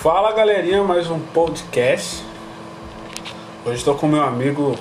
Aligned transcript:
Fala 0.00 0.30
galerinha, 0.30 0.84
mais 0.84 1.10
um 1.10 1.18
podcast. 1.18 2.24
Hoje 3.66 3.78
estou 3.78 3.96
com 3.96 4.06
meu 4.06 4.22
amigo 4.22 4.78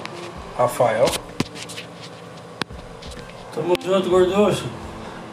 Rafael. 0.55 1.07
Tamo 3.51 3.73
junto, 3.83 4.11
gorducho. 4.11 4.65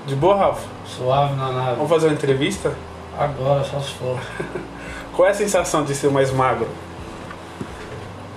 De 0.06 0.16
boa, 0.16 0.36
Rafa? 0.36 0.66
Suave 0.86 1.34
na 1.34 1.52
nave. 1.52 1.74
Vamos 1.76 1.90
fazer 1.90 2.06
uma 2.06 2.14
entrevista? 2.14 2.74
Agora, 3.18 3.62
só 3.62 3.78
se 3.78 3.92
for. 3.92 4.18
Qual 5.14 5.28
é 5.28 5.32
a 5.32 5.34
sensação 5.34 5.84
de 5.84 5.94
ser 5.94 6.10
mais 6.10 6.32
magro? 6.32 6.66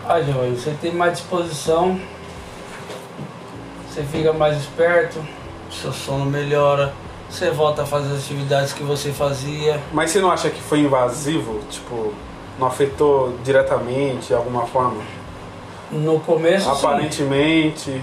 Ah, 0.05 0.21
Giovanni, 0.21 0.57
você 0.57 0.75
tem 0.81 0.91
mais 0.91 1.13
disposição, 1.13 1.97
você 3.87 4.03
fica 4.03 4.33
mais 4.33 4.57
esperto, 4.57 5.25
seu 5.71 5.93
sono 5.93 6.25
melhora, 6.25 6.93
você 7.29 7.51
volta 7.51 7.83
a 7.83 7.85
fazer 7.85 8.13
as 8.13 8.23
atividades 8.23 8.73
que 8.73 8.83
você 8.83 9.11
fazia. 9.11 9.79
Mas 9.91 10.11
você 10.11 10.19
não 10.19 10.31
acha 10.31 10.49
que 10.49 10.61
foi 10.61 10.79
invasivo? 10.79 11.59
Tipo, 11.69 12.13
não 12.59 12.67
afetou 12.67 13.37
diretamente 13.43 14.27
de 14.27 14.33
alguma 14.33 14.65
forma? 14.65 15.01
No 15.91 16.19
começo, 16.19 16.65
sim. 16.65 16.71
Aparentemente. 16.71 18.01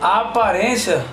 a 0.00 0.20
aparência 0.20 1.04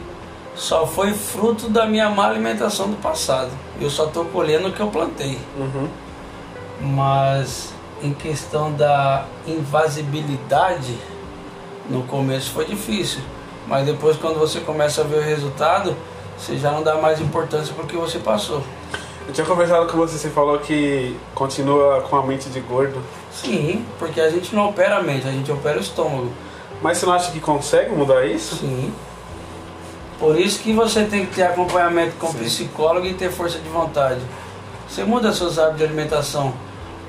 só 0.55 0.87
foi 0.87 1.13
fruto 1.13 1.69
da 1.69 1.85
minha 1.85 2.09
má 2.09 2.27
alimentação 2.27 2.89
do 2.89 2.97
passado. 2.97 3.51
Eu 3.79 3.89
só 3.89 4.07
tô 4.07 4.25
colhendo 4.25 4.69
o 4.69 4.73
que 4.73 4.79
eu 4.79 4.87
plantei. 4.87 5.37
Uhum. 5.57 5.87
Mas 6.81 7.73
em 8.01 8.13
questão 8.13 8.71
da 8.73 9.25
invasibilidade, 9.47 10.97
no 11.89 12.03
começo 12.03 12.51
foi 12.51 12.65
difícil. 12.65 13.21
Mas 13.67 13.85
depois 13.85 14.17
quando 14.17 14.39
você 14.39 14.59
começa 14.59 15.01
a 15.01 15.03
ver 15.03 15.17
o 15.17 15.21
resultado, 15.21 15.95
você 16.37 16.57
já 16.57 16.71
não 16.71 16.83
dá 16.83 16.95
mais 16.95 17.19
importância 17.19 17.73
pro 17.73 17.85
que 17.85 17.95
você 17.95 18.19
passou. 18.19 18.61
Eu 19.27 19.33
tinha 19.33 19.45
conversado 19.45 19.87
com 19.87 19.97
você, 19.97 20.17
você 20.17 20.29
falou 20.29 20.59
que 20.59 21.17
continua 21.33 22.01
com 22.01 22.15
a 22.15 22.23
mente 22.23 22.49
de 22.49 22.59
gordo. 22.59 23.01
Sim, 23.31 23.83
porque 23.97 24.21
a 24.21 24.29
gente 24.29 24.55
não 24.55 24.69
opera 24.69 24.97
a 24.97 25.03
mente, 25.03 25.27
a 25.27 25.31
gente 25.31 25.51
opera 25.51 25.77
o 25.77 25.81
estômago. 25.81 26.31
Mas 26.81 26.99
você 26.99 27.05
não 27.05 27.13
acha 27.13 27.31
que 27.31 27.39
consegue 27.39 27.91
mudar 27.91 28.25
isso? 28.25 28.57
Sim. 28.57 28.93
Por 30.19 30.39
isso 30.39 30.59
que 30.59 30.71
você 30.71 31.03
tem 31.05 31.25
que 31.25 31.35
ter 31.35 31.43
acompanhamento 31.43 32.15
com 32.19 32.27
Sim. 32.27 32.39
psicólogo 32.39 33.05
e 33.05 33.13
ter 33.13 33.31
força 33.31 33.57
de 33.57 33.67
vontade. 33.67 34.21
Você 34.87 35.03
muda 35.03 35.33
seus 35.33 35.57
hábitos 35.57 35.79
de 35.79 35.83
alimentação. 35.85 36.53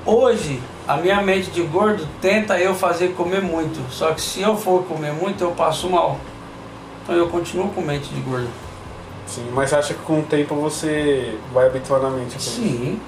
Hoje, 0.05 0.59
a 0.87 0.97
minha 0.97 1.21
mente 1.21 1.51
de 1.51 1.61
gordo 1.61 2.07
tenta 2.19 2.59
eu 2.59 2.73
fazer 2.73 3.09
comer 3.09 3.41
muito. 3.41 3.79
Só 3.91 4.11
que 4.13 4.21
se 4.21 4.41
eu 4.41 4.57
for 4.57 4.83
comer 4.85 5.13
muito, 5.13 5.43
eu 5.43 5.51
passo 5.51 5.89
mal. 5.89 6.17
Então 7.07 7.15
eu 7.15 7.29
continuo 7.29 7.69
com 7.69 7.79
mente 7.79 8.09
de 8.09 8.19
gordo. 8.19 8.49
Sim, 9.25 9.49
mas 9.53 9.69
você 9.69 9.75
acha 9.77 9.93
que 9.93 10.01
com 10.01 10.19
o 10.19 10.23
tempo 10.23 10.55
você 10.55 11.39
vai 11.53 11.67
habituando 11.67 12.07
a 12.07 12.09
mente? 12.09 12.41
Sim. 12.41 12.99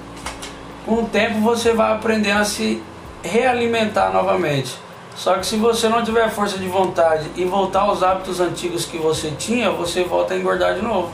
Com 0.86 1.02
o 1.02 1.06
tempo 1.06 1.38
você 1.40 1.74
vai 1.74 1.92
aprender 1.92 2.30
a 2.30 2.42
se 2.42 2.82
realimentar 3.22 4.10
novamente. 4.10 4.74
Só 5.14 5.34
que 5.34 5.44
se 5.44 5.56
você 5.56 5.86
não 5.86 6.02
tiver 6.02 6.30
força 6.30 6.56
de 6.56 6.66
vontade 6.66 7.30
e 7.36 7.44
voltar 7.44 7.80
aos 7.80 8.02
hábitos 8.02 8.40
antigos 8.40 8.86
que 8.86 8.96
você 8.96 9.32
tinha, 9.32 9.70
você 9.70 10.02
volta 10.02 10.32
a 10.32 10.38
engordar 10.38 10.74
de 10.74 10.80
novo. 10.80 11.10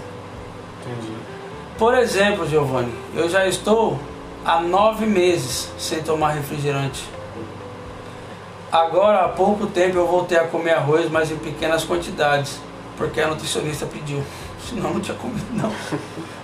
Entendi. 0.80 1.12
Por 1.76 1.92
exemplo, 1.98 2.48
Giovanni, 2.48 2.94
eu 3.16 3.28
já 3.28 3.48
estou 3.48 3.98
há 4.44 4.60
nove 4.60 5.06
meses 5.06 5.72
sem 5.76 6.04
tomar 6.04 6.34
refrigerante. 6.34 7.02
Agora, 8.70 9.24
há 9.24 9.28
pouco 9.28 9.66
tempo, 9.66 9.96
eu 9.96 10.06
voltei 10.06 10.38
a 10.38 10.44
comer 10.44 10.74
arroz, 10.74 11.10
mas 11.10 11.32
em 11.32 11.36
pequenas 11.36 11.84
quantidades, 11.84 12.60
porque 12.96 13.20
a 13.20 13.28
nutricionista 13.28 13.86
pediu. 13.86 14.22
Senão, 14.68 14.94
não 14.94 15.00
tinha 15.00 15.16
comido, 15.16 15.46
não. 15.52 15.70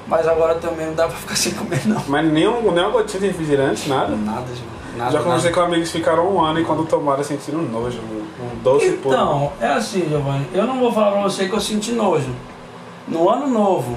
Mas 0.07 0.29
agora 0.29 0.55
também 0.57 0.87
não 0.87 0.95
dá 0.95 1.07
pra 1.09 1.17
ficar 1.17 1.37
sem 1.37 1.53
comer, 1.55 1.87
não. 1.87 2.03
Mas 2.07 2.25
nem, 2.31 2.47
um, 2.47 2.71
nem 2.73 2.85
uma 2.85 2.91
gotinha 2.91 3.21
de 3.21 3.27
refrigerante, 3.29 3.89
nada? 3.89 4.15
Nada, 4.15 4.47
Giovanni. 4.47 4.73
Nada, 4.97 5.11
Já 5.11 5.19
conversei 5.23 5.51
nada. 5.51 5.63
com 5.63 5.67
amigos 5.69 5.91
que 5.91 5.99
ficaram 5.99 6.31
um 6.35 6.41
ano 6.41 6.61
e 6.61 6.65
quando 6.65 6.85
tomaram 6.85 7.25
sentiram 7.25 7.63
nojo, 7.63 7.99
um, 7.99 8.45
um 8.45 8.63
doce 8.63 8.91
puro. 8.93 9.15
Então, 9.15 9.53
é 9.61 9.69
assim, 9.69 10.07
Giovanni. 10.09 10.47
Eu 10.53 10.67
não 10.67 10.79
vou 10.79 10.93
falar 10.93 11.13
pra 11.13 11.23
você 11.23 11.49
que 11.49 11.55
eu 11.55 11.61
senti 11.61 11.93
nojo. 11.93 12.31
No 13.09 13.29
ano 13.29 13.49
novo, 13.49 13.97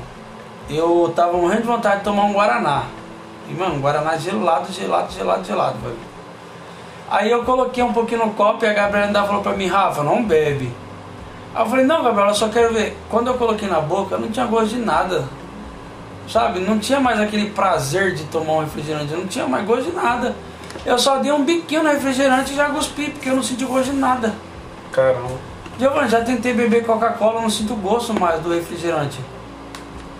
eu 0.69 1.11
tava 1.16 1.33
morrendo 1.37 1.61
de 1.61 1.67
vontade 1.67 1.97
de 1.97 2.03
tomar 2.05 2.23
um 2.23 2.33
Guaraná. 2.33 2.83
E, 3.49 3.53
mano, 3.53 3.75
um 3.75 3.81
Guaraná 3.81 4.16
gelado, 4.17 4.72
gelado, 4.72 5.11
gelado, 5.11 5.43
gelado, 5.43 5.77
velho. 5.79 5.97
Aí 7.09 7.29
eu 7.29 7.43
coloquei 7.43 7.83
um 7.83 7.93
pouquinho 7.93 8.25
no 8.25 8.31
copo 8.33 8.66
e 8.66 8.67
a 8.67 8.73
Gabriela 8.73 9.07
ainda 9.07 9.23
falou 9.23 9.41
pra 9.43 9.53
mim, 9.53 9.67
Rafa, 9.67 10.01
não 10.01 10.23
bebe. 10.23 10.72
Aí 11.55 11.63
eu 11.63 11.69
falei, 11.69 11.85
não, 11.85 12.03
Gabriela, 12.03 12.31
eu 12.31 12.35
só 12.35 12.49
quero 12.49 12.73
ver. 12.73 12.97
Quando 13.09 13.27
eu 13.27 13.35
coloquei 13.35 13.69
na 13.69 13.79
boca, 13.79 14.17
não 14.17 14.29
tinha 14.29 14.45
gosto 14.45 14.75
de 14.75 14.79
nada. 14.79 15.23
Sabe? 16.27 16.59
Não 16.59 16.77
tinha 16.79 16.99
mais 16.99 17.17
aquele 17.17 17.49
prazer 17.51 18.13
de 18.13 18.25
tomar 18.25 18.53
um 18.53 18.59
refrigerante. 18.59 19.13
Eu 19.13 19.19
não 19.19 19.27
tinha 19.27 19.47
mais 19.47 19.66
gosto 19.66 19.89
de 19.89 19.95
nada. 19.95 20.35
Eu 20.85 20.99
só 20.99 21.17
dei 21.19 21.31
um 21.31 21.45
biquinho 21.45 21.83
no 21.83 21.89
refrigerante 21.89 22.51
e 22.51 22.55
já 22.57 22.69
cuspi, 22.69 23.09
porque 23.09 23.29
eu 23.29 23.35
não 23.38 23.43
senti 23.43 23.63
gosto 23.63 23.91
de 23.91 23.95
nada. 23.95 24.35
Caramba. 24.91 25.31
Giovanni, 25.79 26.09
já 26.09 26.21
tentei 26.21 26.53
beber 26.53 26.85
Coca-Cola, 26.85 27.41
não 27.41 27.49
sinto 27.49 27.73
gosto 27.75 28.13
mais 28.13 28.41
do 28.41 28.53
refrigerante. 28.53 29.19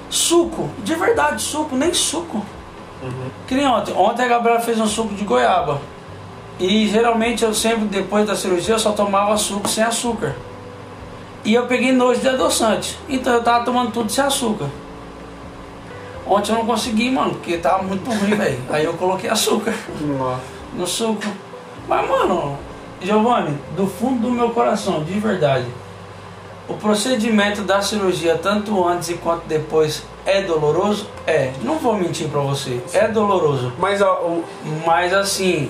Suco, 0.10 0.70
de 0.84 0.96
verdade, 0.96 1.42
suco, 1.42 1.76
nem 1.76 1.94
suco. 1.94 2.46
Uhum. 3.04 3.30
Que 3.46 3.56
nem 3.56 3.68
ontem. 3.68 3.94
Ontem 3.94 4.24
a 4.24 4.28
Gabriela 4.28 4.62
fez 4.62 4.80
um 4.80 4.88
suco 4.88 5.14
de 5.14 5.26
goiaba. 5.26 5.82
E 6.58 6.88
geralmente 6.88 7.44
eu 7.44 7.54
sempre, 7.54 7.86
depois 7.86 8.26
da 8.26 8.36
cirurgia, 8.36 8.76
eu 8.76 8.80
só 8.80 8.94
tomava 8.94 9.36
suco 9.36 9.68
sem 9.68 9.84
açúcar. 9.84 10.34
E 11.46 11.54
eu 11.54 11.68
peguei 11.68 11.92
nojo 11.92 12.20
de 12.20 12.28
adoçante. 12.28 12.98
Então 13.08 13.32
eu 13.32 13.44
tava 13.44 13.64
tomando 13.64 13.92
tudo 13.92 14.12
sem 14.12 14.24
açúcar. 14.24 14.68
Ontem 16.26 16.52
eu 16.52 16.58
não 16.58 16.66
consegui, 16.66 17.12
mano, 17.12 17.36
porque 17.36 17.58
tava 17.58 17.84
muito 17.84 18.10
ruim, 18.10 18.34
velho. 18.36 18.60
Aí 18.70 18.84
eu 18.84 18.94
coloquei 18.96 19.30
açúcar 19.30 19.76
Nossa. 20.02 20.42
no 20.74 20.88
suco. 20.88 21.24
Mas, 21.88 22.10
mano, 22.10 22.58
Giovanni, 23.00 23.56
do 23.78 23.86
fundo 23.86 24.24
do 24.24 24.32
meu 24.32 24.50
coração, 24.50 25.04
de 25.04 25.20
verdade, 25.20 25.68
o 26.68 26.74
procedimento 26.74 27.62
da 27.62 27.80
cirurgia, 27.80 28.36
tanto 28.42 28.88
antes 28.88 29.10
e 29.10 29.14
quanto 29.14 29.46
depois, 29.46 30.04
é 30.26 30.42
doloroso? 30.42 31.08
É. 31.28 31.52
Não 31.62 31.78
vou 31.78 31.96
mentir 31.96 32.28
pra 32.28 32.42
você. 32.42 32.82
É 32.92 33.08
doloroso. 33.08 33.72
Mas 33.78 34.02
ó, 34.02 34.16
o, 34.24 34.44
Mas, 34.84 35.14
assim, 35.14 35.70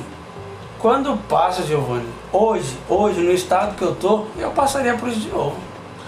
quando 0.80 1.18
passa, 1.28 1.64
Giovanni, 1.64 2.08
hoje, 2.36 2.78
hoje, 2.90 3.22
no 3.22 3.32
estado 3.32 3.76
que 3.76 3.82
eu 3.82 3.96
tô, 3.96 4.26
eu 4.38 4.52
passaria 4.52 4.96
por 4.96 5.10
isso 5.10 5.22
de 5.22 5.30
novo. 5.30 5.56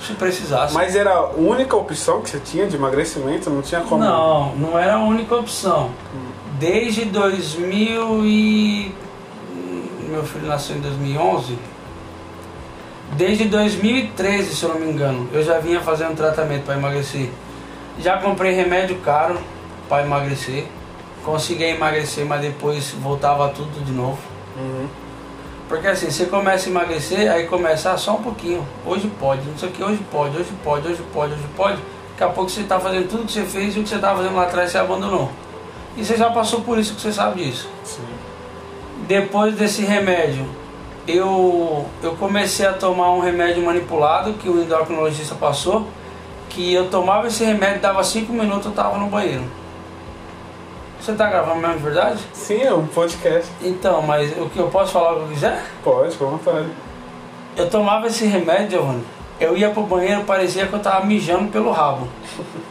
Se 0.02 0.14
precisasse. 0.14 0.76
mas 0.76 0.96
era 0.96 1.12
a 1.12 1.30
única 1.32 1.76
opção 1.76 2.22
que 2.22 2.30
você 2.30 2.40
tinha 2.40 2.68
de 2.68 2.76
emagrecimento? 2.76 3.50
Não 3.50 3.64
tinha 3.64 3.82
como? 3.82 4.04
Não, 4.04 4.56
não 4.56 4.78
era 4.78 4.96
a 4.96 5.00
única 5.00 5.36
opção. 5.36 5.90
Desde 6.60 7.06
2000 7.06 8.26
e... 8.26 8.96
Meu 10.08 10.24
filho 10.24 10.48
nasceu 10.48 10.78
em 10.78 10.82
2011. 10.82 11.58
Desde 13.14 13.46
2013, 13.46 14.56
se 14.56 14.64
eu 14.64 14.70
não 14.70 14.80
me 14.80 14.92
engano, 14.92 15.28
eu 15.34 15.44
já 15.44 15.58
vinha 15.60 15.82
fazendo 15.82 16.16
tratamento 16.16 16.64
para 16.64 16.76
emagrecer. 16.76 17.32
Já 18.00 18.18
comprei 18.18 18.54
remédio 18.54 18.98
caro 18.98 19.40
para 19.90 20.04
emagrecer. 20.04 20.68
Consegui 21.26 21.64
emagrecer, 21.64 22.26
mas 22.26 22.42
depois 22.42 22.92
voltava 23.02 23.50
tudo 23.50 23.84
de 23.84 23.92
novo. 23.92 24.20
Uhum. 24.56 24.88
Porque 25.68 25.88
assim, 25.88 26.10
você 26.10 26.26
começa 26.26 26.68
a 26.68 26.72
emagrecer, 26.72 27.30
aí 27.32 27.46
começa 27.46 27.92
ah, 27.92 27.98
só 27.98 28.16
um 28.16 28.22
pouquinho. 28.24 28.66
Hoje 28.86 29.12
pode, 29.20 29.42
não 29.46 29.58
sei 29.58 29.70
o 29.70 29.72
que, 29.72 29.84
hoje 29.84 30.00
pode, 30.12 30.38
hoje 30.38 30.50
pode, 30.64 30.88
hoje 30.88 31.04
pode, 31.14 31.34
hoje 31.34 31.44
pode. 31.56 31.78
Daqui 32.12 32.24
a 32.24 32.30
pouco 32.30 32.50
você 32.50 32.62
está 32.62 32.80
fazendo 32.80 33.08
tudo 33.10 33.26
que 33.26 33.34
você 33.34 33.44
fez 33.44 33.76
e 33.76 33.80
o 33.80 33.84
que 33.84 33.90
você 33.90 33.96
estava 33.96 34.18
fazendo 34.18 34.36
lá 34.36 34.44
atrás 34.44 34.72
você 34.72 34.78
abandonou. 34.78 35.30
E 35.98 36.06
você 36.06 36.16
já 36.16 36.30
passou 36.30 36.62
por 36.62 36.80
isso 36.80 36.96
que 36.96 37.02
você 37.02 37.12
sabe 37.12 37.44
disso. 37.44 37.68
Sim. 37.84 38.02
Depois 39.08 39.56
desse 39.56 39.84
remédio, 39.84 40.46
eu, 41.08 41.86
eu 42.02 42.16
comecei 42.16 42.66
a 42.66 42.74
tomar 42.74 43.12
um 43.12 43.20
remédio 43.20 43.64
manipulado 43.64 44.34
que 44.34 44.50
o 44.50 44.62
endocrinologista 44.62 45.36
passou, 45.36 45.88
que 46.50 46.74
eu 46.74 46.90
tomava 46.90 47.28
esse 47.28 47.44
remédio, 47.44 47.82
dava 47.82 48.04
5 48.04 48.32
minutos 48.32 48.66
eu 48.66 48.72
estava 48.72 48.98
no 48.98 49.08
banheiro. 49.08 49.44
Você 51.00 51.12
está 51.12 51.28
gravando 51.30 51.60
mesmo 51.60 51.78
de 51.78 51.84
verdade? 51.84 52.20
Sim, 52.34 52.62
é 52.62 52.74
um 52.74 52.88
podcast. 52.88 53.50
Então, 53.62 54.02
mas 54.02 54.32
o 54.38 54.50
que 54.50 54.58
eu 54.60 54.68
posso 54.68 54.92
falar 54.92 55.14
o 55.14 55.16
que 55.18 55.22
eu 55.24 55.28
quiser? 55.30 55.64
Pode, 55.84 56.16
com 56.16 56.26
vontade. 56.32 56.68
Eu 57.56 57.70
tomava 57.70 58.08
esse 58.08 58.26
remédio, 58.26 58.72
Giovanni. 58.72 59.04
Eu 59.40 59.56
ia 59.56 59.70
pro 59.70 59.84
banheiro, 59.84 60.24
parecia 60.24 60.66
que 60.68 60.74
eu 60.74 60.80
tava 60.80 61.06
mijando 61.06 61.50
pelo 61.52 61.72
rabo. 61.72 62.08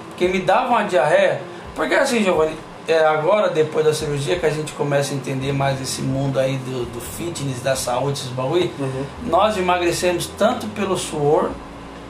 Porque 0.09 0.29
me 0.29 0.41
dava 0.41 0.69
uma 0.69 0.83
diarreia. 0.85 1.41
Porque 1.75 1.95
assim, 1.95 2.23
Giovanni, 2.23 2.57
é 2.89 2.99
agora, 3.05 3.49
depois 3.49 3.85
da 3.87 3.95
cirurgia, 3.95 4.39
que 4.39 4.47
a 4.47 4.51
gente 4.51 4.73
começa 4.73 5.13
a 5.13 5.17
entender 5.17 5.53
mais 5.53 5.81
esse 5.81 6.03
mundo 6.03 6.39
aí 6.39 6.57
do, 6.59 6.85
do 6.87 7.01
fitness, 7.01 7.61
da 7.63 7.77
saúde, 7.77 8.19
esses 8.19 8.31
bagulho, 8.31 8.71
Uhum. 8.79 9.05
nós 9.27 9.57
emagrecemos 9.57 10.27
tanto 10.39 10.67
pelo 10.69 10.97
suor 10.97 11.51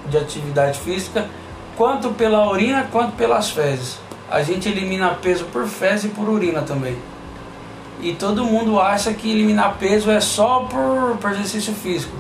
de 0.07 0.17
atividade 0.19 0.79
física, 0.79 1.27
quanto 1.77 2.11
pela 2.11 2.49
urina, 2.51 2.89
quanto 2.93 3.13
pelas 3.17 3.51
fezes. 3.51 3.99
A 4.31 4.43
gente 4.43 4.69
elimina 4.69 5.11
peso 5.11 5.45
por 5.47 5.67
fezes 5.67 6.07
e 6.07 6.09
por 6.09 6.29
urina 6.29 6.63
também. 6.63 6.97
E 8.01 8.13
todo 8.13 8.45
mundo 8.45 8.79
acha 8.81 9.13
que 9.13 9.31
eliminar 9.31 9.77
peso 9.79 10.11
é 10.11 10.21
só 10.21 10.61
por, 10.61 11.17
por 11.19 11.31
exercício 11.31 11.73
físico. 11.73 12.17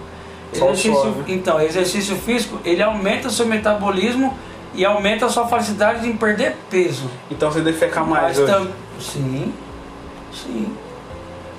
Exercício, 0.52 1.10
né? 1.10 1.24
então, 1.28 1.60
exercício 1.60 2.16
físico, 2.16 2.58
ele 2.64 2.82
aumenta 2.82 3.28
o 3.28 3.30
seu 3.30 3.46
metabolismo 3.46 4.36
e 4.74 4.84
aumenta 4.84 5.26
a 5.26 5.28
sua 5.28 5.46
facilidade 5.46 6.00
de 6.00 6.12
perder 6.16 6.56
peso. 6.70 7.10
Então 7.30 7.50
você 7.50 7.60
deve 7.60 7.78
ficar 7.78 8.04
mais 8.04 8.38
Mas 8.38 8.50
hoje. 8.50 8.70
Sim, 9.00 9.52
sim. 10.32 10.72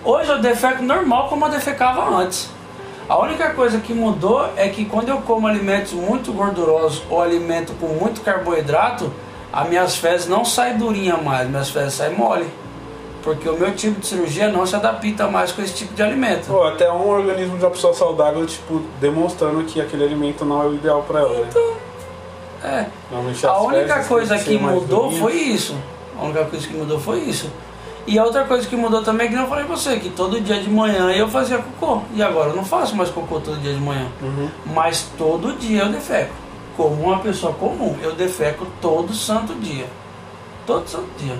Hoje 0.04 0.30
eu 0.30 0.40
defeco 0.40 0.84
normal 0.84 1.28
como 1.28 1.46
eu 1.46 1.50
defecava 1.50 2.10
antes. 2.16 2.50
A 3.10 3.18
única 3.20 3.52
coisa 3.52 3.80
que 3.80 3.94
mudou 3.94 4.52
é 4.56 4.68
que 4.70 4.86
quando 4.86 5.10
eu 5.10 5.18
como 5.22 5.48
alimentos 5.48 5.94
muito 5.94 6.32
gordurosos 6.32 7.04
ou 7.10 7.22
alimento 7.22 7.74
com 7.80 7.88
muito 7.88 8.22
carboidrato, 8.22 9.12
as 9.52 9.70
minhas 9.70 9.96
fezes 9.98 10.28
não 10.28 10.44
saem 10.44 10.78
durinha 10.78 11.18
mais, 11.18 11.50
minhas 11.50 11.70
fezes 11.70 11.94
saem 11.94 12.16
mole. 12.16 12.50
Porque 13.24 13.50
o 13.50 13.58
meu 13.58 13.76
tipo 13.76 14.00
de 14.00 14.08
cirurgia 14.08 14.50
não 14.50 14.66
se 14.66 14.76
adapta 14.76 15.28
mais 15.28 15.52
com 15.52 15.62
esse 15.62 15.74
tipo 15.74 15.94
de 15.94 16.02
alimento. 16.02 16.48
Pô, 16.48 16.64
até 16.64 16.90
um 16.90 17.10
organismo 17.10 17.58
de 17.58 17.64
uma 17.66 17.72
pessoa 17.72 17.94
saudável, 17.94 18.46
tipo, 18.46 18.82
demonstrando 19.02 19.64
que 19.66 19.82
aquele 19.82 20.06
alimento 20.06 20.46
não 20.46 20.62
é 20.62 20.66
o 20.66 20.76
ideal 20.76 21.04
pra 21.04 21.20
ela, 21.20 21.34
né? 21.34 21.48
Então, 21.50 21.74
é. 22.64 22.86
A 23.48 23.62
única 23.62 24.04
coisa 24.06 24.38
que 24.38 24.58
mais 24.58 24.76
mudou 24.76 25.12
foi 25.12 25.34
isso. 25.34 25.76
A 26.18 26.24
única 26.24 26.46
coisa 26.46 26.68
que 26.68 26.74
mudou 26.74 27.00
foi 27.00 27.20
isso. 27.20 27.52
E 28.08 28.18
a 28.18 28.24
outra 28.24 28.46
coisa 28.46 28.66
que 28.66 28.76
mudou 28.78 29.04
também 29.04 29.28
é 29.28 29.30
que 29.30 29.36
não 29.36 29.48
falei 29.48 29.66
pra 29.66 29.76
você, 29.76 29.98
que 29.98 30.10
todo 30.10 30.40
dia 30.40 30.62
de 30.62 30.70
manhã 30.70 31.12
eu 31.12 31.28
fazia 31.28 31.58
cocô. 31.58 32.02
E 32.16 32.24
agora 32.24 32.52
eu 32.52 32.56
não 32.56 32.64
faço 32.64 32.96
mais 32.96 33.10
cocô 33.10 33.42
todo 33.42 33.60
dia 33.60 33.74
de 33.74 33.82
manhã. 33.82 34.08
Uhum. 34.22 34.50
Mas 34.74 35.10
todo 35.18 35.52
dia 35.60 35.82
eu 35.82 35.90
defeco. 35.90 36.34
Como 36.78 37.04
uma 37.04 37.20
pessoa 37.20 37.54
comum, 37.54 37.98
eu 38.04 38.14
defeco 38.14 38.68
todo 38.80 39.12
santo 39.14 39.56
dia. 39.56 39.88
Todo 40.68 40.88
santo 40.88 41.10
dia. 41.18 41.36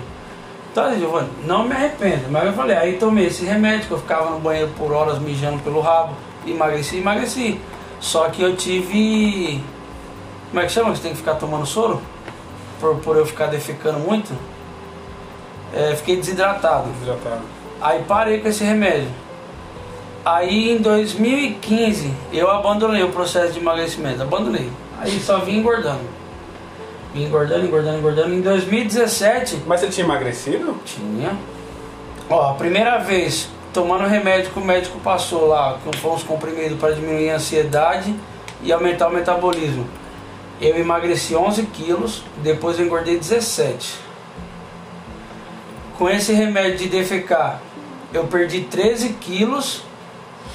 Então, 0.72 0.98
Giovanni, 0.98 1.28
não 1.46 1.64
me 1.64 1.74
arrependo. 1.74 2.28
Mas 2.28 2.46
eu 2.46 2.52
falei, 2.52 2.76
aí 2.76 2.98
tomei 2.98 3.26
esse 3.26 3.44
remédio, 3.44 3.86
que 3.86 3.92
eu 3.92 3.98
ficava 3.98 4.30
no 4.30 4.40
banheiro 4.40 4.70
por 4.76 4.92
horas 4.92 5.18
mijando 5.18 5.60
pelo 5.60 5.80
rabo. 5.80 6.14
Emagreci, 6.44 6.98
emagreci. 6.98 7.60
Só 8.00 8.28
que 8.30 8.42
eu 8.42 8.56
tive. 8.56 9.62
Como 10.50 10.60
é 10.60 10.66
que 10.66 10.72
chama? 10.72 10.90
Que 10.90 10.96
você 10.96 11.02
tem 11.02 11.12
que 11.12 11.18
ficar 11.18 11.34
tomando 11.34 11.66
soro? 11.66 12.02
Por, 12.80 12.96
por 12.96 13.16
eu 13.16 13.24
ficar 13.24 13.46
defecando 13.46 13.98
muito. 14.00 14.32
É, 15.72 15.94
fiquei 15.94 16.16
desidratado. 16.16 16.88
Tá. 17.22 17.38
Aí 17.80 18.02
parei 18.04 18.40
com 18.40 18.48
esse 18.48 18.64
remédio. 18.64 19.08
Aí 20.24 20.72
em 20.72 20.78
2015 20.78 22.12
eu 22.32 22.50
abandonei 22.50 23.02
o 23.02 23.10
processo 23.10 23.52
de 23.52 23.60
emagrecimento, 23.60 24.22
abandonei. 24.22 24.70
Aí 24.98 25.20
só 25.20 25.38
vim 25.38 25.58
engordando. 25.58 26.00
Vim 27.14 27.24
engordando, 27.24 27.64
engordando, 27.66 27.98
engordando. 27.98 28.34
Em 28.34 28.40
2017 28.40 29.62
Mas 29.66 29.80
você 29.80 29.88
tinha 29.88 30.04
emagrecido? 30.04 30.76
tinha. 30.84 31.36
Ó, 32.28 32.50
a 32.50 32.54
primeira 32.54 32.98
vez 32.98 33.48
tomando 33.72 34.06
remédio 34.06 34.50
que 34.50 34.58
o 34.58 34.64
médico 34.64 34.98
passou 35.00 35.46
lá, 35.46 35.78
que 35.78 35.98
foram 35.98 36.16
uns 36.16 36.22
comprimidos 36.22 36.78
para 36.78 36.94
diminuir 36.94 37.30
a 37.30 37.36
ansiedade 37.36 38.14
e 38.62 38.72
aumentar 38.72 39.08
o 39.08 39.12
metabolismo. 39.12 39.86
Eu 40.60 40.76
emagreci 40.76 41.36
11 41.36 41.66
quilos, 41.66 42.24
depois 42.38 42.78
eu 42.78 42.86
engordei 42.86 43.16
17. 43.16 43.96
Com 45.96 46.08
esse 46.08 46.32
remédio 46.32 46.78
de 46.78 46.88
defecar, 46.88 47.60
eu 48.12 48.24
perdi 48.24 48.62
13 48.62 49.10
quilos 49.14 49.82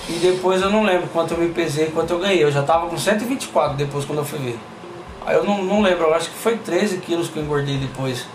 e 0.09 0.13
depois 0.13 0.61
eu 0.61 0.69
não 0.69 0.83
lembro 0.83 1.07
quanto 1.13 1.33
eu 1.33 1.37
me 1.37 1.49
pesei, 1.49 1.87
quanto 1.87 2.11
eu 2.11 2.19
ganhei. 2.19 2.43
Eu 2.43 2.51
já 2.51 2.61
tava 2.61 2.87
com 2.87 2.97
124 2.97 3.77
depois 3.77 4.03
quando 4.03 4.19
eu 4.19 4.25
fui 4.25 4.39
ver. 4.39 4.59
Aí 5.25 5.35
eu 5.35 5.43
não, 5.43 5.63
não 5.63 5.81
lembro, 5.81 6.03
eu 6.03 6.13
acho 6.13 6.29
que 6.29 6.37
foi 6.37 6.57
13 6.57 6.97
quilos 6.97 7.29
que 7.29 7.37
eu 7.37 7.43
engordei 7.43 7.77
depois. 7.77 8.25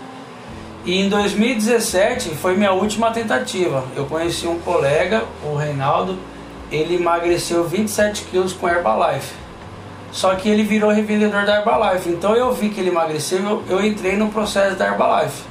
E 0.83 0.99
em 0.99 1.09
2017 1.09 2.29
foi 2.29 2.55
minha 2.55 2.71
última 2.71 3.11
tentativa. 3.11 3.83
Eu 3.95 4.05
conheci 4.05 4.47
um 4.47 4.57
colega, 4.59 5.23
o 5.43 5.55
Reinaldo, 5.55 6.17
ele 6.71 6.95
emagreceu 6.95 7.63
27 7.65 8.23
quilos 8.23 8.53
com 8.53 8.67
Herbalife. 8.67 9.33
Só 10.11 10.33
que 10.33 10.49
ele 10.49 10.63
virou 10.63 10.89
revendedor 10.89 11.45
da 11.45 11.57
Herbalife. 11.57 12.09
Então 12.09 12.35
eu 12.35 12.51
vi 12.51 12.69
que 12.69 12.79
ele 12.79 12.89
emagreceu, 12.89 13.39
eu, 13.39 13.63
eu 13.69 13.85
entrei 13.85 14.15
no 14.15 14.29
processo 14.29 14.75
da 14.75 14.87
Herbalife. 14.87 15.43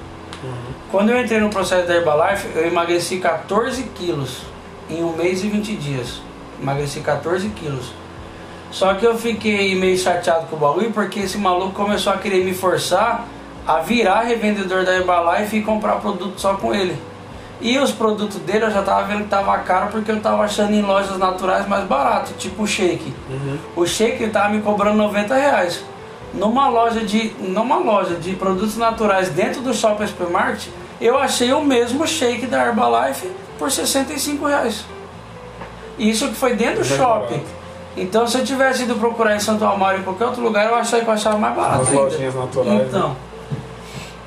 Quando 0.90 1.10
eu 1.10 1.20
entrei 1.20 1.38
no 1.38 1.50
processo 1.50 1.86
da 1.86 1.94
Herbalife, 1.94 2.48
eu 2.56 2.66
emagreci 2.66 3.18
14 3.18 3.82
quilos 3.94 4.42
em 4.90 5.04
um 5.04 5.16
mês 5.16 5.42
e 5.42 5.48
20 5.48 5.76
dias. 5.76 6.20
Emagreci 6.60 7.00
14 7.00 7.48
quilos. 7.50 7.92
Só 8.70 8.94
que 8.94 9.04
eu 9.04 9.16
fiquei 9.16 9.74
meio 9.74 9.96
chateado 9.96 10.46
com 10.46 10.56
o 10.56 10.58
bagulho 10.58 10.92
porque 10.92 11.20
esse 11.20 11.38
maluco 11.38 11.72
começou 11.72 12.12
a 12.12 12.18
querer 12.18 12.44
me 12.44 12.52
forçar 12.52 13.26
a 13.66 13.80
virar 13.80 14.22
revendedor 14.22 14.84
da 14.84 14.94
Herbalife 14.94 15.56
e 15.56 15.62
comprar 15.62 15.96
produto 15.96 16.40
só 16.40 16.54
com 16.54 16.74
ele. 16.74 16.96
E 17.60 17.78
os 17.78 17.90
produtos 17.90 18.38
dele 18.38 18.64
eu 18.64 18.70
já 18.70 18.82
tava 18.82 19.02
vendo 19.04 19.24
que 19.24 19.28
tava 19.28 19.56
caro 19.58 19.88
porque 19.90 20.10
eu 20.10 20.20
tava 20.20 20.44
achando 20.44 20.72
em 20.72 20.82
lojas 20.82 21.18
naturais 21.18 21.66
mais 21.66 21.84
barato, 21.84 22.32
tipo 22.38 22.62
o 22.62 22.66
shake. 22.66 23.12
O 23.74 23.86
shake 23.86 24.22
ele 24.22 24.32
tava 24.32 24.50
me 24.50 24.62
cobrando 24.62 24.96
90 24.96 25.34
reais. 25.34 25.84
Numa 26.32 26.68
loja 26.68 27.00
de. 27.00 27.34
numa 27.40 27.78
loja 27.78 28.14
de 28.14 28.34
produtos 28.36 28.76
naturais 28.76 29.30
dentro 29.30 29.60
do 29.60 29.74
shopping 29.74 30.06
supermarket, 30.06 30.68
eu 31.00 31.18
achei 31.18 31.52
o 31.52 31.62
mesmo 31.62 32.06
shake 32.06 32.46
da 32.46 32.64
Herbalife 32.64 33.28
por 33.58 33.70
65 33.70 34.46
reais. 34.46 34.84
Isso 35.98 36.28
que 36.28 36.34
foi 36.34 36.54
dentro 36.54 36.78
do 36.78 36.84
shopping. 36.84 37.42
Então 37.96 38.26
se 38.26 38.38
eu 38.38 38.44
tivesse 38.44 38.84
ido 38.84 38.94
procurar 38.94 39.34
em 39.34 39.40
Santo 39.40 39.64
Amaro 39.64 39.94
ou 39.94 40.00
em 40.00 40.04
qualquer 40.04 40.26
outro 40.26 40.42
lugar, 40.42 40.66
eu 40.66 40.74
achei 40.76 41.00
que 41.00 41.08
eu 41.08 41.12
achava 41.12 41.36
mais 41.36 41.54
barato. 41.56 41.82
As 41.82 41.92
lojinhas 41.92 42.34
naturais, 42.34 42.88
Então. 42.88 43.16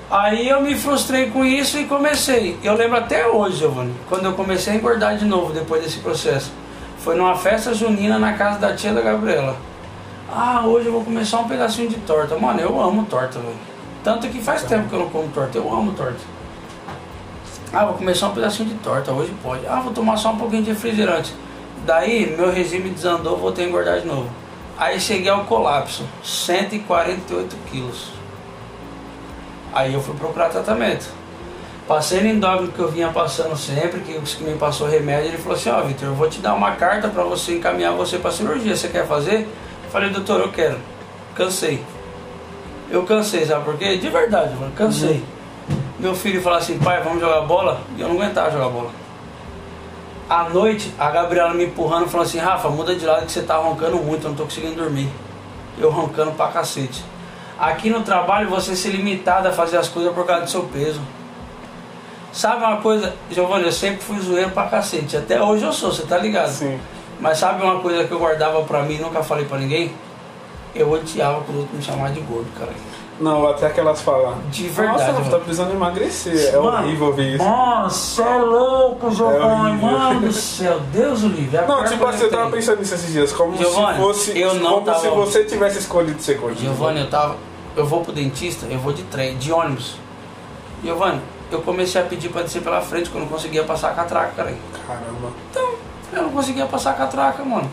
Aí 0.10 0.50
eu 0.50 0.60
me 0.62 0.76
frustrei 0.76 1.32
com 1.32 1.46
isso 1.46 1.78
e 1.78 1.86
comecei. 1.86 2.60
Eu 2.62 2.74
lembro 2.74 2.98
até 2.98 3.26
hoje, 3.28 3.60
Giovanni, 3.60 3.94
quando 4.10 4.26
eu 4.26 4.34
comecei 4.34 4.74
a 4.74 4.76
engordar 4.76 5.16
de 5.16 5.24
novo 5.24 5.54
depois 5.54 5.82
desse 5.82 6.00
processo. 6.00 6.52
Foi 6.98 7.16
numa 7.16 7.36
festa 7.36 7.74
junina 7.74 8.20
na 8.20 8.34
casa 8.34 8.60
da 8.60 8.76
tia 8.76 8.94
da 8.94 9.00
Gabriela. 9.00 9.56
Ah, 10.30 10.64
hoje 10.66 10.88
eu 10.88 10.92
vou 10.92 11.04
começar 11.04 11.40
um 11.40 11.48
pedacinho 11.48 11.88
de 11.90 11.96
torta. 11.96 12.38
Mano, 12.38 12.60
eu 12.60 12.80
amo 12.82 13.06
torta, 13.06 13.40
velho. 13.40 13.56
Tanto 14.04 14.28
que 14.28 14.42
faz 14.42 14.64
tempo 14.64 14.90
que 14.90 14.94
eu 14.94 15.00
não 15.00 15.10
como 15.10 15.30
torta. 15.30 15.58
Eu 15.58 15.74
amo 15.74 15.94
torta. 15.94 16.20
Ah, 17.74 17.86
vou 17.86 17.94
começar 17.94 18.28
um 18.28 18.34
pedacinho 18.34 18.68
de 18.68 18.76
torta. 18.76 19.14
Hoje 19.14 19.34
pode. 19.42 19.66
Ah, 19.66 19.80
vou 19.80 19.94
tomar 19.94 20.18
só 20.18 20.32
um 20.32 20.38
pouquinho 20.38 20.64
de 20.64 20.72
refrigerante. 20.72 21.34
Daí, 21.86 22.36
meu 22.36 22.52
regime 22.52 22.90
desandou, 22.90 23.38
voltei 23.38 23.66
a 23.66 23.68
engordar 23.70 24.02
de 24.02 24.08
novo. 24.08 24.30
Aí 24.78 25.00
cheguei 25.00 25.30
ao 25.30 25.46
colapso. 25.46 26.04
148 26.22 27.56
quilos. 27.72 28.12
Aí 29.74 29.94
eu 29.94 30.02
fui 30.02 30.14
procurar 30.16 30.50
tratamento. 30.50 31.10
Passei 31.88 32.22
no 32.22 32.28
endócrino 32.28 32.72
que 32.72 32.80
eu 32.80 32.90
vinha 32.90 33.10
passando 33.10 33.56
sempre, 33.56 34.02
que 34.02 34.18
os 34.18 34.36
que 34.36 34.44
me 34.44 34.58
passou 34.58 34.88
remédio, 34.88 35.30
ele 35.30 35.38
falou 35.38 35.58
assim, 35.58 35.70
ó 35.70 35.82
Vitor, 35.82 36.10
eu 36.10 36.16
vou 36.16 36.30
te 36.30 36.40
dar 36.40 36.54
uma 36.54 36.72
carta 36.72 37.08
para 37.08 37.24
você 37.24 37.56
encaminhar 37.56 37.94
você 37.94 38.18
para 38.18 38.32
cirurgia. 38.32 38.76
Você 38.76 38.90
quer 38.90 39.08
fazer? 39.08 39.48
Falei, 39.92 40.10
doutor, 40.10 40.42
eu 40.42 40.52
quero. 40.52 40.78
Cansei. 41.36 41.84
Eu 42.90 43.04
cansei, 43.04 43.46
sabe 43.46 43.64
por 43.64 43.78
quê? 43.78 43.98
De 43.98 44.10
verdade, 44.10 44.54
mano, 44.56 44.74
cansei. 44.74 45.24
Meu 46.02 46.16
filho 46.16 46.42
falou 46.42 46.58
assim, 46.58 46.80
pai, 46.80 47.00
vamos 47.04 47.20
jogar 47.20 47.42
bola? 47.42 47.80
E 47.96 48.02
eu 48.02 48.10
não 48.10 48.16
aguentava 48.16 48.50
jogar 48.50 48.70
bola. 48.70 48.90
À 50.28 50.50
noite, 50.50 50.92
a 50.98 51.12
Gabriela 51.12 51.54
me 51.54 51.66
empurrando, 51.66 52.08
falando 52.08 52.26
assim, 52.26 52.40
Rafa, 52.40 52.70
muda 52.70 52.96
de 52.96 53.06
lado 53.06 53.28
que 53.28 53.32
você 53.32 53.44
tá 53.44 53.58
roncando 53.58 53.98
muito, 53.98 54.24
eu 54.24 54.30
não 54.30 54.36
tô 54.36 54.46
conseguindo 54.46 54.74
dormir. 54.74 55.08
Eu 55.78 55.92
roncando 55.92 56.32
pra 56.32 56.48
cacete. 56.48 57.06
Aqui 57.60 57.92
no 57.92 58.02
trabalho, 58.02 58.50
você 58.50 58.76
ser 58.76 58.90
limitado 58.90 59.48
a 59.48 59.52
fazer 59.52 59.78
as 59.78 59.90
coisas 59.90 60.12
por 60.12 60.26
causa 60.26 60.46
do 60.46 60.50
seu 60.50 60.64
peso. 60.64 61.00
Sabe 62.34 62.64
uma 62.64 62.78
coisa, 62.78 63.14
Giovanni, 63.30 63.66
eu 63.66 63.72
sempre 63.72 64.02
fui 64.02 64.20
zoeiro 64.20 64.50
pra 64.50 64.66
cacete. 64.66 65.18
Até 65.18 65.40
hoje 65.40 65.64
eu 65.64 65.72
sou, 65.72 65.92
você 65.92 66.02
tá 66.02 66.18
ligado? 66.18 66.50
Sim. 66.50 66.80
Mas 67.20 67.38
sabe 67.38 67.62
uma 67.62 67.80
coisa 67.80 68.06
que 68.06 68.12
eu 68.12 68.18
guardava 68.18 68.64
pra 68.64 68.82
mim 68.82 68.96
e 68.96 69.00
nunca 69.00 69.22
falei 69.22 69.46
pra 69.46 69.60
ninguém? 69.60 69.94
Eu 70.74 70.90
odiava 70.92 71.42
quando 71.42 71.72
me 71.72 71.84
chamavam 71.84 72.12
de 72.12 72.22
gordo, 72.22 72.50
cara. 72.58 72.72
Não, 73.20 73.48
até 73.48 73.70
que 73.70 73.80
elas 73.80 74.02
falam. 74.02 74.36
De 74.50 74.68
verdade, 74.68 75.12
Nossa, 75.12 75.30
tá 75.30 75.38
precisando 75.38 75.72
emagrecer. 75.72 76.54
É 76.56 76.58
Mano, 76.58 76.78
horrível 76.86 77.08
ouvir 77.08 77.36
isso. 77.36 77.44
Nossa, 77.44 78.24
é 78.24 78.38
louco, 78.40 79.12
Giovanni. 79.12 79.44
horrível. 79.44 79.92
Mano 79.92 80.20
do 80.22 80.34
céu, 80.34 80.80
Deus 80.92 81.22
o 81.24 81.28
livre. 81.28 81.56
É 81.58 81.60
a 81.60 81.68
Não, 81.68 81.84
tipo 81.84 82.04
assim, 82.06 82.24
eu 82.24 82.32
tava 82.32 82.50
pensando 82.50 82.80
nisso 82.80 82.96
esses 82.96 83.12
dias, 83.12 83.32
como 83.32 83.56
Giovanni, 83.56 83.94
se 83.98 84.02
fosse. 84.02 84.40
eu 84.40 84.56
não 84.56 84.74
como 84.76 84.86
tava- 84.88 85.00
se 85.02 85.08
você 85.10 85.44
tivesse 85.44 85.78
escolhido 85.80 86.20
ser 86.22 86.36
gordo. 86.40 86.58
Giovanni, 86.60 87.02
eu 87.02 87.10
tava. 87.10 87.36
Eu 87.76 87.86
vou 87.86 88.02
pro 88.02 88.12
dentista, 88.12 88.66
eu 88.66 88.80
vou 88.80 88.92
de 88.92 89.04
trem, 89.04 89.38
de 89.38 89.52
ônibus. 89.52 89.96
Giovanni, 90.84 91.22
eu 91.52 91.62
comecei 91.62 92.02
a 92.02 92.04
pedir 92.04 92.30
pra 92.30 92.42
descer 92.42 92.62
pela 92.64 92.82
frente 92.82 93.10
quando 93.10 93.24
eu 93.26 93.30
não 93.30 93.36
conseguia 93.38 93.64
passar 93.64 93.90
a 93.90 93.94
catraca, 93.94 94.32
cara. 94.36 94.54
Caramba. 94.88 95.30
Então, 95.52 95.70
eu 96.12 96.24
não 96.24 96.30
conseguia 96.32 96.66
passar 96.66 96.92
a 96.92 96.94
catraca, 96.94 97.44
mano. 97.46 97.70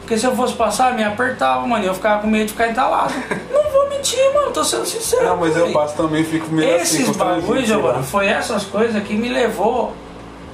Porque 0.00 0.18
se 0.18 0.26
eu 0.26 0.34
fosse 0.34 0.54
passar, 0.54 0.94
me 0.94 1.04
apertava, 1.04 1.64
mano. 1.64 1.84
e 1.84 1.86
Eu 1.86 1.94
ficava 1.94 2.20
com 2.22 2.26
medo 2.26 2.46
de 2.46 2.52
ficar 2.52 2.68
entalado. 2.68 3.14
não 3.52 3.69
mentir, 4.00 4.34
mano, 4.34 4.50
tô 4.50 4.64
sendo 4.64 4.86
sincero. 4.86 5.24
Não, 5.24 5.36
mas 5.36 5.56
eu 5.56 5.70
passo 5.72 5.96
também, 5.96 6.24
fico 6.24 6.50
meio 6.50 6.74
assim. 6.74 6.82
Esses 6.82 7.06
constrangido, 7.06 7.46
bagulhos, 7.46 7.68
lá. 7.68 7.76
Giovanni, 7.76 8.04
foi 8.04 8.26
essas 8.26 8.64
coisas 8.64 9.02
que 9.02 9.14
me 9.14 9.28
levou 9.28 9.92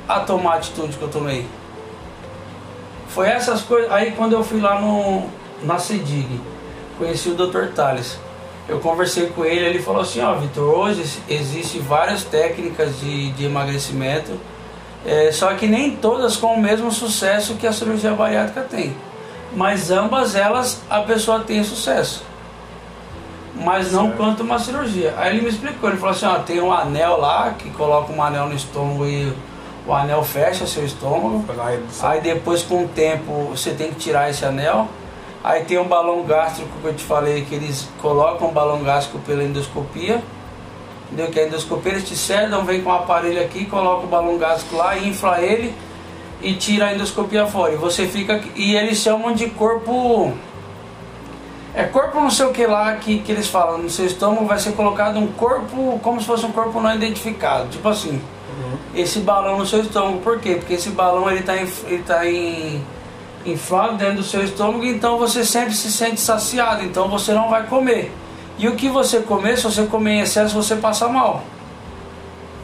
a 0.08 0.20
tomar 0.20 0.54
a 0.54 0.56
atitude 0.56 0.96
que 0.96 1.02
eu 1.02 1.08
tomei. 1.08 1.46
Foi 3.08 3.28
essas 3.28 3.62
coisas. 3.62 3.90
Aí 3.90 4.12
quando 4.12 4.32
eu 4.34 4.44
fui 4.44 4.60
lá 4.60 4.80
no, 4.80 5.24
na 5.62 5.78
CEDIG, 5.78 6.40
conheci 6.98 7.30
o 7.30 7.34
Dr. 7.34 7.68
Tales. 7.74 8.18
Eu 8.68 8.80
conversei 8.80 9.28
com 9.28 9.44
ele, 9.44 9.64
ele 9.64 9.78
falou 9.80 10.02
assim, 10.02 10.20
ó 10.20 10.34
Vitor, 10.34 10.76
hoje 10.76 11.04
existem 11.28 11.80
várias 11.80 12.24
técnicas 12.24 12.98
de, 12.98 13.30
de 13.30 13.44
emagrecimento, 13.44 14.32
é, 15.06 15.30
só 15.30 15.54
que 15.54 15.68
nem 15.68 15.94
todas 15.94 16.36
com 16.36 16.48
o 16.48 16.60
mesmo 16.60 16.90
sucesso 16.90 17.54
que 17.54 17.64
a 17.64 17.72
cirurgia 17.72 18.10
bariátrica 18.10 18.62
tem. 18.62 18.96
Mas 19.54 19.92
ambas 19.92 20.34
elas 20.34 20.82
a 20.90 21.00
pessoa 21.00 21.40
tem 21.40 21.62
sucesso. 21.62 22.24
Mas 23.58 23.92
não 23.92 24.06
Certo. 24.06 24.16
quanto 24.16 24.42
uma 24.42 24.58
cirurgia. 24.58 25.14
Aí 25.16 25.34
ele 25.34 25.42
me 25.42 25.48
explicou, 25.48 25.88
ele 25.88 25.98
falou 25.98 26.14
assim, 26.14 26.26
ó, 26.26 26.38
tem 26.38 26.60
um 26.60 26.72
anel 26.72 27.18
lá 27.18 27.54
que 27.58 27.70
coloca 27.70 28.12
um 28.12 28.22
anel 28.22 28.48
no 28.48 28.54
estômago 28.54 29.06
e 29.06 29.32
o 29.86 29.92
anel 29.92 30.22
fecha 30.22 30.66
seu 30.66 30.84
estômago. 30.84 31.44
Aí 32.02 32.20
depois 32.20 32.62
com 32.62 32.84
o 32.84 32.88
tempo 32.88 33.50
você 33.50 33.70
tem 33.70 33.88
que 33.88 33.96
tirar 33.96 34.28
esse 34.30 34.44
anel. 34.44 34.88
Aí 35.42 35.64
tem 35.64 35.78
um 35.78 35.84
balão 35.84 36.22
gástrico 36.24 36.70
que 36.80 36.86
eu 36.86 36.94
te 36.94 37.04
falei 37.04 37.44
que 37.44 37.54
eles 37.54 37.88
colocam 38.02 38.48
um 38.48 38.52
balão 38.52 38.82
gástrico 38.82 39.18
pela 39.20 39.44
endoscopia. 39.44 40.22
Entendeu? 41.06 41.30
Que 41.30 41.38
a 41.38 41.46
endoscopia 41.46 41.92
eles 41.92 42.08
te 42.08 42.16
sedam, 42.16 42.64
vem 42.64 42.82
com 42.82 42.90
um 42.90 42.92
aparelho 42.92 43.40
aqui, 43.40 43.64
coloca 43.64 44.04
o 44.04 44.08
balão 44.08 44.36
gástrico 44.38 44.76
lá, 44.76 44.98
infla 44.98 45.40
ele 45.40 45.72
e 46.42 46.54
tira 46.54 46.86
a 46.86 46.94
endoscopia 46.94 47.46
fora. 47.46 47.74
E 47.74 47.76
você 47.76 48.06
fica. 48.06 48.42
E 48.56 48.74
eles 48.74 48.98
chamam 48.98 49.32
de 49.32 49.48
corpo. 49.50 50.34
É 51.76 51.84
corpo 51.84 52.18
não 52.18 52.30
sei 52.30 52.46
o 52.46 52.52
que 52.52 52.66
lá 52.66 52.94
que, 52.94 53.18
que 53.18 53.30
eles 53.30 53.46
falam. 53.48 53.76
No 53.78 53.90
seu 53.90 54.06
estômago 54.06 54.46
vai 54.46 54.58
ser 54.58 54.72
colocado 54.72 55.18
um 55.18 55.26
corpo 55.26 56.00
como 56.02 56.18
se 56.18 56.26
fosse 56.26 56.46
um 56.46 56.50
corpo 56.50 56.80
não 56.80 56.94
identificado. 56.94 57.68
Tipo 57.68 57.88
assim 57.90 58.20
Uhum. 58.56 58.78
esse 58.94 59.20
balão 59.20 59.58
no 59.58 59.66
seu 59.66 59.80
estômago. 59.82 60.18
Por 60.18 60.40
quê? 60.40 60.54
Porque 60.54 60.74
esse 60.74 60.88
balão 60.90 61.30
ele 61.30 61.40
está 61.40 61.54
ele 61.54 62.02
tá 62.06 62.26
em, 62.26 62.82
inflado 63.44 63.96
dentro 63.96 64.16
do 64.16 64.22
seu 64.22 64.42
estômago, 64.42 64.84
então 64.84 65.18
você 65.18 65.44
sempre 65.44 65.74
se 65.74 65.92
sente 65.92 66.20
saciado, 66.20 66.82
então 66.82 67.08
você 67.08 67.34
não 67.34 67.50
vai 67.50 67.64
comer. 67.66 68.10
E 68.58 68.66
o 68.66 68.74
que 68.74 68.88
você 68.88 69.20
comer, 69.20 69.58
se 69.58 69.64
você 69.64 69.84
comer 69.84 70.12
em 70.12 70.20
excesso, 70.20 70.54
você 70.54 70.76
passa 70.76 71.06
mal. 71.08 71.44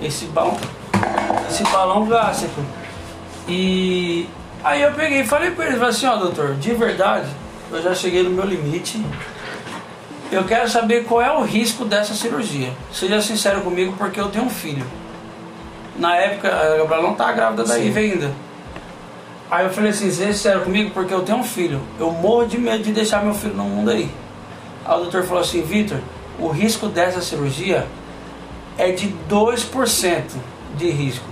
Esse 0.01 0.25
balão, 0.27 0.57
esse 1.51 1.63
balão 1.65 2.07
gástrico. 2.07 2.63
E 3.47 4.27
aí 4.65 4.81
eu 4.81 4.93
peguei 4.93 5.21
e 5.21 5.27
falei 5.27 5.51
para 5.51 5.67
ele, 5.67 5.75
falei 5.75 5.91
assim, 5.91 6.07
ó 6.07 6.17
doutor, 6.17 6.55
de 6.55 6.73
verdade, 6.73 7.27
eu 7.73 7.83
já 7.83 7.95
cheguei 7.95 8.23
no 8.23 8.31
meu 8.31 8.45
limite. 8.45 9.03
Eu 10.31 10.45
quero 10.45 10.69
saber 10.69 11.05
qual 11.05 11.21
é 11.21 11.31
o 11.33 11.43
risco 11.43 11.85
dessa 11.85 12.15
cirurgia. 12.15 12.73
Seja 12.93 13.21
sincero 13.21 13.63
comigo, 13.63 13.95
porque 13.97 14.21
eu 14.21 14.29
tenho 14.29 14.45
um 14.45 14.51
filho. 14.51 14.85
Na 15.97 16.17
época, 16.17 16.49
a 16.49 16.77
Gabriela 16.79 17.03
não 17.03 17.15
tá 17.15 17.33
grávida 17.33 17.65
da. 17.65 17.79
Ive 17.79 17.99
ainda. 17.99 18.33
Aí 19.51 19.67
eu 19.67 19.71
falei 19.71 19.91
assim, 19.91 20.11
seja 20.11 20.33
sincero 20.33 20.61
comigo, 20.63 20.91
porque 20.93 21.13
eu 21.13 21.23
tenho 21.23 21.39
um 21.39 21.45
filho. 21.45 21.81
Eu 21.99 22.11
morro 22.11 22.47
de 22.47 22.59
medo 22.59 22.83
de 22.83 22.93
deixar 22.93 23.23
meu 23.23 23.35
filho 23.35 23.55
no 23.55 23.65
mundo 23.65 23.91
aí. 23.91 24.11
Aí 24.85 24.97
o 24.97 25.01
doutor 25.01 25.25
falou 25.25 25.43
assim, 25.43 25.61
Vitor, 25.63 25.99
o 26.39 26.49
risco 26.49 26.89
dessa 26.89 27.21
cirurgia 27.21 27.87
é 28.79 28.91
de 28.91 29.15
2% 29.29 30.23
de 30.77 30.91
risco. 30.91 31.27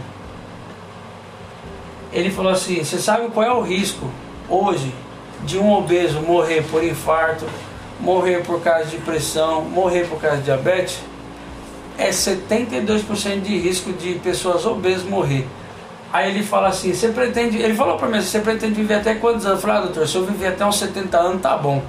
Ele 2.12 2.30
falou 2.30 2.52
assim, 2.52 2.84
você 2.84 2.98
sabe 2.98 3.28
qual 3.28 3.46
é 3.46 3.52
o 3.52 3.62
risco 3.62 4.10
hoje 4.48 4.92
de 5.44 5.58
um 5.58 5.72
obeso 5.72 6.20
morrer 6.20 6.62
por 6.70 6.82
infarto, 6.84 7.46
morrer 7.98 8.42
por 8.42 8.60
causa 8.60 8.86
de 8.86 8.96
pressão, 8.98 9.62
morrer 9.62 10.06
por 10.06 10.20
causa 10.20 10.38
de 10.38 10.44
diabetes? 10.44 11.00
é 12.00 12.10
72% 12.10 13.42
de 13.42 13.58
risco 13.58 13.92
de 13.92 14.14
pessoas 14.14 14.64
obesas 14.64 15.04
morrer. 15.04 15.46
Aí 16.12 16.30
ele 16.30 16.42
fala 16.42 16.68
assim, 16.68 16.92
você 16.92 17.08
pretende, 17.10 17.58
ele 17.58 17.74
falou 17.74 17.96
pra 17.96 18.08
mim, 18.08 18.20
você 18.20 18.40
pretende 18.40 18.74
viver 18.74 18.94
até 18.94 19.14
quantos 19.14 19.44
anos? 19.44 19.58
Eu 19.58 19.68
falei, 19.68 19.76
ah, 19.76 19.86
doutor, 19.86 20.08
se 20.08 20.16
eu 20.16 20.24
viver 20.24 20.48
até 20.48 20.64
uns 20.64 20.78
70 20.78 21.16
anos, 21.16 21.42
tá 21.42 21.56
bom. 21.56 21.82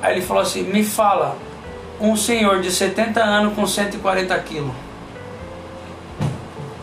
Aí 0.00 0.14
ele 0.14 0.24
falou 0.24 0.42
assim, 0.42 0.62
me 0.62 0.84
fala, 0.84 1.36
um 2.00 2.16
senhor 2.16 2.60
de 2.60 2.70
70 2.70 3.20
anos 3.20 3.54
com 3.54 3.66
140 3.66 4.38
quilos. 4.38 4.70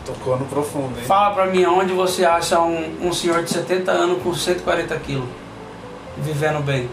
Tocou 0.04 0.38
no 0.38 0.44
profundo, 0.44 0.96
hein? 0.98 1.04
Fala 1.04 1.34
pra 1.34 1.46
mim, 1.46 1.64
onde 1.64 1.92
você 1.92 2.24
acha 2.24 2.60
um, 2.60 3.08
um 3.08 3.12
senhor 3.12 3.42
de 3.42 3.50
70 3.50 3.90
anos 3.90 4.22
com 4.22 4.32
140 4.32 4.94
quilos, 4.98 5.28
vivendo 6.22 6.62
bem? 6.62 6.88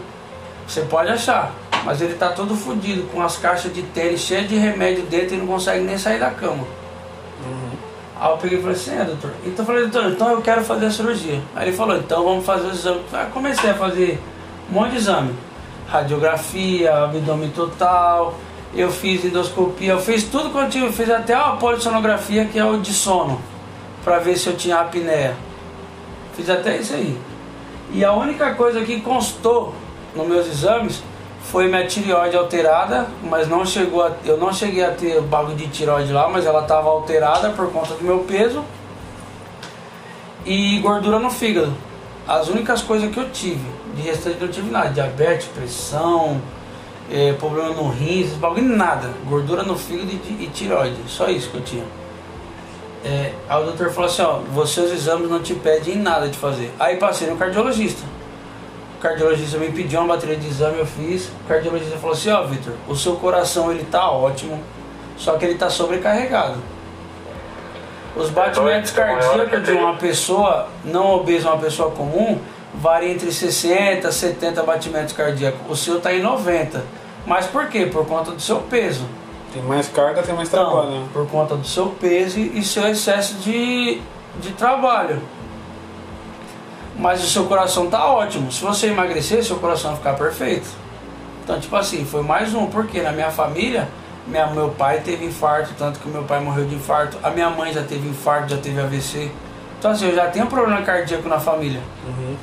Você 0.66 0.82
pode 0.82 1.10
achar, 1.10 1.52
mas 1.84 2.00
ele 2.00 2.14
tá 2.14 2.30
todo 2.30 2.54
fodido, 2.56 3.04
com 3.04 3.22
as 3.22 3.36
caixas 3.36 3.72
de 3.72 3.82
tênis 3.82 4.20
cheias 4.20 4.48
de 4.48 4.56
remédio 4.56 5.04
dentro 5.04 5.34
e 5.34 5.38
não 5.38 5.46
consegue 5.46 5.84
nem 5.84 5.96
sair 5.96 6.18
da 6.18 6.30
cama. 6.30 6.64
Uhum. 7.44 7.70
Aí 8.20 8.30
eu 8.30 8.36
peguei 8.38 8.58
e 8.58 8.60
falei 8.60 8.76
assim, 8.76 8.98
é 8.98 9.04
doutor. 9.04 9.30
Então 9.44 9.62
eu 9.62 9.66
falei, 9.66 9.86
doutor, 9.86 10.10
então 10.10 10.30
eu 10.30 10.42
quero 10.42 10.64
fazer 10.64 10.86
a 10.86 10.90
cirurgia. 10.90 11.40
Aí 11.54 11.68
ele 11.68 11.76
falou, 11.76 11.96
então 11.96 12.24
vamos 12.24 12.44
fazer 12.44 12.66
os 12.66 12.78
exames. 12.78 13.02
Aí 13.12 13.26
comecei 13.26 13.70
a 13.70 13.74
fazer 13.74 14.20
um 14.70 14.74
monte 14.74 14.92
de 14.92 14.96
exame. 14.96 15.34
Radiografia, 15.88 17.04
abdômen 17.04 17.50
total, 17.50 18.34
eu 18.74 18.90
fiz 18.90 19.24
endoscopia, 19.24 19.92
eu 19.92 20.00
fiz 20.00 20.24
tudo 20.24 20.50
quanto 20.50 20.66
eu 20.66 20.70
tinha, 20.70 20.84
eu 20.86 20.92
fiz 20.92 21.08
até 21.08 21.34
a 21.34 21.50
polissonografia, 21.50 22.44
que 22.44 22.58
é 22.58 22.64
o 22.64 22.78
de 22.78 22.92
sono, 22.92 23.40
pra 24.02 24.18
ver 24.18 24.36
se 24.36 24.48
eu 24.48 24.56
tinha 24.56 24.78
apneia. 24.80 25.36
Fiz 26.34 26.50
até 26.50 26.76
isso 26.76 26.92
aí. 26.92 27.16
E 27.96 28.04
a 28.04 28.12
única 28.12 28.54
coisa 28.54 28.82
que 28.82 29.00
constou 29.00 29.72
nos 30.14 30.28
meus 30.28 30.46
exames 30.46 31.02
foi 31.44 31.66
minha 31.66 31.86
tireoide 31.86 32.36
alterada, 32.36 33.06
mas 33.22 33.48
não 33.48 33.64
chegou 33.64 34.02
a, 34.02 34.12
eu 34.22 34.36
não 34.36 34.52
cheguei 34.52 34.84
a 34.84 34.90
ter 34.90 35.18
bagulho 35.22 35.56
de 35.56 35.66
tireoide 35.68 36.12
lá, 36.12 36.28
mas 36.28 36.44
ela 36.44 36.60
estava 36.60 36.90
alterada 36.90 37.48
por 37.52 37.72
conta 37.72 37.94
do 37.94 38.04
meu 38.04 38.18
peso 38.18 38.62
e 40.44 40.78
gordura 40.80 41.18
no 41.18 41.30
fígado. 41.30 41.72
As 42.28 42.48
únicas 42.48 42.82
coisas 42.82 43.10
que 43.10 43.18
eu 43.18 43.30
tive, 43.30 43.66
de 43.94 44.02
restante 44.02 44.44
não 44.44 44.48
tive 44.48 44.70
nada, 44.70 44.90
diabetes, 44.90 45.46
pressão, 45.46 46.38
eh, 47.10 47.34
problema 47.38 47.70
no 47.70 47.88
rins, 47.88 48.32
bagulho 48.32 48.76
nada, 48.76 49.08
gordura 49.26 49.62
no 49.62 49.74
fígado 49.74 50.10
e, 50.10 50.44
e 50.44 50.50
tireoide, 50.52 50.98
só 51.08 51.30
isso 51.30 51.48
que 51.48 51.56
eu 51.56 51.62
tinha. 51.62 51.84
É, 53.06 53.32
aí 53.48 53.62
o 53.62 53.66
doutor 53.66 53.90
falou 53.90 54.10
assim, 54.10 54.22
ó, 54.22 54.38
você 54.52 54.74
seus 54.74 54.90
exames 54.90 55.30
não 55.30 55.40
te 55.40 55.54
pedem 55.54 55.96
nada 55.96 56.26
de 56.28 56.36
fazer. 56.36 56.72
Aí 56.76 56.96
passei 56.96 57.30
no 57.30 57.36
cardiologista. 57.36 58.02
O 58.98 59.00
cardiologista 59.00 59.58
me 59.58 59.70
pediu 59.70 60.00
uma 60.00 60.14
bateria 60.14 60.36
de 60.36 60.48
exame, 60.48 60.80
eu 60.80 60.86
fiz. 60.86 61.28
O 61.28 61.48
cardiologista 61.48 61.96
falou 61.98 62.16
assim, 62.16 62.30
ó 62.30 62.42
Vitor, 62.42 62.72
o 62.88 62.96
seu 62.96 63.14
coração 63.14 63.70
ele 63.70 63.84
tá 63.84 64.10
ótimo, 64.10 64.60
só 65.16 65.36
que 65.36 65.44
ele 65.44 65.54
tá 65.54 65.70
sobrecarregado. 65.70 66.56
Os 68.16 68.28
batimentos 68.30 68.90
Então, 68.90 69.04
então, 69.04 69.16
eu 69.18 69.38
cardíacos 69.38 69.62
de 69.62 69.72
uma 69.72 69.94
pessoa 69.94 70.68
não 70.84 71.12
obesa, 71.12 71.48
uma 71.50 71.58
pessoa 71.58 71.92
comum, 71.92 72.40
varia 72.74 73.12
entre 73.12 73.30
60 73.30 74.08
e 74.08 74.12
70 74.12 74.64
batimentos 74.64 75.12
cardíacos. 75.14 75.60
O 75.68 75.76
seu 75.76 76.00
tá 76.00 76.12
em 76.12 76.22
90. 76.22 76.82
Mas 77.24 77.46
por 77.46 77.68
quê? 77.68 77.86
Por 77.86 78.04
conta 78.04 78.32
do 78.32 78.40
seu 78.40 78.56
peso. 78.62 79.06
Tem 79.56 79.64
mais 79.64 79.88
carga, 79.88 80.22
tem 80.22 80.34
mais 80.34 80.50
trabalho, 80.50 80.90
né? 80.90 81.08
Por 81.14 81.26
conta 81.28 81.56
do 81.56 81.66
seu 81.66 81.86
peso 81.86 82.38
e 82.38 82.62
seu 82.62 82.86
excesso 82.86 83.36
de, 83.36 84.02
de 84.38 84.52
trabalho. 84.52 85.22
Mas 86.98 87.24
o 87.24 87.26
seu 87.26 87.46
coração 87.46 87.88
tá 87.88 88.04
ótimo. 88.04 88.52
Se 88.52 88.62
você 88.62 88.88
emagrecer, 88.88 89.42
seu 89.42 89.56
coração 89.56 89.92
vai 89.92 89.98
ficar 89.98 90.12
perfeito. 90.12 90.68
Então, 91.42 91.58
tipo 91.58 91.74
assim, 91.74 92.04
foi 92.04 92.20
mais 92.20 92.52
um, 92.52 92.66
porque 92.66 93.00
na 93.00 93.12
minha 93.12 93.30
família, 93.30 93.88
minha, 94.26 94.46
meu 94.48 94.68
pai 94.68 95.00
teve 95.00 95.24
infarto, 95.24 95.72
tanto 95.78 96.00
que 96.00 96.08
meu 96.08 96.24
pai 96.24 96.38
morreu 96.40 96.66
de 96.66 96.74
infarto. 96.74 97.16
A 97.22 97.30
minha 97.30 97.48
mãe 97.48 97.72
já 97.72 97.82
teve 97.82 98.06
infarto, 98.06 98.50
já 98.50 98.58
teve 98.58 98.78
AVC. 98.78 99.30
Então, 99.78 99.90
assim, 99.90 100.08
eu 100.08 100.14
já 100.14 100.28
tenho 100.28 100.46
problema 100.48 100.82
cardíaco 100.82 101.30
na 101.30 101.40
família. 101.40 101.80
Uhum. 102.06 102.36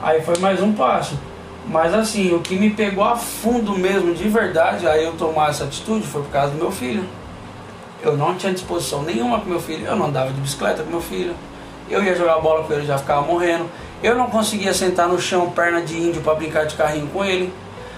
Aí 0.00 0.22
foi 0.22 0.38
mais 0.38 0.62
um 0.62 0.72
passo. 0.72 1.18
Mas 1.66 1.94
assim, 1.94 2.34
o 2.34 2.40
que 2.40 2.56
me 2.56 2.70
pegou 2.70 3.04
a 3.04 3.16
fundo 3.16 3.76
mesmo, 3.78 4.14
de 4.14 4.28
verdade, 4.28 4.86
aí 4.86 5.04
eu 5.04 5.12
tomar 5.12 5.50
essa 5.50 5.64
atitude 5.64 6.06
foi 6.06 6.22
por 6.22 6.30
causa 6.30 6.52
do 6.52 6.58
meu 6.58 6.70
filho. 6.70 7.04
Eu 8.02 8.16
não 8.16 8.34
tinha 8.34 8.52
disposição 8.52 9.02
nenhuma 9.02 9.40
com 9.40 9.48
meu 9.48 9.60
filho, 9.60 9.86
eu 9.86 9.96
não 9.96 10.06
andava 10.06 10.30
de 10.30 10.40
bicicleta 10.40 10.82
com 10.82 10.90
meu 10.90 11.00
filho. 11.00 11.34
Eu 11.88 12.02
ia 12.02 12.14
jogar 12.14 12.38
bola 12.38 12.64
com 12.64 12.72
ele, 12.72 12.86
já 12.86 12.98
ficava 12.98 13.22
morrendo. 13.22 13.68
Eu 14.02 14.14
não 14.14 14.26
conseguia 14.26 14.74
sentar 14.74 15.08
no 15.08 15.18
chão, 15.18 15.50
perna 15.50 15.80
de 15.80 15.96
índio, 15.96 16.20
para 16.20 16.34
brincar 16.34 16.66
de 16.66 16.74
carrinho 16.74 17.06
com 17.08 17.24
ele. 17.24 17.52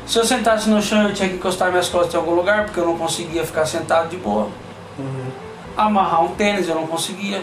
Se 0.07 0.19
eu 0.19 0.25
sentasse 0.25 0.69
no 0.69 0.81
chão, 0.81 1.09
eu 1.09 1.13
tinha 1.13 1.29
que 1.29 1.35
encostar 1.35 1.71
minhas 1.71 1.89
costas 1.89 2.15
em 2.15 2.17
algum 2.17 2.33
lugar, 2.33 2.65
porque 2.65 2.79
eu 2.79 2.87
não 2.87 2.97
conseguia 2.97 3.45
ficar 3.45 3.67
sentado 3.67 4.09
de 4.09 4.17
boa. 4.17 4.49
Uhum. 4.97 5.27
Amarrar 5.77 6.25
um 6.25 6.29
tênis, 6.29 6.69
eu 6.69 6.77
não 6.77 6.87
conseguia. 6.87 7.43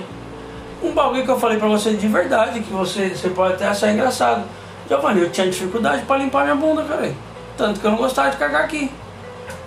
Um 0.81 0.93
bagulho 0.93 1.23
que 1.23 1.29
eu 1.29 1.39
falei 1.39 1.57
pra 1.57 1.67
você 1.67 1.93
de 1.93 2.07
verdade, 2.07 2.61
que 2.61 2.71
você, 2.71 3.09
você 3.09 3.29
pode 3.29 3.55
até 3.55 3.67
achar 3.67 3.91
engraçado. 3.91 4.43
Giovanni, 4.87 5.21
eu 5.21 5.29
tinha 5.29 5.49
dificuldade 5.49 6.03
pra 6.03 6.17
limpar 6.17 6.43
minha 6.43 6.55
bunda, 6.55 6.83
cara. 6.83 7.13
Tanto 7.57 7.79
que 7.79 7.85
eu 7.85 7.91
não 7.91 7.97
gostava 7.97 8.31
de 8.31 8.37
cagar 8.37 8.63
aqui. 8.63 8.91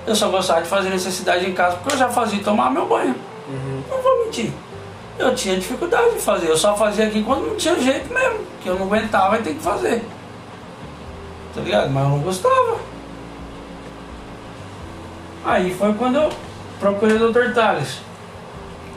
Eu 0.06 0.14
só 0.14 0.28
gostava 0.28 0.62
de 0.62 0.68
fazer 0.68 0.90
necessidade 0.90 1.48
em 1.48 1.52
casa, 1.52 1.76
porque 1.76 1.94
eu 1.94 1.98
já 1.98 2.08
fazia 2.08 2.42
tomar 2.42 2.70
meu 2.70 2.86
banho. 2.86 3.14
Uhum. 3.48 3.82
Não 3.90 4.02
vou 4.02 4.24
mentir. 4.24 4.52
Eu 5.18 5.34
tinha 5.34 5.56
dificuldade 5.56 6.14
de 6.14 6.20
fazer. 6.20 6.48
Eu 6.48 6.56
só 6.56 6.76
fazia 6.76 7.06
aqui 7.06 7.22
quando 7.22 7.46
não 7.46 7.56
tinha 7.56 7.78
jeito 7.80 8.12
mesmo. 8.12 8.40
Que 8.60 8.68
eu 8.68 8.78
não 8.78 8.86
aguentava 8.86 9.38
e 9.38 9.42
tem 9.42 9.54
que 9.54 9.62
fazer. 9.62 10.04
Tá 11.54 11.60
ligado? 11.60 11.90
Mas 11.90 12.04
eu 12.04 12.10
não 12.10 12.18
gostava. 12.20 12.76
Aí 15.44 15.74
foi 15.74 15.94
quando 15.94 16.16
eu 16.16 16.30
procurei 16.78 17.16
o 17.16 17.32
Dr. 17.32 17.54
Tales. 17.54 17.98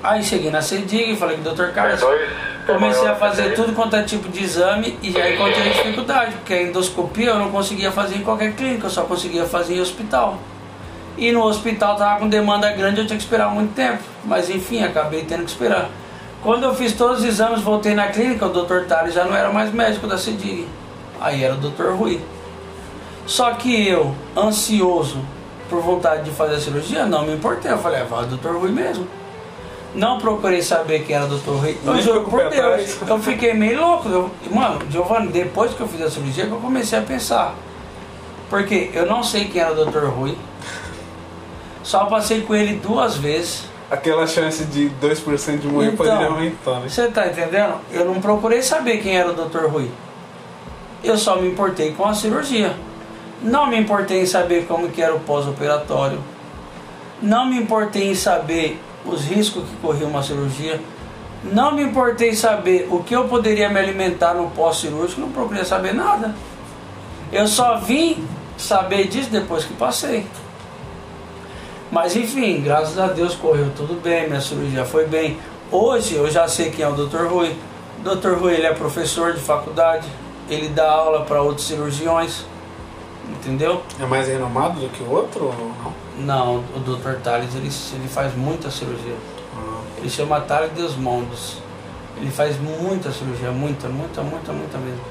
Aí 0.03 0.23
cheguei 0.23 0.51
na 0.51 0.61
CEDIG 0.61 1.13
e 1.13 1.15
falei 1.15 1.37
com 1.37 1.49
o 1.49 1.53
Dr. 1.53 1.71
Carlos. 1.73 2.01
Comecei 2.73 3.07
a 3.07 3.15
fazer 3.15 3.53
tudo 3.53 3.73
quanto 3.73 3.95
é 3.95 4.03
tipo 4.03 4.29
de 4.29 4.43
exame 4.43 4.97
e 5.01 5.11
já 5.11 5.29
encontrei 5.29 5.71
dificuldade, 5.71 6.35
porque 6.35 6.53
a 6.53 6.63
endoscopia 6.63 7.29
eu 7.29 7.39
não 7.39 7.51
conseguia 7.51 7.91
fazer 7.91 8.17
em 8.17 8.21
qualquer 8.21 8.53
clínica, 8.53 8.87
eu 8.87 8.89
só 8.89 9.03
conseguia 9.03 9.45
fazer 9.45 9.75
em 9.75 9.81
hospital. 9.81 10.37
E 11.17 11.31
no 11.31 11.43
hospital 11.43 11.95
tava 11.97 12.19
com 12.19 12.29
demanda 12.29 12.71
grande, 12.71 13.01
eu 13.01 13.05
tinha 13.05 13.17
que 13.17 13.23
esperar 13.23 13.49
muito 13.49 13.73
tempo. 13.73 14.01
Mas 14.23 14.49
enfim, 14.49 14.83
acabei 14.83 15.25
tendo 15.25 15.43
que 15.43 15.51
esperar. 15.51 15.89
Quando 16.41 16.63
eu 16.63 16.73
fiz 16.73 16.93
todos 16.93 17.19
os 17.19 17.25
exames, 17.25 17.61
voltei 17.61 17.93
na 17.93 18.07
clínica, 18.07 18.45
o 18.45 18.49
Dr. 18.49 18.85
Tales 18.87 19.13
já 19.13 19.25
não 19.25 19.35
era 19.35 19.51
mais 19.51 19.73
médico 19.73 20.07
da 20.07 20.17
CEDIG. 20.17 20.65
Aí 21.19 21.43
era 21.43 21.55
o 21.55 21.57
Dr. 21.57 21.91
Rui. 21.97 22.21
Só 23.25 23.51
que 23.51 23.87
eu, 23.87 24.15
ansioso, 24.35 25.19
por 25.69 25.81
vontade 25.81 26.23
de 26.23 26.31
fazer 26.31 26.55
a 26.55 26.59
cirurgia? 26.59 27.05
Não 27.05 27.25
me 27.25 27.33
importei. 27.33 27.69
Eu 27.69 27.77
falei, 27.77 28.01
ah, 28.01 28.05
vai 28.05 28.23
o 28.23 28.27
doutor 28.27 28.55
Rui 28.55 28.71
mesmo. 28.71 29.05
Não 29.95 30.19
procurei 30.19 30.61
saber 30.61 31.03
quem 31.03 31.15
era 31.15 31.25
o 31.25 31.29
doutor 31.29 31.57
Rui. 31.57 31.77
Eu 31.83 32.01
juro 32.01 32.21
por 32.25 32.41
Deus. 32.41 32.53
atrás. 32.53 32.99
Eu 33.07 33.19
fiquei 33.19 33.53
meio 33.53 33.79
louco. 33.79 34.07
Eu, 34.07 34.31
mano, 34.51 34.79
Giovanni, 34.89 35.29
depois 35.29 35.73
que 35.73 35.81
eu 35.81 35.87
fiz 35.87 36.01
a 36.01 36.09
cirurgia, 36.09 36.45
que 36.45 36.51
eu 36.51 36.59
comecei 36.59 36.99
a 36.99 37.01
pensar. 37.01 37.55
Porque 38.49 38.91
eu 38.93 39.05
não 39.05 39.23
sei 39.23 39.45
quem 39.45 39.61
era 39.61 39.71
o 39.71 39.75
doutor 39.75 40.09
Rui. 40.09 40.37
Só 41.83 42.05
passei 42.05 42.41
com 42.41 42.53
ele 42.53 42.75
duas 42.75 43.15
vezes. 43.17 43.63
Aquela 43.89 44.27
chance 44.27 44.63
de 44.65 44.91
2% 45.01 45.57
de 45.59 45.67
morrer 45.67 45.87
Então, 45.87 45.97
poderia 45.97 46.27
aumentar, 46.27 46.79
né? 46.79 46.87
Você 46.87 47.07
tá 47.07 47.25
entendendo? 47.27 47.75
Eu 47.91 48.05
não 48.05 48.21
procurei 48.21 48.61
saber 48.61 48.97
quem 48.97 49.17
era 49.17 49.31
o 49.31 49.33
Dr. 49.33 49.65
Rui. 49.65 49.89
Eu 51.03 51.17
só 51.17 51.37
me 51.37 51.47
importei 51.47 51.93
com 51.93 52.05
a 52.05 52.13
cirurgia. 52.13 52.75
Não 53.41 53.67
me 53.67 53.79
importei 53.79 54.21
em 54.21 54.25
saber 54.27 54.65
como 54.67 54.89
que 54.89 55.01
era 55.01 55.15
o 55.15 55.19
pós-operatório. 55.19 56.19
Não 57.19 57.47
me 57.47 57.57
importei 57.57 58.11
em 58.11 58.15
saber 58.15 58.79
os 59.05 59.23
riscos 59.23 59.63
que 59.63 59.75
corria 59.77 60.07
uma 60.07 60.23
cirurgia. 60.23 60.79
Não 61.43 61.73
me 61.73 61.83
importei 61.83 62.33
saber 62.33 62.87
o 62.91 63.01
que 63.03 63.15
eu 63.15 63.27
poderia 63.27 63.69
me 63.69 63.79
alimentar 63.79 64.33
no 64.33 64.49
pós-cirúrgico. 64.51 65.21
Não 65.21 65.31
procurei 65.31 65.63
saber 65.63 65.93
nada. 65.93 66.35
Eu 67.31 67.47
só 67.47 67.77
vim 67.77 68.23
saber 68.57 69.07
disso 69.07 69.29
depois 69.29 69.63
que 69.63 69.73
passei. 69.73 70.25
Mas 71.91 72.15
enfim, 72.15 72.61
graças 72.61 72.99
a 72.99 73.07
Deus 73.07 73.33
correu 73.33 73.71
tudo 73.75 73.99
bem, 74.01 74.27
minha 74.27 74.41
cirurgia 74.41 74.85
foi 74.85 75.07
bem. 75.07 75.39
Hoje 75.71 76.15
eu 76.15 76.29
já 76.29 76.47
sei 76.47 76.69
quem 76.69 76.85
é 76.85 76.87
o 76.87 76.93
Dr. 76.93 77.25
Rui. 77.27 77.55
O 77.99 78.15
Dr. 78.15 78.33
Rui 78.33 78.53
ele 78.53 78.67
é 78.67 78.73
professor 78.73 79.33
de 79.33 79.39
faculdade, 79.39 80.07
ele 80.49 80.69
dá 80.69 80.89
aula 80.89 81.25
para 81.25 81.41
outros 81.41 81.65
cirurgiões, 81.67 82.45
entendeu? 83.31 83.81
É 83.99 84.05
mais 84.05 84.27
renomado 84.27 84.79
do 84.79 84.89
que 84.89 85.03
o 85.03 85.09
outro 85.11 85.45
ou 85.45 85.53
não? 85.53 86.25
Não, 86.25 86.57
o 86.75 86.79
Dr. 86.79 87.21
Thales 87.23 87.55
ele, 87.55 87.69
ele 87.93 88.07
faz 88.07 88.35
muita 88.35 88.69
cirurgia. 88.69 89.15
Ah, 89.55 89.81
Ele 89.97 90.09
chama 90.09 90.41
Thales 90.41 90.71
Desmondos. 90.71 91.57
Ele 92.17 92.29
faz 92.29 92.59
muita 92.59 93.11
cirurgia, 93.11 93.51
muita, 93.51 93.87
muita, 93.87 94.21
muita, 94.21 94.51
muita 94.51 94.77
mesmo. 94.77 95.01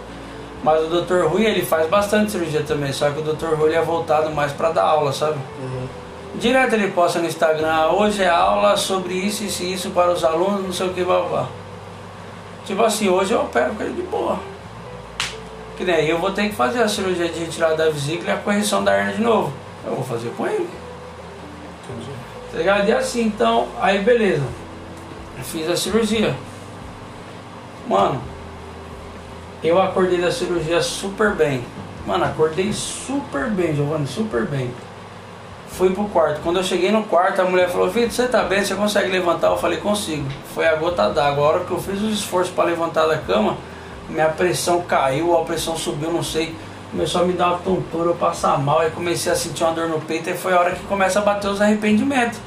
Mas 0.62 0.82
o 0.82 1.00
Dr. 1.00 1.26
Rui 1.26 1.44
ele 1.46 1.64
faz 1.64 1.88
bastante 1.88 2.32
cirurgia 2.32 2.62
também, 2.62 2.92
só 2.92 3.10
que 3.10 3.20
o 3.20 3.22
Dr. 3.22 3.54
Rui 3.54 3.74
é 3.74 3.80
voltado 3.80 4.30
mais 4.30 4.52
para 4.52 4.72
dar 4.72 4.84
aula, 4.84 5.12
sabe? 5.12 5.38
uhum. 5.60 5.86
Direto 6.34 6.74
ele 6.74 6.90
posta 6.90 7.18
no 7.20 7.26
Instagram, 7.26 7.86
hoje 7.92 8.22
é 8.22 8.28
aula 8.28 8.76
sobre 8.76 9.14
isso, 9.14 9.44
isso 9.44 9.62
e 9.62 9.72
isso 9.72 9.90
para 9.90 10.12
os 10.12 10.22
alunos, 10.22 10.62
não 10.62 10.72
sei 10.72 10.86
o 10.88 10.92
que, 10.92 11.02
blá, 11.02 11.22
blá. 11.22 11.48
Tipo 12.66 12.82
assim, 12.82 13.08
hoje 13.08 13.32
eu 13.32 13.40
opero 13.40 13.74
com 13.74 13.82
ele 13.82 13.94
de 13.94 14.02
boa. 14.02 14.38
Que 15.78 15.84
nem 15.84 16.06
eu 16.06 16.18
vou 16.18 16.32
ter 16.32 16.48
que 16.48 16.56
fazer 16.56 16.82
a 16.82 16.88
cirurgia 16.88 17.28
de 17.28 17.38
retirada 17.38 17.76
da 17.76 17.88
vesícula 17.88 18.30
e 18.30 18.32
a 18.32 18.36
correção 18.36 18.82
da 18.82 18.94
hernia 18.94 19.14
de 19.14 19.22
novo. 19.22 19.52
Eu 19.86 19.94
vou 19.94 20.04
fazer 20.04 20.30
com 20.36 20.44
ele. 20.44 20.68
Entendi. 21.84 22.10
Tá 22.50 22.58
ligado? 22.58 22.88
E 22.88 22.92
assim, 22.92 23.22
então, 23.22 23.68
aí 23.80 24.00
beleza. 24.00 24.42
Eu 25.38 25.44
fiz 25.44 25.70
a 25.70 25.76
cirurgia. 25.76 26.34
Mano, 27.86 28.20
eu 29.62 29.80
acordei 29.80 30.20
da 30.20 30.32
cirurgia 30.32 30.82
super 30.82 31.34
bem. 31.36 31.64
Mano, 32.04 32.24
acordei 32.24 32.72
super 32.72 33.48
bem, 33.48 33.74
Giovanni, 33.76 34.06
super 34.06 34.46
bem. 34.46 34.72
Fui 35.68 35.90
pro 35.90 36.04
quarto. 36.06 36.40
Quando 36.42 36.56
eu 36.56 36.64
cheguei 36.64 36.90
no 36.90 37.04
quarto, 37.04 37.40
a 37.40 37.44
mulher 37.44 37.68
falou: 37.68 37.88
Vitor, 37.88 38.10
você 38.10 38.26
tá 38.26 38.42
bem? 38.42 38.64
Você 38.64 38.74
consegue 38.74 39.10
levantar? 39.10 39.48
Eu 39.48 39.58
falei: 39.58 39.78
Consigo. 39.78 40.26
Foi 40.54 40.66
a 40.66 40.74
gota 40.74 41.08
d'água. 41.10 41.44
A 41.44 41.48
hora 41.48 41.64
que 41.64 41.70
eu 41.70 41.80
fiz 41.80 42.02
os 42.02 42.14
esforços 42.14 42.52
para 42.52 42.64
levantar 42.64 43.06
da 43.06 43.18
cama, 43.18 43.56
minha 44.08 44.28
pressão 44.28 44.80
caiu, 44.82 45.36
a 45.36 45.44
pressão 45.44 45.76
subiu, 45.76 46.10
não 46.12 46.22
sei. 46.22 46.54
Começou 46.90 47.20
a 47.20 47.24
me 47.24 47.34
dar 47.34 47.48
uma 47.48 47.58
tontura, 47.58 48.08
eu 48.10 48.14
passar 48.14 48.58
mal. 48.58 48.78
Aí 48.80 48.90
comecei 48.90 49.30
a 49.30 49.36
sentir 49.36 49.62
uma 49.62 49.72
dor 49.72 49.88
no 49.88 50.00
peito. 50.00 50.30
E 50.30 50.34
foi 50.34 50.54
a 50.54 50.58
hora 50.60 50.70
que 50.74 50.82
começa 50.84 51.18
a 51.18 51.22
bater 51.22 51.48
os 51.48 51.60
arrependimentos. 51.60 52.38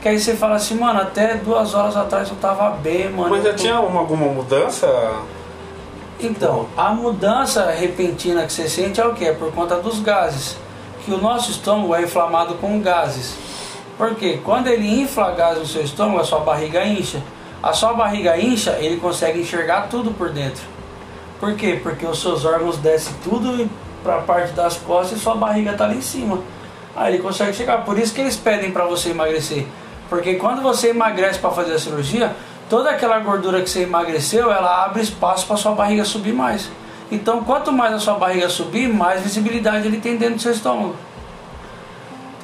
Que 0.00 0.08
aí 0.10 0.20
você 0.20 0.36
fala 0.36 0.54
assim, 0.56 0.76
mano, 0.76 1.00
até 1.00 1.34
duas 1.34 1.74
horas 1.74 1.96
atrás 1.96 2.28
eu 2.28 2.36
tava 2.36 2.70
bem, 2.70 3.10
mano. 3.10 3.30
Mas 3.30 3.42
já 3.42 3.50
tô- 3.50 3.56
tinha 3.56 3.80
uma- 3.80 4.00
alguma 4.00 4.26
mudança? 4.26 4.86
Então, 6.20 6.66
a 6.76 6.90
mudança 6.90 7.70
repentina 7.70 8.44
que 8.46 8.52
você 8.52 8.68
sente 8.68 9.00
é 9.00 9.06
o 9.06 9.14
que? 9.14 9.24
É 9.24 9.32
por 9.32 9.52
conta 9.52 9.76
dos 9.76 10.00
gases. 10.00 10.56
Que 11.04 11.12
o 11.12 11.18
nosso 11.18 11.50
estômago 11.50 11.94
é 11.94 12.02
inflamado 12.02 12.54
com 12.54 12.80
gases. 12.80 13.34
Por 13.98 14.14
quê? 14.14 14.40
Quando 14.44 14.68
ele 14.68 14.88
infla 15.02 15.32
gás 15.32 15.58
no 15.58 15.66
seu 15.66 15.82
estômago, 15.82 16.20
a 16.20 16.24
sua 16.24 16.40
barriga 16.40 16.84
incha. 16.84 17.20
A 17.62 17.72
sua 17.72 17.92
barriga 17.94 18.38
incha, 18.38 18.72
ele 18.80 18.96
consegue 18.98 19.40
enxergar 19.40 19.88
tudo 19.88 20.12
por 20.12 20.30
dentro. 20.30 20.62
Por 21.40 21.54
quê? 21.54 21.78
Porque 21.82 22.06
os 22.06 22.20
seus 22.20 22.44
órgãos 22.44 22.78
descem 22.78 23.14
tudo 23.22 23.68
para 24.02 24.16
a 24.16 24.20
parte 24.20 24.52
das 24.52 24.76
costas 24.76 25.18
e 25.18 25.20
sua 25.20 25.34
barriga 25.34 25.72
tá 25.72 25.84
ali 25.84 25.98
em 25.98 26.02
cima. 26.02 26.38
Aí 26.96 27.14
ele 27.14 27.22
consegue 27.22 27.52
chegar. 27.52 27.84
Por 27.84 27.98
isso 27.98 28.14
que 28.14 28.20
eles 28.20 28.36
pedem 28.36 28.70
para 28.70 28.84
você 28.84 29.10
emagrecer. 29.10 29.66
Porque 30.08 30.34
quando 30.34 30.62
você 30.62 30.90
emagrece 30.90 31.38
para 31.38 31.50
fazer 31.50 31.72
a 31.72 31.78
cirurgia, 31.78 32.34
toda 32.68 32.90
aquela 32.90 33.18
gordura 33.18 33.62
que 33.62 33.68
você 33.68 33.82
emagreceu, 33.82 34.52
ela 34.52 34.84
abre 34.84 35.02
espaço 35.02 35.46
para 35.46 35.56
sua 35.56 35.72
barriga 35.72 36.04
subir 36.04 36.32
mais. 36.32 36.70
Então, 37.10 37.42
quanto 37.44 37.72
mais 37.72 37.92
a 37.92 37.98
sua 37.98 38.14
barriga 38.14 38.48
subir, 38.48 38.88
mais 38.88 39.22
visibilidade 39.22 39.86
ele 39.86 40.00
tem 40.00 40.16
dentro 40.16 40.36
do 40.36 40.42
seu 40.42 40.52
estômago. 40.52 40.94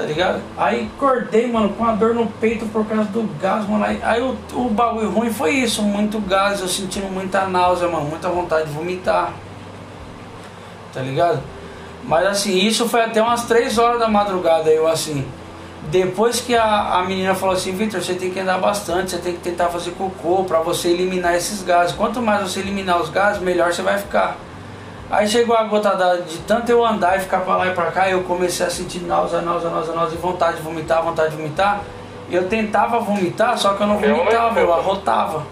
Tá 0.00 0.06
ligado? 0.06 0.40
Aí 0.56 0.90
acordei, 0.96 1.46
mano, 1.46 1.74
com 1.74 1.84
a 1.84 1.92
dor 1.92 2.14
no 2.14 2.26
peito 2.26 2.64
por 2.66 2.86
causa 2.86 3.04
do 3.04 3.22
gás, 3.38 3.68
mano. 3.68 3.84
Aí, 3.84 4.00
aí 4.02 4.22
o, 4.22 4.34
o 4.54 4.70
bagulho 4.70 5.10
ruim 5.10 5.30
foi 5.30 5.50
isso, 5.50 5.82
muito 5.82 6.18
gás, 6.20 6.62
eu 6.62 6.68
sentindo 6.68 7.12
muita 7.12 7.46
náusea, 7.46 7.86
mano, 7.86 8.06
muita 8.06 8.30
vontade 8.30 8.68
de 8.68 8.72
vomitar. 8.72 9.34
Tá 10.94 11.02
ligado? 11.02 11.42
Mas 12.02 12.26
assim, 12.26 12.56
isso 12.56 12.88
foi 12.88 13.02
até 13.02 13.20
umas 13.20 13.44
3 13.44 13.76
horas 13.76 14.00
da 14.00 14.08
madrugada, 14.08 14.70
eu 14.70 14.88
assim. 14.88 15.26
Depois 15.90 16.40
que 16.40 16.56
a, 16.56 16.94
a 16.94 17.04
menina 17.04 17.34
falou 17.34 17.54
assim, 17.54 17.72
Victor, 17.72 18.00
você 18.00 18.14
tem 18.14 18.30
que 18.30 18.40
andar 18.40 18.56
bastante, 18.56 19.10
você 19.10 19.18
tem 19.18 19.34
que 19.34 19.40
tentar 19.40 19.68
fazer 19.68 19.90
cocô 19.90 20.44
pra 20.44 20.60
você 20.60 20.88
eliminar 20.88 21.34
esses 21.34 21.62
gases. 21.62 21.94
Quanto 21.94 22.22
mais 22.22 22.40
você 22.40 22.60
eliminar 22.60 23.02
os 23.02 23.10
gases, 23.10 23.42
melhor 23.42 23.70
você 23.70 23.82
vai 23.82 23.98
ficar. 23.98 24.38
Aí 25.10 25.26
chegou 25.26 25.56
a 25.56 25.64
gota 25.64 25.96
d'água, 25.96 26.22
de 26.22 26.38
tanto 26.38 26.70
eu 26.70 26.86
andar 26.86 27.16
e 27.16 27.20
ficar 27.20 27.40
pra 27.40 27.56
lá 27.56 27.66
e 27.66 27.74
pra 27.74 27.90
cá, 27.90 28.08
eu 28.08 28.22
comecei 28.22 28.64
a 28.64 28.70
sentir 28.70 29.00
náusea, 29.00 29.40
náusea, 29.40 29.68
náusea, 29.68 29.92
náusea, 29.92 30.16
e 30.16 30.20
vontade 30.20 30.58
de 30.58 30.62
vomitar, 30.62 31.02
vontade 31.02 31.30
de 31.30 31.36
vomitar. 31.36 31.80
Eu 32.30 32.48
tentava 32.48 33.00
vomitar, 33.00 33.58
só 33.58 33.74
que 33.74 33.82
eu 33.82 33.88
não 33.88 33.98
vomitava, 33.98 34.60
eu 34.60 34.72
arrotava. 34.72 35.44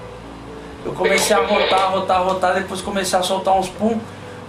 Eu 0.85 0.93
comecei 0.93 1.35
a 1.35 1.41
rotar, 1.41 1.91
rotar, 1.91 2.23
rotar, 2.23 2.55
depois 2.55 2.81
comecei 2.81 3.19
a 3.19 3.23
soltar 3.23 3.59
uns 3.59 3.69
pum. 3.69 3.99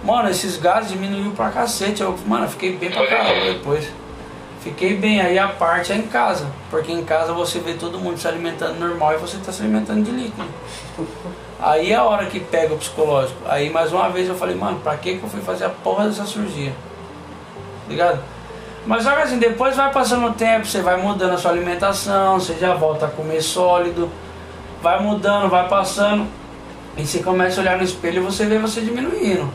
Mano, 0.04 0.30
esses 0.30 0.56
gases 0.56 0.92
diminuiu 0.92 1.32
pra 1.32 1.50
cacete. 1.50 2.02
Eu, 2.02 2.16
mano, 2.24 2.44
eu 2.44 2.48
fiquei 2.48 2.76
bem 2.76 2.90
pra 2.90 3.04
caramba 3.06 3.52
depois. 3.52 3.90
Fiquei 4.60 4.96
bem, 4.96 5.20
aí 5.20 5.38
a 5.38 5.48
parte 5.48 5.92
é 5.92 5.96
em 5.96 6.02
casa. 6.02 6.46
Porque 6.70 6.92
em 6.92 7.04
casa 7.04 7.32
você 7.32 7.58
vê 7.58 7.74
todo 7.74 7.98
mundo 7.98 8.16
se 8.16 8.28
alimentando 8.28 8.78
normal 8.78 9.14
e 9.14 9.16
você 9.16 9.38
tá 9.38 9.50
se 9.50 9.60
alimentando 9.60 10.04
de 10.04 10.12
líquido. 10.12 10.46
Aí 11.62 11.92
é 11.92 11.96
a 11.96 12.04
hora 12.04 12.26
que 12.26 12.40
pega 12.40 12.72
o 12.72 12.78
psicológico. 12.78 13.38
Aí 13.46 13.68
mais 13.68 13.92
uma 13.92 14.08
vez 14.08 14.28
eu 14.28 14.34
falei, 14.34 14.56
mano, 14.56 14.80
pra 14.80 14.96
que 14.96 15.16
que 15.16 15.22
eu 15.22 15.28
fui 15.28 15.40
fazer 15.40 15.66
a 15.66 15.68
porra 15.70 16.06
dessa 16.06 16.24
cirurgia? 16.24 16.72
Ligado? 17.88 18.20
Mas 18.86 19.04
que 19.04 19.08
assim, 19.08 19.38
depois 19.38 19.76
vai 19.76 19.92
passando 19.92 20.26
o 20.26 20.32
tempo, 20.32 20.66
você 20.66 20.80
vai 20.80 20.96
mudando 20.96 21.34
a 21.34 21.36
sua 21.36 21.50
alimentação, 21.50 22.40
você 22.40 22.54
já 22.54 22.74
volta 22.74 23.06
a 23.06 23.10
comer 23.10 23.42
sólido, 23.42 24.10
vai 24.82 25.02
mudando, 25.02 25.50
vai 25.50 25.68
passando, 25.68 26.26
e 26.96 27.06
você 27.06 27.22
começa 27.22 27.60
a 27.60 27.62
olhar 27.62 27.76
no 27.76 27.84
espelho 27.84 28.22
e 28.22 28.24
você 28.24 28.46
vê 28.46 28.58
você 28.58 28.80
diminuindo. 28.80 29.50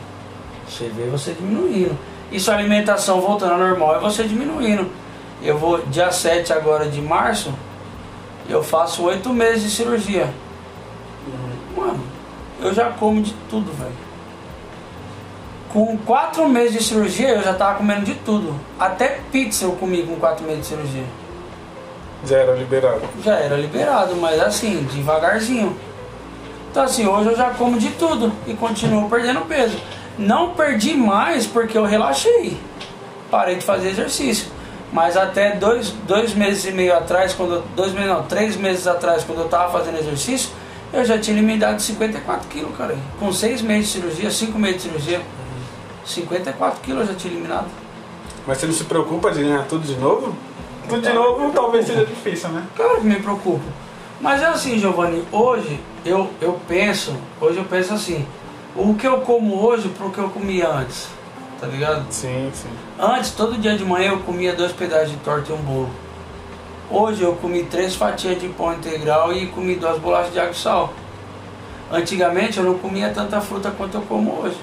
Você 0.68 0.89
vê 0.89 1.06
você 1.08 1.32
diminuindo. 1.32 1.98
E 2.32 2.39
sua 2.39 2.56
alimentação 2.56 3.20
voltando 3.20 3.54
ao 3.54 3.60
normal 3.60 3.98
e 3.98 4.00
você 4.00 4.24
diminuindo. 4.26 4.91
Eu 5.41 5.58
vou, 5.58 5.80
dia 5.88 6.12
7 6.12 6.54
agora 6.54 6.88
de 6.88 7.02
março, 7.02 7.54
eu 8.48 8.63
faço 8.63 9.04
oito 9.04 9.34
meses 9.34 9.63
de 9.63 9.70
cirurgia. 9.72 10.30
Mano, 11.76 12.00
eu 12.62 12.74
já 12.74 12.90
como 12.92 13.22
de 13.22 13.34
tudo, 13.50 13.72
velho. 13.74 14.06
Com 15.72 15.98
quatro 15.98 16.48
meses 16.48 16.74
de 16.74 16.84
cirurgia, 16.84 17.30
eu 17.30 17.44
já 17.44 17.54
tava 17.54 17.78
comendo 17.78 18.06
de 18.06 18.16
tudo. 18.16 18.56
Até 18.80 19.20
pizza 19.32 19.66
eu 19.66 19.74
comi 19.74 20.04
com 20.04 20.16
quatro 20.16 20.46
meses 20.46 20.62
de 20.62 20.68
cirurgia. 20.68 21.04
Já 22.26 22.38
era 22.38 22.54
liberado. 22.54 23.02
Já 23.24 23.36
era 23.36 23.58
liberado, 23.58 24.16
mas 24.16 24.40
assim, 24.42 24.88
devagarzinho. 24.94 25.76
Então 26.72 26.84
assim, 26.84 27.06
hoje 27.06 27.30
eu 27.30 27.36
já 27.38 27.50
como 27.52 27.78
de 27.78 27.90
tudo 27.92 28.32
e 28.48 28.54
continuo 28.54 29.10
perdendo 29.10 29.42
peso. 29.42 29.78
Não 30.18 30.52
perdi 30.52 30.94
mais 30.94 31.46
porque 31.46 31.78
eu 31.78 31.84
relaxei. 31.84 32.58
Parei 33.30 33.56
de 33.56 33.66
fazer 33.66 33.90
exercício. 33.90 34.48
Mas 34.94 35.18
até 35.18 35.56
dois, 35.58 35.90
dois 36.08 36.34
meses 36.34 36.64
e 36.66 36.72
meio 36.72 36.96
atrás, 36.96 37.34
quando 37.34 37.56
eu- 37.56 37.64
dois 37.76 37.92
meses 37.92 38.08
não, 38.10 38.24
três 38.24 38.56
meses 38.56 38.88
atrás, 38.88 39.26
quando 39.26 39.40
eu 39.40 39.50
tava 39.50 39.78
fazendo 39.78 39.98
exercício, 40.00 40.50
eu 40.96 41.06
já 41.06 41.20
tinha 41.20 41.38
eliminado 41.38 41.80
54 41.80 42.48
quilos, 42.48 42.76
cara. 42.78 42.98
Com 43.20 43.32
seis 43.32 43.62
meses 43.62 43.88
de 43.88 44.00
cirurgia, 44.00 44.32
cinco 44.32 44.58
meses 44.58 44.84
de 44.84 44.90
cirurgia, 44.90 45.22
54 46.06 46.80
quilos 46.82 47.02
eu 47.02 47.08
já 47.08 47.14
tinha 47.14 47.34
eliminado. 47.34 47.68
Mas 48.48 48.58
você 48.58 48.68
não 48.68 48.74
se 48.74 48.84
preocupa 48.86 49.32
de 49.32 49.44
ganhar 49.44 49.66
tudo 49.66 49.86
de 49.86 49.96
novo? 49.98 50.36
Tudo 50.88 51.02
de 51.02 51.14
novo 51.14 51.52
talvez 51.52 51.86
seja 51.86 52.06
difícil, 52.06 52.50
né? 52.50 52.64
Claro 52.76 53.02
que 53.02 53.08
me 53.08 53.16
preocupo. 53.16 53.64
Mas 54.22 54.42
é 54.42 54.46
assim, 54.46 54.80
Giovanni, 54.80 55.24
hoje 55.32 55.80
eu, 56.06 56.30
eu 56.40 56.60
penso, 56.68 57.14
hoje 57.42 57.58
eu 57.58 57.66
penso 57.66 57.94
assim, 57.94 58.26
o 58.76 58.94
que 58.94 59.06
eu 59.06 59.22
como 59.22 59.62
hoje 59.62 59.90
pro 59.90 60.12
que 60.12 60.20
eu 60.20 60.30
comi 60.30 60.62
antes. 60.62 61.08
Tá 61.60 61.68
ligado? 61.68 62.06
Sim, 62.10 62.52
sim. 62.54 62.70
Antes, 63.00 63.32
todo 63.32 63.58
dia 63.58 63.78
de 63.78 63.84
manhã 63.84 64.12
eu 64.12 64.20
comia 64.20 64.54
dois 64.54 64.72
pedaços 64.72 65.12
de 65.12 65.18
torta 65.18 65.52
e 65.52 65.56
um 65.56 65.58
bolo. 65.58 65.90
Hoje 66.89 67.24
eu 67.24 67.34
comi 67.38 67.63
três 67.63 67.95
fatias 67.95 68.39
de 68.39 68.48
pão 68.50 68.74
integral 68.74 69.34
e 69.34 69.48
comi 69.48 69.76
duas 69.76 69.98
bolachas 69.98 70.32
de 70.32 70.39
água 70.39 70.52
e 70.52 70.56
sal. 70.56 70.93
Antigamente 71.91 72.60
eu 72.60 72.63
não 72.63 72.78
comia 72.78 73.10
tanta 73.10 73.41
fruta 73.41 73.71
quanto 73.71 73.95
eu 73.98 74.02
como 74.02 74.39
hoje. 74.41 74.58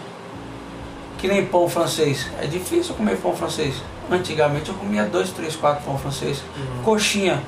Que 1.19 1.27
nem 1.27 1.45
pão 1.45 1.69
francês. 1.69 2.31
É 2.41 2.47
difícil 2.47 2.95
comer 2.95 3.17
pão 3.17 3.35
francês. 3.35 3.75
Antigamente 4.11 4.69
eu 4.69 4.75
comia 4.77 5.05
dois, 5.05 5.31
três, 5.31 5.57
quatro 5.57 5.85
pão 5.85 5.99
francês. 5.99 6.43
Coxinha. 6.85 7.43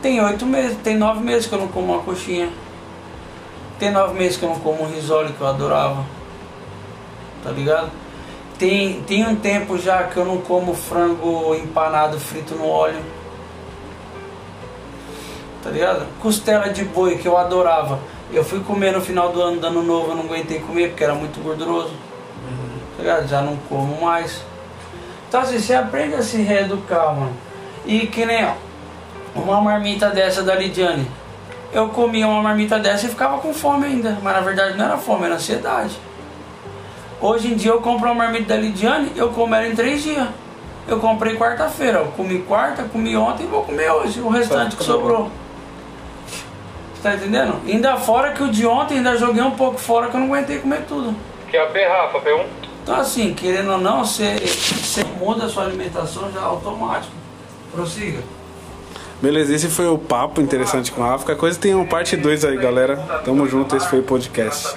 Tem 0.00 0.22
oito 0.22 0.46
meses, 0.46 0.78
tem 0.82 0.96
nove 0.96 1.20
meses 1.20 1.46
que 1.46 1.54
eu 1.54 1.58
não 1.58 1.68
como 1.68 1.92
uma 1.92 2.02
coxinha. 2.02 2.48
Tem 3.78 3.90
nove 3.90 4.14
meses 4.14 4.38
que 4.38 4.44
eu 4.44 4.48
não 4.48 4.60
como 4.60 4.84
um 4.84 4.86
risole 4.86 5.32
que 5.34 5.40
eu 5.40 5.46
adorava. 5.46 6.04
Tá 7.42 7.50
ligado? 7.50 7.90
Tem, 8.58 9.02
tem 9.02 9.26
um 9.26 9.36
tempo 9.36 9.76
já 9.78 10.04
que 10.04 10.16
eu 10.16 10.24
não 10.24 10.38
como 10.38 10.74
frango 10.74 11.54
empanado 11.54 12.18
frito 12.18 12.54
no 12.54 12.66
óleo. 12.66 13.02
Tá 15.64 15.70
ligado? 15.70 16.06
Costela 16.20 16.68
de 16.68 16.84
boi 16.84 17.16
que 17.16 17.26
eu 17.26 17.38
adorava. 17.38 17.98
Eu 18.30 18.44
fui 18.44 18.60
comer 18.60 18.92
no 18.92 19.00
final 19.00 19.32
do 19.32 19.40
ano, 19.40 19.58
do 19.58 19.66
ano 19.66 19.82
novo, 19.82 20.10
eu 20.10 20.14
não 20.14 20.24
aguentei 20.24 20.60
comer 20.60 20.90
porque 20.90 21.02
era 21.02 21.14
muito 21.14 21.42
gorduroso. 21.42 21.92
Tá 22.96 23.02
ligado? 23.02 23.26
Já 23.26 23.40
não 23.40 23.56
como 23.66 24.02
mais. 24.02 24.42
Então 25.26 25.40
assim, 25.40 25.58
você 25.58 25.74
aprende 25.74 26.16
a 26.16 26.22
se 26.22 26.42
reeducar, 26.42 27.14
mano. 27.14 27.32
E 27.86 28.06
que 28.06 28.26
nem 28.26 28.44
ó, 28.44 28.52
uma 29.34 29.58
marmita 29.62 30.10
dessa 30.10 30.42
da 30.42 30.54
Lidiane. 30.54 31.10
Eu 31.72 31.88
comia 31.88 32.28
uma 32.28 32.42
marmita 32.42 32.78
dessa 32.78 33.06
e 33.06 33.08
ficava 33.08 33.38
com 33.38 33.54
fome 33.54 33.86
ainda. 33.86 34.18
Mas 34.22 34.34
na 34.34 34.40
verdade 34.42 34.76
não 34.76 34.84
era 34.84 34.98
fome, 34.98 35.24
era 35.24 35.36
ansiedade. 35.36 35.98
Hoje 37.22 37.54
em 37.54 37.56
dia 37.56 37.70
eu 37.70 37.80
compro 37.80 38.06
uma 38.08 38.14
marmita 38.14 38.54
da 38.54 38.60
Lidiane, 38.60 39.12
eu 39.16 39.30
como 39.30 39.54
ela 39.54 39.66
em 39.66 39.74
três 39.74 40.02
dias. 40.02 40.28
Eu 40.86 41.00
comprei 41.00 41.36
quarta-feira, 41.36 42.00
eu 42.00 42.06
comi 42.08 42.40
quarta, 42.40 42.82
comi 42.82 43.16
ontem 43.16 43.44
e 43.44 43.46
vou 43.46 43.62
comer 43.62 43.90
hoje, 43.90 44.20
o 44.20 44.28
restante 44.28 44.76
que 44.76 44.84
sobrou. 44.84 45.30
Tá 47.04 47.16
entendendo? 47.16 47.60
Ainda 47.66 47.98
fora 47.98 48.32
que 48.32 48.42
o 48.42 48.50
de 48.50 48.66
ontem 48.66 48.96
ainda 48.96 49.14
joguei 49.18 49.42
um 49.42 49.50
pouco 49.50 49.78
fora 49.78 50.08
que 50.08 50.16
eu 50.16 50.20
não 50.20 50.28
aguentei 50.28 50.58
comer 50.58 50.86
tudo. 50.88 51.14
Que 51.50 51.54
é 51.58 51.62
a 51.62 51.66
P, 51.66 51.86
Rafa, 51.86 52.18
P1. 52.18 52.46
Então 52.82 52.96
assim, 52.96 53.34
querendo 53.34 53.72
ou 53.72 53.78
não, 53.78 54.02
você, 54.02 54.36
você 54.36 55.04
muda 55.20 55.44
a 55.44 55.48
sua 55.50 55.64
alimentação 55.64 56.32
já 56.32 56.40
automático. 56.40 57.12
Prossiga. 57.70 58.20
Beleza, 59.20 59.54
esse 59.54 59.68
foi 59.68 59.86
o 59.86 59.98
papo 59.98 60.40
interessante 60.40 60.90
com 60.90 61.04
a 61.04 61.08
Rafa. 61.08 61.26
Qualquer 61.26 61.40
coisa 61.40 61.60
tem 61.60 61.74
uma 61.74 61.84
parte 61.84 62.16
2 62.16 62.42
aí, 62.42 62.56
galera. 62.56 62.96
Tamo 63.22 63.46
junto, 63.46 63.76
esse 63.76 63.86
foi 63.86 63.98
o 63.98 64.02
podcast. 64.02 64.74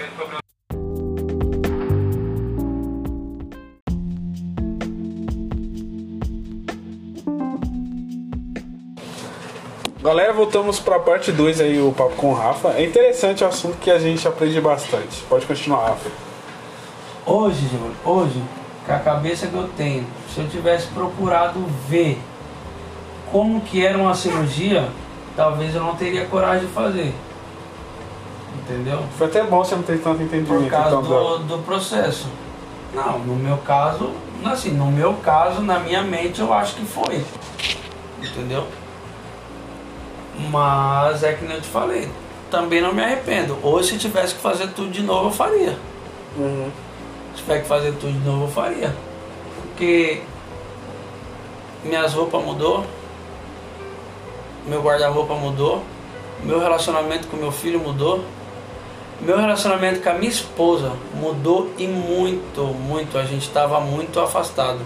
Galera, 10.08 10.32
voltamos 10.32 10.80
pra 10.80 11.00
parte 11.00 11.34
2 11.34 11.60
aí, 11.60 11.82
o 11.82 11.92
papo 11.92 12.16
com 12.16 12.28
o 12.28 12.34
Rafa. 12.34 12.70
É 12.70 12.86
interessante 12.86 13.44
o 13.44 13.48
assunto 13.48 13.76
que 13.76 13.92
a 13.92 14.00
gente 14.00 14.26
aprende 14.26 14.62
bastante. 14.62 15.22
Pode 15.28 15.46
continuar, 15.46 15.90
Rafa. 15.90 16.10
Hoje, 17.26 17.68
Júlio, 17.68 17.92
hoje, 18.06 18.42
com 18.86 18.94
a 18.94 19.00
cabeça 19.00 19.48
que 19.48 19.54
eu 19.54 19.68
tenho, 19.76 20.08
se 20.34 20.40
eu 20.40 20.48
tivesse 20.48 20.88
procurado 20.88 21.60
ver 21.90 22.18
como 23.34 23.60
que 23.60 23.86
era 23.86 23.98
uma 23.98 24.16
cirurgia, 24.16 24.88
talvez 25.36 25.76
eu 25.76 25.84
não 25.84 25.94
teria 25.98 26.26
coragem 26.28 26.68
de 26.68 26.72
fazer. 26.72 27.14
Entendeu? 28.60 29.04
Foi 29.18 29.28
até 29.28 29.44
bom 29.44 29.62
você 29.62 29.76
não 29.76 29.84
ter 29.84 30.02
tanto 30.02 30.24
entendimento. 30.24 30.64
Por 30.64 30.70
causa 30.70 30.96
então, 30.96 31.02
do, 31.04 31.40
do 31.40 31.58
processo. 31.64 32.28
Não, 32.94 33.20
no 33.20 33.36
meu 33.36 33.58
caso, 33.58 34.12
assim, 34.46 34.72
no 34.72 34.90
meu 34.90 35.16
caso, 35.16 35.60
na 35.62 35.80
minha 35.80 36.02
mente, 36.02 36.40
eu 36.40 36.54
acho 36.54 36.76
que 36.76 36.86
foi. 36.86 37.26
Entendeu? 38.24 38.66
Mas 40.38 41.24
é 41.24 41.34
que 41.34 41.44
nem 41.46 41.56
eu 41.56 41.62
te 41.62 41.68
falei, 41.68 42.10
também 42.50 42.82
não 42.82 42.94
me 42.94 43.04
arrependo. 43.04 43.58
Hoje, 43.64 43.90
se 43.90 43.98
tivesse 43.98 44.36
que 44.36 44.42
fazer 44.42 44.68
tudo 44.70 44.90
de 44.90 45.02
novo, 45.02 45.30
eu 45.30 45.32
faria. 45.32 45.78
Uhum. 46.38 46.70
Se 47.36 47.42
tiver 47.42 47.62
que 47.62 47.68
fazer 47.68 47.94
tudo 47.94 48.14
de 48.14 48.26
novo, 48.26 48.44
eu 48.46 48.50
faria. 48.50 48.96
Porque 49.62 50.22
minhas 51.84 52.14
roupas 52.14 52.44
mudou, 52.44 52.86
meu 54.66 54.82
guarda-roupa 54.82 55.34
mudou, 55.36 55.84
meu 56.44 56.60
relacionamento 56.60 57.28
com 57.28 57.38
meu 57.38 57.52
filho 57.52 57.80
mudou, 57.80 58.24
meu 59.20 59.38
relacionamento 59.38 60.02
com 60.02 60.10
a 60.10 60.14
minha 60.14 60.30
esposa 60.30 60.94
mudou 61.16 61.72
e 61.78 61.88
muito, 61.88 62.62
muito. 62.62 63.18
A 63.18 63.24
gente 63.24 63.48
estava 63.48 63.80
muito 63.80 64.20
afastado. 64.20 64.80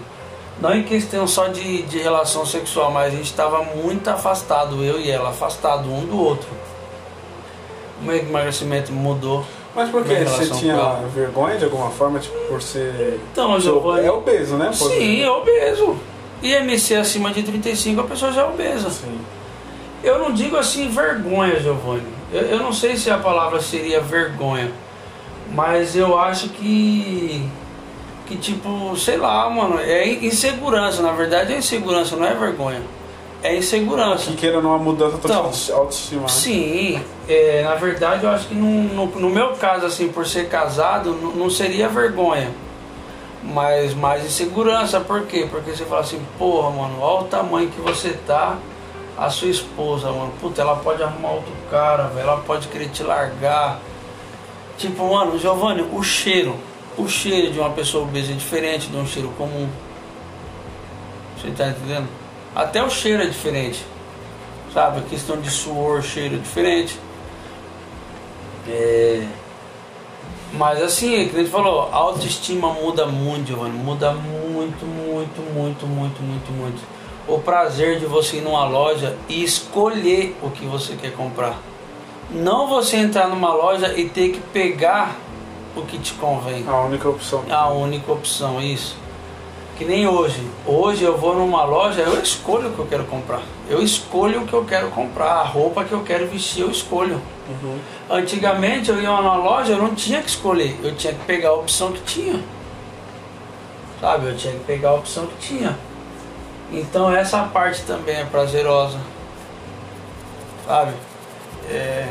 Não 0.60 0.74
em 0.74 0.82
questão 0.84 1.26
só 1.26 1.48
de, 1.48 1.82
de 1.82 1.98
relação 1.98 2.46
sexual, 2.46 2.90
mas 2.92 3.06
a 3.12 3.16
gente 3.16 3.24
estava 3.24 3.62
muito 3.64 4.08
afastado, 4.08 4.82
eu 4.84 5.00
e 5.00 5.10
ela, 5.10 5.30
afastado 5.30 5.90
um 5.92 6.06
do 6.06 6.18
outro. 6.20 6.48
O 8.00 8.04
meu 8.04 8.16
emagrecimento 8.16 8.92
mudou. 8.92 9.44
Mas 9.74 9.88
por 9.90 10.04
que? 10.04 10.14
Você 10.24 10.50
tinha 10.50 10.76
vergonha 11.14 11.56
de 11.56 11.64
alguma 11.64 11.90
forma, 11.90 12.18
tipo, 12.18 12.36
por 12.48 12.60
ser. 12.60 13.18
Então, 13.32 13.52
Seu- 13.52 13.72
Giovanni. 13.72 14.06
É 14.06 14.12
obeso, 14.12 14.56
né? 14.56 14.66
Pode- 14.78 14.94
Sim, 14.94 15.22
é 15.22 15.30
obeso. 15.30 15.96
IMC 16.42 16.96
acima 16.96 17.30
de 17.30 17.42
35, 17.42 18.00
a 18.00 18.04
pessoa 18.04 18.32
já 18.32 18.42
é 18.42 18.44
obesa. 18.44 18.90
Sim. 18.90 19.18
Eu 20.02 20.18
não 20.18 20.32
digo 20.32 20.56
assim 20.56 20.88
vergonha, 20.88 21.58
Giovanni. 21.60 22.02
Eu, 22.32 22.42
eu 22.42 22.58
não 22.58 22.72
sei 22.72 22.96
se 22.96 23.10
a 23.10 23.18
palavra 23.18 23.60
seria 23.60 24.00
vergonha, 24.00 24.70
mas 25.54 25.96
eu 25.96 26.18
acho 26.18 26.48
que. 26.50 27.48
Que 28.26 28.36
tipo, 28.36 28.96
sei 28.96 29.16
lá, 29.16 29.48
mano, 29.50 29.78
é 29.80 30.08
insegurança. 30.08 31.02
Na 31.02 31.12
verdade 31.12 31.52
é 31.52 31.58
insegurança, 31.58 32.16
não 32.16 32.26
é 32.26 32.34
vergonha. 32.34 32.80
É 33.42 33.56
insegurança. 33.56 34.30
Que 34.30 34.36
queira 34.36 34.58
ou 34.58 34.62
não, 34.62 34.72
a 34.74 34.78
mudança 34.78 35.18
total 35.18 35.38
Então, 35.48 35.50
de 35.50 35.72
autoestima. 35.72 36.22
né? 36.22 36.28
Sim, 36.28 37.02
é, 37.28 37.62
na 37.64 37.74
verdade 37.74 38.22
eu 38.24 38.30
acho 38.30 38.46
que 38.46 38.54
no, 38.54 38.84
no, 38.94 39.06
no 39.06 39.28
meu 39.30 39.50
caso, 39.54 39.84
assim, 39.84 40.08
por 40.08 40.24
ser 40.26 40.48
casado, 40.48 41.10
não, 41.20 41.32
não 41.32 41.50
seria 41.50 41.88
vergonha. 41.88 42.50
Mas 43.42 43.92
mais 43.94 44.24
insegurança, 44.24 45.00
por 45.00 45.22
quê? 45.26 45.48
Porque 45.50 45.72
você 45.72 45.84
fala 45.84 46.02
assim, 46.02 46.22
porra, 46.38 46.70
mano, 46.70 47.00
olha 47.00 47.22
o 47.22 47.24
tamanho 47.24 47.68
que 47.68 47.80
você 47.80 48.10
tá, 48.24 48.56
a 49.18 49.28
sua 49.28 49.48
esposa, 49.48 50.12
mano, 50.12 50.32
puta, 50.40 50.62
ela 50.62 50.76
pode 50.76 51.02
arrumar 51.02 51.30
outro 51.32 51.52
cara, 51.68 52.04
velho, 52.04 52.20
ela 52.28 52.36
pode 52.46 52.68
querer 52.68 52.88
te 52.90 53.02
largar. 53.02 53.80
Tipo, 54.78 55.12
mano, 55.12 55.36
Giovanni, 55.36 55.84
o 55.92 56.00
cheiro, 56.04 56.54
o 56.98 57.08
cheiro 57.08 57.52
de 57.52 57.58
uma 57.58 57.70
pessoa 57.70 58.04
obesa 58.04 58.32
é 58.32 58.34
diferente 58.34 58.88
de 58.88 58.96
um 58.96 59.06
cheiro 59.06 59.28
comum. 59.38 59.68
Você 61.36 61.50
tá 61.50 61.68
entendendo? 61.68 62.08
Até 62.54 62.82
o 62.82 62.90
cheiro 62.90 63.22
é 63.22 63.26
diferente 63.26 63.84
sabe? 64.72 65.00
A 65.00 65.02
questão 65.02 65.40
de 65.40 65.50
suor, 65.50 66.02
cheiro 66.02 66.36
é 66.36 66.38
diferente. 66.38 66.98
É... 68.68 69.26
Mas 70.52 70.82
assim, 70.82 71.14
é 71.14 71.24
que 71.24 71.36
a 71.36 71.38
gente 71.38 71.50
falou, 71.50 71.88
a 71.90 71.96
autoestima 71.96 72.72
muda 72.72 73.06
muito, 73.06 73.48
Giovanni. 73.48 73.76
Muda 73.76 74.12
muito, 74.12 74.84
muito, 74.84 75.40
muito, 75.40 75.86
muito, 75.86 76.22
muito, 76.22 76.52
muito. 76.52 76.82
O 77.26 77.38
prazer 77.38 77.98
de 77.98 78.06
você 78.06 78.38
ir 78.38 78.42
numa 78.42 78.64
loja 78.64 79.16
e 79.28 79.42
escolher 79.42 80.36
o 80.42 80.50
que 80.50 80.66
você 80.66 80.94
quer 80.94 81.12
comprar. 81.12 81.56
Não 82.30 82.66
você 82.66 82.96
entrar 82.96 83.28
numa 83.28 83.52
loja 83.52 83.94
e 83.96 84.08
ter 84.08 84.30
que 84.30 84.40
pegar 84.40 85.16
o 85.76 85.82
que 85.82 85.98
te 85.98 86.14
convém. 86.14 86.64
A 86.66 86.80
única 86.82 87.08
opção. 87.08 87.44
A 87.50 87.68
única 87.68 88.12
opção, 88.12 88.60
isso. 88.60 88.96
Que 89.76 89.84
nem 89.84 90.06
hoje. 90.06 90.46
Hoje 90.66 91.02
eu 91.02 91.16
vou 91.16 91.34
numa 91.34 91.64
loja, 91.64 92.02
eu 92.02 92.20
escolho 92.20 92.68
o 92.68 92.72
que 92.72 92.78
eu 92.78 92.86
quero 92.86 93.04
comprar. 93.04 93.42
Eu 93.68 93.82
escolho 93.82 94.42
o 94.42 94.46
que 94.46 94.52
eu 94.52 94.64
quero 94.64 94.90
comprar. 94.90 95.32
A 95.32 95.42
roupa 95.42 95.84
que 95.84 95.92
eu 95.92 96.02
quero 96.02 96.26
vestir, 96.26 96.60
eu 96.60 96.70
escolho. 96.70 97.20
Uhum. 97.48 97.78
Antigamente 98.10 98.90
eu 98.90 99.00
ia 99.00 99.08
numa 99.08 99.36
loja, 99.36 99.72
eu 99.72 99.78
não 99.78 99.94
tinha 99.94 100.20
que 100.22 100.28
escolher. 100.28 100.78
Eu 100.82 100.94
tinha 100.94 101.12
que 101.12 101.24
pegar 101.24 101.50
a 101.50 101.54
opção 101.54 101.92
que 101.92 102.02
tinha. 102.02 102.42
Sabe? 104.00 104.26
Eu 104.26 104.36
tinha 104.36 104.52
que 104.52 104.64
pegar 104.64 104.90
a 104.90 104.94
opção 104.94 105.26
que 105.26 105.48
tinha. 105.48 105.78
Então 106.70 107.10
essa 107.10 107.42
parte 107.44 107.82
também 107.82 108.16
é 108.16 108.24
prazerosa. 108.24 108.98
Sabe? 110.66 110.92
É... 111.70 112.08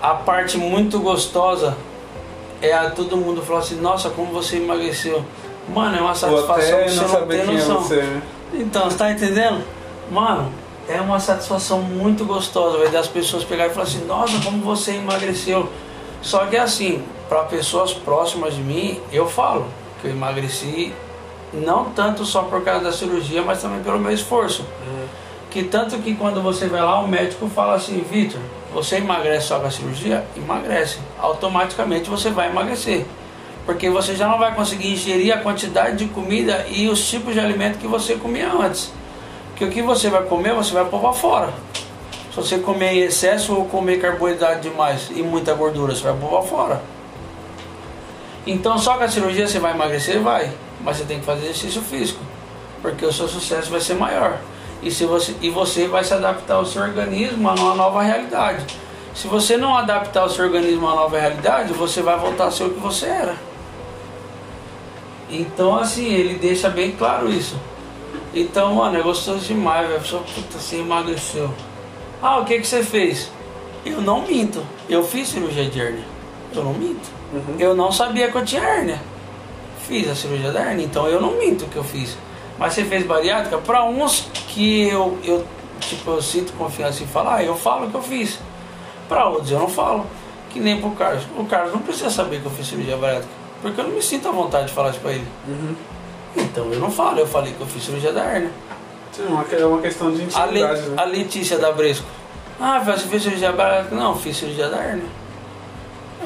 A 0.00 0.14
parte 0.14 0.56
muito 0.56 0.98
gostosa 0.98 1.76
é 2.62 2.72
a 2.72 2.90
todo 2.90 3.16
mundo 3.16 3.42
falar 3.42 3.60
assim, 3.60 3.80
nossa, 3.80 4.10
como 4.10 4.32
você 4.32 4.56
emagreceu. 4.56 5.24
Mano, 5.68 5.96
é 5.96 6.00
uma 6.00 6.14
satisfação 6.14 6.84
que 6.84 6.90
você 6.90 6.96
não 6.96 7.02
não 7.02 7.08
saber 7.08 7.46
tem 7.46 7.54
é 7.54 7.58
noção. 7.58 7.82
você, 7.82 8.02
né? 8.02 8.22
Então, 8.54 8.90
você 8.90 8.96
tá 8.96 9.10
entendendo? 9.10 9.64
Mano, 10.10 10.52
é 10.88 11.00
uma 11.00 11.20
satisfação 11.20 11.80
muito 11.80 12.24
gostosa, 12.24 12.78
velho, 12.78 12.90
das 12.90 13.06
pessoas 13.06 13.44
pegarem 13.44 13.70
e 13.70 13.74
falar 13.74 13.86
assim, 13.86 14.04
nossa, 14.06 14.40
como 14.44 14.62
você 14.62 14.92
emagreceu. 14.92 15.68
Só 16.20 16.46
que 16.46 16.56
assim, 16.56 17.02
para 17.28 17.44
pessoas 17.44 17.92
próximas 17.94 18.54
de 18.54 18.60
mim, 18.60 19.00
eu 19.12 19.26
falo 19.26 19.66
que 20.00 20.08
eu 20.08 20.10
emagreci 20.10 20.92
não 21.52 21.86
tanto 21.86 22.24
só 22.24 22.42
por 22.42 22.62
causa 22.62 22.84
da 22.84 22.92
cirurgia, 22.92 23.42
mas 23.42 23.62
também 23.62 23.82
pelo 23.82 23.98
meu 23.98 24.12
esforço. 24.12 24.64
Que 25.50 25.64
tanto 25.64 25.98
que 25.98 26.14
quando 26.14 26.40
você 26.42 26.66
vai 26.66 26.80
lá, 26.80 27.00
o 27.00 27.08
médico 27.08 27.48
fala 27.48 27.74
assim, 27.74 28.04
Vitor, 28.10 28.40
você 28.72 28.96
emagrece 28.96 29.48
só 29.48 29.58
com 29.58 29.66
a 29.66 29.70
cirurgia? 29.70 30.24
Emagrece. 30.36 30.98
Automaticamente 31.18 32.08
você 32.08 32.30
vai 32.30 32.48
emagrecer. 32.48 33.04
Porque 33.66 33.90
você 33.90 34.14
já 34.14 34.26
não 34.26 34.38
vai 34.38 34.54
conseguir 34.54 34.92
ingerir 34.92 35.34
a 35.34 35.38
quantidade 35.38 35.96
de 35.96 36.06
comida 36.06 36.66
e 36.68 36.88
os 36.88 37.08
tipos 37.08 37.34
de 37.34 37.40
alimento 37.40 37.78
que 37.78 37.86
você 37.86 38.14
comia 38.14 38.50
antes. 38.52 38.92
Porque 39.50 39.64
o 39.64 39.70
que 39.70 39.82
você 39.82 40.08
vai 40.08 40.22
comer, 40.22 40.54
você 40.54 40.72
vai 40.72 40.84
pôr 40.84 41.00
pra 41.00 41.12
fora. 41.12 41.52
Se 42.30 42.36
você 42.36 42.58
comer 42.58 42.92
em 42.92 43.00
excesso 43.00 43.54
ou 43.54 43.64
comer 43.64 44.00
carboidrato 44.00 44.60
demais 44.60 45.10
e 45.10 45.22
muita 45.22 45.52
gordura, 45.52 45.94
você 45.94 46.02
vai 46.02 46.14
pôr 46.14 46.28
pra 46.28 46.42
fora. 46.42 46.82
Então 48.46 48.78
só 48.78 48.96
com 48.96 49.04
a 49.04 49.08
cirurgia 49.08 49.46
você 49.46 49.58
vai 49.58 49.72
emagrecer? 49.72 50.20
Vai. 50.20 50.50
Mas 50.80 50.96
você 50.96 51.04
tem 51.04 51.18
que 51.18 51.26
fazer 51.26 51.42
exercício 51.42 51.82
físico. 51.82 52.20
Porque 52.80 53.04
o 53.04 53.12
seu 53.12 53.28
sucesso 53.28 53.70
vai 53.70 53.80
ser 53.80 53.94
maior. 53.94 54.38
E, 54.82 54.90
se 54.90 55.04
você, 55.04 55.34
e 55.42 55.50
você 55.50 55.86
vai 55.86 56.02
se 56.02 56.14
adaptar 56.14 56.54
ao 56.54 56.66
seu 56.66 56.82
organismo 56.82 57.48
a 57.48 57.54
uma 57.54 57.74
nova 57.74 58.02
realidade. 58.02 58.64
Se 59.14 59.28
você 59.28 59.56
não 59.56 59.76
adaptar 59.76 60.24
o 60.24 60.30
seu 60.30 60.44
organismo 60.44 60.86
a 60.86 60.92
uma 60.92 61.02
nova 61.02 61.18
realidade, 61.18 61.72
você 61.72 62.00
vai 62.00 62.18
voltar 62.18 62.46
a 62.46 62.50
ser 62.50 62.64
o 62.64 62.70
que 62.70 62.80
você 62.80 63.06
era. 63.06 63.36
Então 65.28 65.76
assim, 65.76 66.06
ele 66.06 66.34
deixa 66.38 66.68
bem 66.68 66.92
claro 66.92 67.30
isso. 67.30 67.56
Então, 68.34 68.74
mano, 68.74 68.96
é 68.96 69.02
gostoso 69.02 69.40
demais, 69.40 69.86
velho. 69.86 69.98
A 69.98 70.00
pessoa, 70.00 70.22
puta, 70.22 70.58
você 70.58 70.76
emagreceu. 70.76 71.52
Ah, 72.22 72.38
o 72.38 72.44
que 72.44 72.60
que 72.60 72.66
você 72.66 72.82
fez? 72.82 73.30
Eu 73.84 74.00
não 74.00 74.22
minto. 74.26 74.64
Eu 74.88 75.02
fiz 75.02 75.28
cirurgia 75.28 75.68
de 75.68 75.80
hérnia. 75.80 76.04
Eu 76.54 76.64
não 76.64 76.72
minto. 76.72 77.08
Uhum. 77.32 77.56
Eu 77.58 77.74
não 77.74 77.90
sabia 77.90 78.30
que 78.30 78.36
eu 78.36 78.44
tinha 78.44 78.62
hérnia. 78.62 79.00
Fiz 79.86 80.08
a 80.08 80.14
cirurgia 80.14 80.52
da 80.52 80.60
hérnia, 80.60 80.84
então 80.84 81.08
eu 81.08 81.20
não 81.20 81.32
minto 81.32 81.66
que 81.66 81.76
eu 81.76 81.84
fiz. 81.84 82.16
Mas 82.60 82.74
você 82.74 82.84
fez 82.84 83.04
bariátrica? 83.04 83.58
Para 83.58 83.82
uns 83.84 84.28
que 84.34 84.86
eu, 84.88 85.18
eu, 85.24 85.44
tipo, 85.80 86.10
eu 86.12 86.22
sinto 86.22 86.52
confiança 86.52 87.02
em 87.02 87.06
falar, 87.06 87.42
eu 87.42 87.56
falo 87.56 87.90
que 87.90 87.94
eu 87.96 88.02
fiz. 88.02 88.38
Para 89.08 89.26
outros 89.28 89.50
eu 89.50 89.58
não 89.58 89.68
falo. 89.68 90.06
Que 90.50 90.60
nem 90.60 90.80
pro 90.80 90.90
Carlos. 90.90 91.24
O 91.38 91.44
Carlos 91.46 91.72
não 91.72 91.80
precisa 91.80 92.10
saber 92.10 92.40
que 92.40 92.46
eu 92.46 92.50
fiz 92.52 92.66
cirurgia 92.68 92.96
bariátrica. 92.96 93.32
Porque 93.62 93.80
eu 93.80 93.84
não 93.84 93.94
me 93.94 94.02
sinto 94.02 94.28
à 94.28 94.30
vontade 94.32 94.66
de 94.68 94.72
falar 94.74 94.90
isso 94.90 95.00
pra 95.00 95.12
ele. 95.12 95.26
Uhum. 95.48 95.74
Então 96.36 96.70
eu 96.72 96.78
não 96.78 96.90
falo, 96.90 97.18
eu 97.18 97.26
falei 97.26 97.52
que 97.52 97.60
eu 97.60 97.66
fiz 97.66 97.82
cirurgia 97.84 98.12
da 98.12 98.22
hérnia. 98.22 98.50
Sim, 99.12 99.24
uma- 99.26 99.44
é 99.50 99.64
uma 99.64 99.80
questão 99.80 100.12
de 100.12 100.22
A, 100.36 100.44
Le- 100.44 100.60
intimidade, 100.60 100.88
né? 100.88 100.94
a 101.02 101.04
Letícia 101.04 101.58
da 101.58 101.72
Bresco. 101.72 102.06
Ah, 102.60 102.78
você 102.80 103.06
fez 103.08 103.22
cirurgia 103.22 103.52
bariátrica? 103.52 103.94
Não, 103.96 104.14
fiz 104.16 104.36
cirurgia 104.36 104.68
da 104.68 104.76
hérnia. 104.78 105.08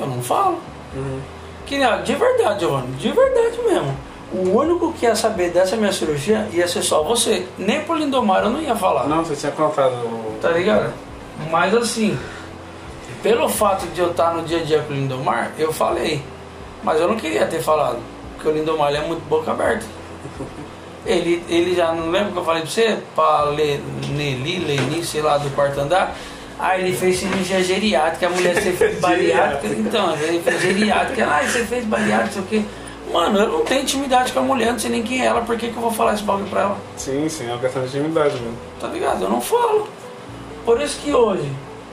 Eu 0.01 0.07
não 0.09 0.21
falo. 0.23 0.59
Uhum. 0.95 1.21
Que 1.67 1.79
de 1.79 2.15
verdade, 2.15 2.61
Giovanni, 2.61 2.93
de 2.97 3.11
verdade 3.13 3.59
mesmo. 3.65 3.97
O 4.35 4.59
único 4.59 4.93
que 4.95 5.07
ia 5.07 5.15
saber 5.15 5.51
dessa 5.51 5.77
minha 5.77 5.93
cirurgia 5.93 6.49
ia 6.53 6.67
ser 6.67 6.83
só 6.83 7.05
você. 7.05 7.47
Nem 7.57 7.85
pro 7.85 7.95
Lindomar 7.95 8.43
eu 8.43 8.51
não 8.51 8.61
ia 8.61 8.75
falar. 8.75 9.07
Não, 9.07 9.25
você 9.25 9.37
tinha 9.37 9.53
contado. 9.53 9.95
Tá 10.43 10.49
ligado? 10.49 10.93
Mas 11.53 11.73
assim, 11.73 12.19
pelo 13.23 13.49
fato 13.49 13.87
de 13.95 14.01
eu 14.01 14.11
estar 14.11 14.35
no 14.35 14.43
dia 14.43 14.59
a 14.59 14.65
dia 14.65 14.81
com 14.81 14.93
o 14.93 14.97
Lindomar, 14.97 15.53
eu 15.57 15.73
falei. 15.73 16.21
Mas 16.83 17.01
eu 17.01 17.07
não 17.07 17.15
queria 17.15 17.47
ter 17.47 17.61
falado. 17.61 17.99
Porque 18.35 18.49
o 18.49 18.51
Lindomar 18.51 18.89
ele 18.89 18.99
é 18.99 19.07
muito 19.07 19.25
boca 19.29 19.53
aberta. 19.53 19.87
Ele, 21.07 21.45
ele 21.51 21.75
já 21.75 21.93
não 21.93 22.09
lembra 22.09 22.33
que 22.33 22.39
eu 22.39 22.45
falei 22.47 22.63
pra 22.63 22.71
você? 22.71 22.97
Pra 23.15 23.45
Le, 23.51 23.79
Nelly, 24.09 24.61
Leni, 24.61 25.05
sei 25.05 25.21
lá, 25.21 25.37
do 25.37 25.51
quarto 25.51 25.79
andar. 25.79 26.17
Aí 26.59 26.83
ele 26.83 26.97
fez 26.97 27.19
cirurgia 27.19 27.63
geriátrica, 27.63 28.27
a 28.27 28.31
mulher 28.31 28.55
você 28.55 28.73
fez 28.73 29.01
bariátrica. 29.01 29.75
Então, 29.75 30.17
ele 30.17 30.41
fez 30.41 30.63
geriátrica. 30.63 31.27
Ah, 31.27 31.43
você 31.47 31.63
fez 31.67 31.85
bariátrica, 31.85 32.33
sei 32.33 32.43
o 32.43 32.47
quê. 32.47 32.63
Mano, 33.15 33.39
eu 33.39 33.49
não 33.49 33.65
tenho 33.65 33.83
intimidade 33.83 34.33
com 34.33 34.41
a 34.41 34.43
mulher, 34.43 34.73
não 34.73 34.79
sei 34.81 34.91
nem 34.91 35.01
quem 35.01 35.23
é 35.23 35.27
ela, 35.27 35.43
por 35.43 35.57
que, 35.57 35.69
que 35.69 35.77
eu 35.77 35.81
vou 35.81 35.93
falar 35.93 36.15
esse 36.15 36.25
bagulho 36.25 36.49
pra 36.49 36.63
ela? 36.63 36.77
Sim, 36.97 37.29
sim, 37.29 37.49
é 37.49 37.53
uma 37.53 37.61
questão 37.61 37.81
de 37.81 37.87
intimidade 37.87 38.35
mesmo. 38.41 38.59
Tá 38.81 38.89
ligado? 38.89 39.23
Eu 39.23 39.31
não 39.31 39.41
falo. 39.41 39.87
Por 40.65 40.81
isso 40.81 40.99
que 40.99 41.15
hoje, 41.15 41.49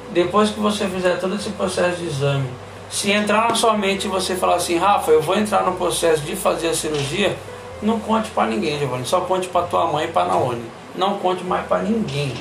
depois 0.09 0.49
que 0.49 0.59
você 0.59 0.87
fizer 0.87 1.19
todo 1.19 1.35
esse 1.35 1.51
processo 1.51 1.97
de 1.97 2.07
exame, 2.07 2.49
se 2.89 3.11
entrar 3.11 3.49
na 3.49 3.53
sua 3.53 3.77
mente 3.77 4.07
e 4.07 4.09
você 4.09 4.35
falar 4.35 4.55
assim, 4.55 4.79
Rafa, 4.79 5.11
eu 5.11 5.21
vou 5.21 5.37
entrar 5.37 5.61
no 5.63 5.73
processo 5.73 6.23
de 6.23 6.35
fazer 6.35 6.69
a 6.69 6.73
cirurgia, 6.73 7.37
não 7.83 7.99
conte 7.99 8.31
pra 8.31 8.47
ninguém, 8.47 8.79
Giovanni. 8.79 9.05
Só 9.05 9.21
conte 9.21 9.47
pra 9.47 9.61
tua 9.61 9.85
mãe 9.85 10.05
e 10.05 10.07
pra 10.07 10.25
Naone. 10.25 10.65
Não 10.95 11.19
conte 11.19 11.43
mais 11.43 11.67
pra 11.67 11.83
ninguém. 11.83 12.33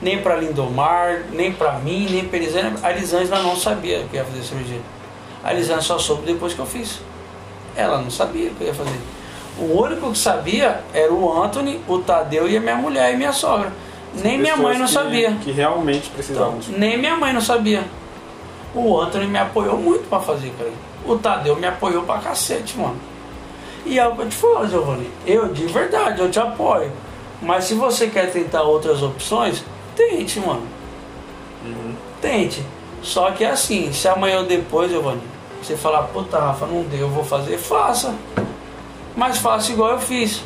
Nem 0.00 0.22
pra 0.22 0.36
Lindomar, 0.36 1.24
nem 1.32 1.52
pra 1.52 1.72
mim, 1.72 2.06
nem 2.08 2.24
pra 2.24 2.38
Elisângela. 2.38 2.76
A 2.84 2.92
Elisângela 2.92 3.42
não 3.42 3.56
sabia 3.56 4.04
que 4.08 4.14
ia 4.14 4.24
fazer 4.24 4.44
cirurgia. 4.44 4.80
A 5.42 5.52
Elisângela 5.52 5.82
só 5.82 5.98
soube 5.98 6.24
depois 6.24 6.54
que 6.54 6.60
eu 6.60 6.66
fiz. 6.66 7.00
Ela 7.76 7.98
não 7.98 8.10
sabia 8.10 8.50
que 8.50 8.60
eu 8.62 8.68
ia 8.68 8.74
fazer. 8.74 8.98
O 9.58 9.80
único 9.82 10.10
que 10.12 10.18
sabia 10.18 10.80
era 10.94 11.12
o 11.12 11.42
Anthony, 11.42 11.80
o 11.88 11.98
Tadeu 11.98 12.48
e 12.48 12.56
a 12.56 12.60
minha 12.60 12.76
mulher 12.76 13.12
e 13.12 13.16
minha 13.16 13.32
sogra. 13.32 13.72
Nem 14.14 14.38
minha 14.38 14.56
mãe 14.56 14.76
não 14.78 14.86
que- 14.86 14.92
sabia. 14.92 15.32
Que 15.42 15.50
realmente 15.52 16.10
precisavam. 16.10 16.58
Então, 16.58 16.78
nem 16.78 16.98
minha 16.98 17.16
mãe 17.16 17.32
não 17.32 17.40
sabia. 17.40 17.82
O 18.74 18.98
Anthony 19.00 19.26
me 19.26 19.38
apoiou 19.38 19.76
muito 19.78 20.08
pra 20.08 20.20
fazer, 20.20 20.52
cara. 20.58 20.70
O 21.06 21.16
Tadeu 21.18 21.56
me 21.56 21.66
apoiou 21.66 22.02
pra 22.04 22.18
cacete, 22.18 22.78
mano. 22.78 22.96
E 23.84 23.98
é 23.98 24.06
o 24.06 24.14
que 24.14 24.22
eu 24.22 24.28
te 24.28 24.36
falo, 24.36 24.68
Giovanni. 24.68 25.10
Eu, 25.26 25.48
de 25.48 25.66
verdade, 25.66 26.20
eu 26.20 26.30
te 26.30 26.38
apoio. 26.38 26.90
Mas 27.40 27.64
se 27.64 27.74
você 27.74 28.06
quer 28.06 28.30
tentar 28.30 28.62
outras 28.62 29.02
opções, 29.02 29.64
tente, 29.96 30.38
mano. 30.40 30.62
Uhum. 31.64 31.94
Tente. 32.20 32.62
Só 33.02 33.32
que 33.32 33.44
é 33.44 33.50
assim, 33.50 33.92
se 33.92 34.06
amanhã 34.08 34.38
ou 34.40 34.46
depois, 34.46 34.90
Giovanni, 34.90 35.20
você 35.66 35.76
falar, 35.76 36.02
puta 36.04 36.38
Rafa, 36.38 36.66
não 36.66 36.82
deu, 36.82 37.00
eu 37.00 37.08
vou 37.08 37.24
fazer, 37.24 37.58
faça. 37.58 38.14
Mas 39.16 39.38
faça 39.38 39.72
igual 39.72 39.92
eu 39.92 39.98
fiz. 39.98 40.42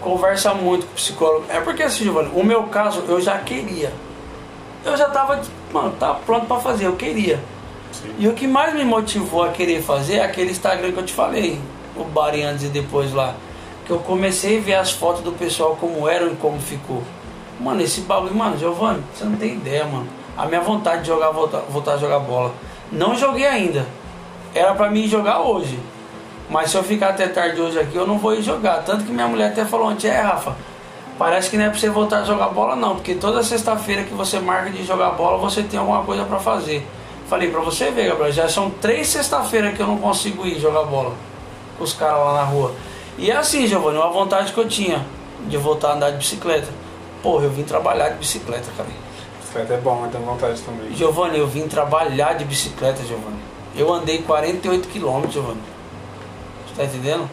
Conversa 0.00 0.54
muito 0.54 0.86
com 0.86 0.92
o 0.92 0.94
psicólogo. 0.94 1.44
É 1.48 1.60
porque 1.60 1.82
assim, 1.82 2.04
Giovanni, 2.04 2.30
o 2.34 2.44
meu 2.44 2.64
caso 2.64 3.04
eu 3.08 3.20
já 3.20 3.38
queria. 3.38 3.92
Eu 4.84 4.96
já 4.96 5.08
tava, 5.10 5.40
mano, 5.72 5.92
tava 5.98 6.20
pronto 6.20 6.46
pra 6.46 6.58
fazer, 6.58 6.86
eu 6.86 6.96
queria. 6.96 7.40
Sim. 7.92 8.14
E 8.18 8.28
o 8.28 8.32
que 8.32 8.46
mais 8.46 8.74
me 8.74 8.84
motivou 8.84 9.42
a 9.42 9.48
querer 9.48 9.82
fazer 9.82 10.16
é 10.16 10.24
aquele 10.24 10.50
Instagram 10.50 10.92
que 10.92 10.98
eu 10.98 11.04
te 11.04 11.12
falei, 11.12 11.60
o 11.96 12.04
Bari 12.04 12.42
antes 12.42 12.64
e 12.64 12.68
depois 12.68 13.12
lá. 13.12 13.34
Que 13.84 13.90
eu 13.90 13.98
comecei 13.98 14.58
a 14.58 14.60
ver 14.60 14.74
as 14.74 14.92
fotos 14.92 15.22
do 15.22 15.32
pessoal 15.32 15.76
como 15.80 16.08
eram 16.08 16.28
e 16.28 16.36
como 16.36 16.60
ficou. 16.60 17.02
Mano, 17.58 17.82
esse 17.82 18.02
bagulho, 18.02 18.34
mano, 18.34 18.56
Giovanni, 18.56 19.02
você 19.12 19.24
não 19.24 19.36
tem 19.36 19.54
ideia, 19.54 19.84
mano. 19.84 20.06
A 20.36 20.46
minha 20.46 20.60
vontade 20.60 21.02
de 21.02 21.08
jogar, 21.08 21.30
voltar, 21.30 21.60
voltar 21.68 21.94
a 21.94 21.96
jogar 21.96 22.20
bola. 22.20 22.52
Não 22.90 23.14
joguei 23.14 23.46
ainda. 23.46 23.86
Era 24.54 24.74
pra 24.74 24.90
mim 24.90 25.06
jogar 25.06 25.40
hoje. 25.40 25.78
Mas 26.48 26.70
se 26.70 26.76
eu 26.76 26.82
ficar 26.82 27.10
até 27.10 27.28
tarde 27.28 27.60
hoje 27.60 27.78
aqui, 27.78 27.94
eu 27.94 28.06
não 28.06 28.18
vou 28.18 28.34
ir 28.34 28.42
jogar. 28.42 28.82
Tanto 28.82 29.04
que 29.04 29.12
minha 29.12 29.28
mulher 29.28 29.48
até 29.48 29.64
falou 29.64 29.88
ontem, 29.90 30.08
é 30.08 30.20
Rafa, 30.20 30.56
parece 31.18 31.50
que 31.50 31.58
não 31.58 31.66
é 31.66 31.68
pra 31.68 31.78
você 31.78 31.90
voltar 31.90 32.20
a 32.20 32.24
jogar 32.24 32.48
bola 32.48 32.74
não, 32.74 32.94
porque 32.94 33.14
toda 33.14 33.42
sexta-feira 33.42 34.04
que 34.04 34.14
você 34.14 34.38
marca 34.40 34.70
de 34.70 34.84
jogar 34.84 35.10
bola, 35.10 35.36
você 35.36 35.62
tem 35.62 35.78
alguma 35.78 36.02
coisa 36.04 36.24
pra 36.24 36.38
fazer. 36.38 36.86
Falei 37.28 37.50
pra 37.50 37.60
você 37.60 37.90
ver, 37.90 38.08
Gabriel, 38.08 38.32
já 38.32 38.48
são 38.48 38.70
três 38.70 39.08
sexta-feiras 39.08 39.76
que 39.76 39.80
eu 39.80 39.86
não 39.86 39.98
consigo 39.98 40.46
ir 40.46 40.58
jogar 40.58 40.84
bola 40.84 41.12
com 41.76 41.84
os 41.84 41.92
caras 41.92 42.18
lá 42.18 42.34
na 42.34 42.44
rua. 42.44 42.72
E 43.18 43.30
é 43.30 43.36
assim, 43.36 43.66
Giovanni, 43.66 43.98
uma 43.98 44.10
vontade 44.10 44.52
que 44.52 44.58
eu 44.58 44.66
tinha 44.66 45.04
de 45.46 45.56
voltar 45.58 45.90
a 45.90 45.94
andar 45.94 46.10
de 46.12 46.16
bicicleta. 46.16 46.68
Porra, 47.22 47.44
eu 47.44 47.50
vim 47.50 47.64
trabalhar 47.64 48.08
de 48.10 48.18
bicicleta, 48.18 48.68
cara. 48.74 48.88
Bicicleta 49.58 49.74
é 49.74 49.78
bom, 49.78 50.08
tem 50.10 50.20
vontade 50.20 50.60
também. 50.62 50.94
Giovanni, 50.94 51.38
eu 51.38 51.46
vim 51.46 51.66
trabalhar 51.66 52.34
de 52.34 52.44
bicicleta, 52.44 53.02
Giovanni. 53.04 53.38
Eu 53.76 53.92
andei 53.92 54.18
48 54.18 54.88
quilômetros, 54.88 55.34
Giovanni. 55.34 55.60
Você 56.66 56.74
tá 56.76 56.84
entendendo? 56.84 57.28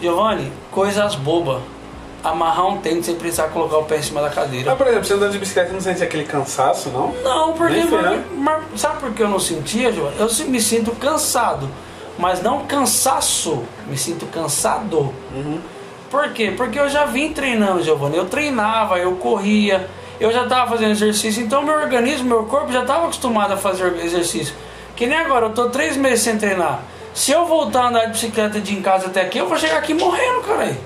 Giovanni, 0.00 0.52
coisas 0.72 1.14
bobas. 1.14 1.60
Amarrar 2.24 2.66
um 2.66 2.78
tênis 2.78 3.06
sem 3.06 3.14
precisar 3.14 3.48
colocar 3.48 3.78
o 3.78 3.84
pé 3.84 3.98
em 3.98 4.02
cima 4.02 4.20
da 4.20 4.28
cadeira. 4.28 4.72
Ah, 4.72 4.76
por 4.76 4.88
exemplo, 4.88 5.04
você 5.04 5.14
andando 5.14 5.32
de 5.32 5.38
bicicleta 5.38 5.72
não 5.72 5.80
sente 5.80 6.02
aquele 6.02 6.24
cansaço, 6.24 6.90
não? 6.90 7.14
Não, 7.22 7.52
porque. 7.52 7.84
Mas, 7.84 8.24
mas 8.36 8.80
sabe 8.80 8.98
por 8.98 9.12
que 9.12 9.22
eu 9.22 9.28
não 9.28 9.38
sentia, 9.38 9.92
Giovanni? 9.92 10.16
Eu 10.18 10.28
me 10.48 10.60
sinto 10.60 10.90
cansado. 10.96 11.68
Mas 12.18 12.42
não 12.42 12.66
cansaço. 12.66 13.62
Me 13.86 13.96
sinto 13.96 14.26
cansado. 14.26 15.14
Uhum. 15.32 15.60
Por 16.10 16.32
quê? 16.32 16.52
Porque 16.56 16.80
eu 16.80 16.88
já 16.88 17.04
vim 17.04 17.32
treinando, 17.32 17.84
Giovanni. 17.84 18.16
Eu 18.16 18.24
treinava, 18.24 18.98
eu 18.98 19.12
corria, 19.12 19.88
eu 20.20 20.32
já 20.32 20.44
estava 20.44 20.70
fazendo 20.70 20.90
exercício. 20.90 21.42
Então 21.42 21.62
meu 21.62 21.74
organismo, 21.74 22.28
meu 22.28 22.44
corpo 22.44 22.72
já 22.72 22.82
estava 22.82 23.04
acostumado 23.04 23.52
a 23.52 23.56
fazer 23.56 23.94
exercício. 24.04 24.54
Que 24.96 25.06
nem 25.06 25.18
agora, 25.18 25.46
eu 25.46 25.50
tô 25.50 25.68
três 25.68 25.96
meses 25.96 26.20
sem 26.20 26.36
treinar. 26.36 26.80
Se 27.14 27.32
eu 27.32 27.46
voltar 27.46 27.84
a 27.84 27.88
andar 27.88 28.04
de 28.06 28.12
bicicleta 28.12 28.60
de 28.60 28.74
em 28.74 28.82
casa 28.82 29.06
até 29.06 29.22
aqui, 29.22 29.38
eu 29.38 29.48
vou 29.48 29.58
chegar 29.58 29.78
aqui 29.78 29.94
morrendo, 29.94 30.40
cara. 30.40 30.76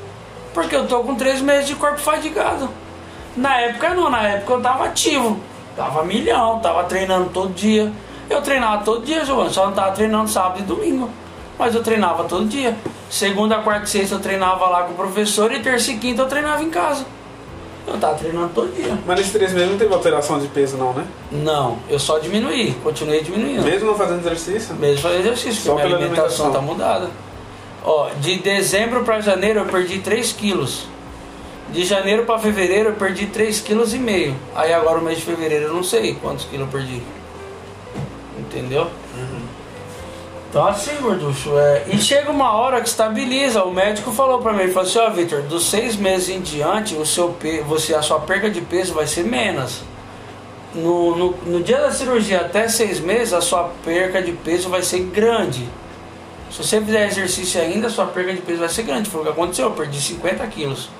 Porque 0.52 0.76
eu 0.76 0.86
tô 0.86 1.00
com 1.00 1.14
três 1.14 1.40
meses 1.40 1.66
de 1.66 1.74
corpo 1.74 1.98
fadigado. 1.98 2.68
Na 3.36 3.58
época 3.60 3.90
não, 3.94 4.10
na 4.10 4.28
época 4.28 4.52
eu 4.52 4.60
tava 4.60 4.84
ativo. 4.84 5.40
Tava 5.76 6.04
milhão, 6.04 6.58
tava 6.60 6.84
treinando 6.84 7.30
todo 7.30 7.54
dia. 7.54 7.90
Eu 8.28 8.42
treinava 8.42 8.84
todo 8.84 9.04
dia, 9.04 9.24
Giovanni, 9.24 9.52
só 9.52 9.66
não 9.66 9.72
tava 9.72 9.92
treinando 9.92 10.28
sábado 10.28 10.60
e 10.60 10.62
domingo. 10.62 11.10
Mas 11.58 11.74
eu 11.74 11.82
treinava 11.82 12.24
todo 12.24 12.46
dia. 12.46 12.76
Segunda, 13.10 13.58
quarta 13.58 13.84
e 13.84 13.88
sexta 13.88 14.14
eu 14.14 14.20
treinava 14.20 14.66
lá 14.68 14.82
com 14.84 14.92
o 14.92 14.96
professor 14.96 15.52
e 15.52 15.60
terça 15.60 15.92
e 15.92 15.98
quinta 15.98 16.22
eu 16.22 16.28
treinava 16.28 16.62
em 16.62 16.70
casa. 16.70 17.04
Eu 17.86 17.98
tava 17.98 18.14
treinando 18.14 18.50
todo 18.54 18.72
dia. 18.74 18.96
Mas 19.06 19.18
nesses 19.18 19.32
três 19.32 19.52
meses 19.52 19.70
não 19.70 19.78
teve 19.78 19.92
alteração 19.92 20.38
de 20.38 20.46
peso, 20.48 20.76
não, 20.76 20.92
né? 20.92 21.04
Não, 21.32 21.78
eu 21.88 21.98
só 21.98 22.18
diminuí, 22.18 22.72
continuei 22.82 23.22
diminuindo. 23.22 23.62
Mesmo 23.62 23.88
não 23.88 23.94
fazendo 23.96 24.20
exercício? 24.20 24.74
Mesmo 24.76 25.02
fazer 25.02 25.18
exercício, 25.18 25.62
Só 25.62 25.72
porque 25.74 25.86
minha 25.88 25.98
pela 25.98 26.10
alimentação 26.10 26.52
tá 26.52 26.58
alimentação. 26.58 26.62
mudada. 26.62 27.10
Ó, 27.84 28.10
de 28.20 28.38
dezembro 28.38 29.02
para 29.02 29.20
janeiro 29.20 29.60
eu 29.60 29.66
perdi 29.66 29.98
3 29.98 30.32
quilos. 30.32 30.86
De 31.72 31.84
janeiro 31.84 32.24
para 32.24 32.38
fevereiro 32.38 32.90
eu 32.90 32.94
perdi 32.94 33.26
3,5 33.26 33.62
kg. 33.88 34.34
Aí 34.54 34.72
agora 34.72 34.98
o 34.98 35.02
mês 35.02 35.18
de 35.18 35.24
fevereiro 35.24 35.64
eu 35.66 35.74
não 35.74 35.82
sei 35.82 36.14
quantos 36.14 36.44
quilos 36.44 36.66
eu 36.66 36.72
perdi. 36.72 37.02
Entendeu? 38.38 38.88
Então 40.52 40.66
assim, 40.66 40.94
gorducho, 41.00 41.58
é... 41.58 41.84
e 41.90 41.96
chega 41.96 42.30
uma 42.30 42.52
hora 42.52 42.82
que 42.82 42.86
estabiliza. 42.86 43.64
O 43.64 43.72
médico 43.72 44.12
falou 44.12 44.38
pra 44.38 44.52
mim, 44.52 44.64
ele 44.64 44.72
falou 44.72 44.86
assim, 44.86 44.98
ó 44.98 45.08
Victor, 45.08 45.40
dos 45.40 45.64
seis 45.64 45.96
meses 45.96 46.28
em 46.28 46.42
diante, 46.42 46.94
o 46.94 47.06
seu 47.06 47.30
pe... 47.30 47.62
você, 47.62 47.94
a 47.94 48.02
sua 48.02 48.20
perda 48.20 48.50
de 48.50 48.60
peso 48.60 48.92
vai 48.92 49.06
ser 49.06 49.24
menos. 49.24 49.80
No, 50.74 51.16
no, 51.16 51.30
no 51.46 51.62
dia 51.62 51.80
da 51.80 51.90
cirurgia 51.90 52.42
até 52.42 52.68
seis 52.68 53.00
meses, 53.00 53.32
a 53.32 53.40
sua 53.40 53.70
perca 53.82 54.20
de 54.20 54.32
peso 54.32 54.68
vai 54.68 54.82
ser 54.82 55.00
grande. 55.04 55.66
Se 56.50 56.62
você 56.62 56.82
fizer 56.82 57.06
exercício 57.06 57.58
ainda, 57.58 57.86
a 57.86 57.90
sua 57.90 58.04
perca 58.04 58.34
de 58.34 58.42
peso 58.42 58.58
vai 58.58 58.68
ser 58.68 58.82
grande. 58.82 59.08
Foi 59.08 59.22
o 59.22 59.24
que 59.24 59.30
aconteceu, 59.30 59.68
eu 59.68 59.70
perdi 59.70 59.98
50 59.98 60.46
quilos. 60.48 60.90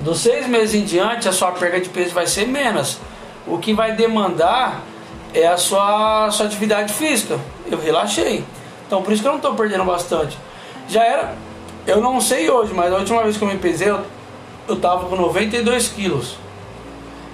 Dos 0.00 0.18
seis 0.18 0.48
meses 0.48 0.74
em 0.74 0.84
diante, 0.84 1.28
a 1.28 1.32
sua 1.32 1.52
perca 1.52 1.80
de 1.80 1.88
peso 1.88 2.12
vai 2.12 2.26
ser 2.26 2.48
menos. 2.48 2.98
O 3.46 3.58
que 3.58 3.72
vai 3.72 3.92
demandar 3.92 4.82
é 5.34 5.46
a 5.46 5.56
sua, 5.56 6.30
sua 6.30 6.46
atividade 6.46 6.92
física. 6.92 7.38
Eu 7.70 7.78
relaxei. 7.78 8.44
Então 8.86 9.02
por 9.02 9.12
isso 9.12 9.22
que 9.22 9.28
eu 9.28 9.32
não 9.32 9.38
estou 9.38 9.54
perdendo 9.54 9.84
bastante. 9.84 10.36
Já 10.88 11.04
era, 11.04 11.34
eu 11.86 12.00
não 12.00 12.20
sei 12.20 12.50
hoje, 12.50 12.72
mas 12.74 12.92
a 12.92 12.98
última 12.98 13.22
vez 13.22 13.36
que 13.36 13.42
eu 13.42 13.48
me 13.48 13.56
pesei, 13.56 13.88
eu, 13.88 14.00
eu 14.68 14.76
tava 14.76 15.06
com 15.08 15.16
92 15.16 15.88
quilos. 15.88 16.36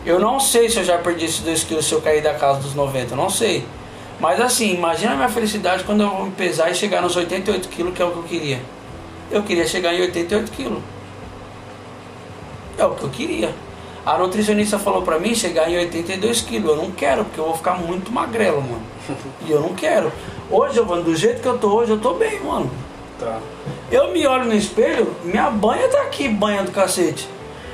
Eu 0.06 0.18
não 0.18 0.38
sei 0.38 0.68
se 0.68 0.78
eu 0.78 0.84
já 0.84 0.98
perdi 0.98 1.24
esses 1.24 1.40
2 1.40 1.64
quilos 1.64 1.86
se 1.86 1.92
eu 1.92 2.00
cair 2.00 2.22
da 2.22 2.34
casa 2.34 2.60
dos 2.60 2.74
90, 2.74 3.12
eu 3.12 3.16
não 3.16 3.28
sei. 3.28 3.66
Mas 4.20 4.40
assim, 4.40 4.74
imagina 4.74 5.12
a 5.12 5.16
minha 5.16 5.28
felicidade 5.28 5.84
quando 5.84 6.02
eu 6.02 6.10
vou 6.10 6.26
me 6.26 6.32
pesar 6.32 6.70
e 6.70 6.74
chegar 6.74 7.02
nos 7.02 7.14
88 7.16 7.68
quilos, 7.68 7.94
que 7.94 8.02
é 8.02 8.04
o 8.04 8.10
que 8.10 8.16
eu 8.16 8.22
queria. 8.22 8.60
Eu 9.30 9.42
queria 9.42 9.66
chegar 9.66 9.94
em 9.94 10.00
88 10.00 10.50
quilos. 10.52 10.82
É 12.78 12.84
o 12.84 12.94
que 12.94 13.02
eu 13.02 13.10
queria. 13.10 13.54
A 14.08 14.16
nutricionista 14.16 14.78
falou 14.78 15.02
pra 15.02 15.18
mim 15.18 15.34
chegar 15.34 15.70
em 15.70 15.76
82 15.76 16.40
quilos. 16.40 16.70
Eu 16.70 16.76
não 16.76 16.90
quero, 16.90 17.26
porque 17.26 17.38
eu 17.38 17.44
vou 17.44 17.54
ficar 17.54 17.74
muito 17.74 18.10
magrelo, 18.10 18.62
mano. 18.62 18.82
E 19.46 19.50
eu 19.50 19.60
não 19.60 19.74
quero. 19.74 20.10
Hoje, 20.50 20.80
mano, 20.80 21.02
do 21.02 21.14
jeito 21.14 21.42
que 21.42 21.46
eu 21.46 21.58
tô 21.58 21.68
hoje, 21.74 21.90
eu 21.90 21.98
tô 21.98 22.14
bem, 22.14 22.40
mano. 22.40 22.70
Tá. 23.20 23.38
Eu 23.92 24.10
me 24.10 24.26
olho 24.26 24.46
no 24.46 24.54
espelho, 24.54 25.14
minha 25.22 25.50
banha 25.50 25.86
tá 25.88 26.00
aqui, 26.04 26.26
banha 26.26 26.62
do 26.62 26.72
cacete. 26.72 27.28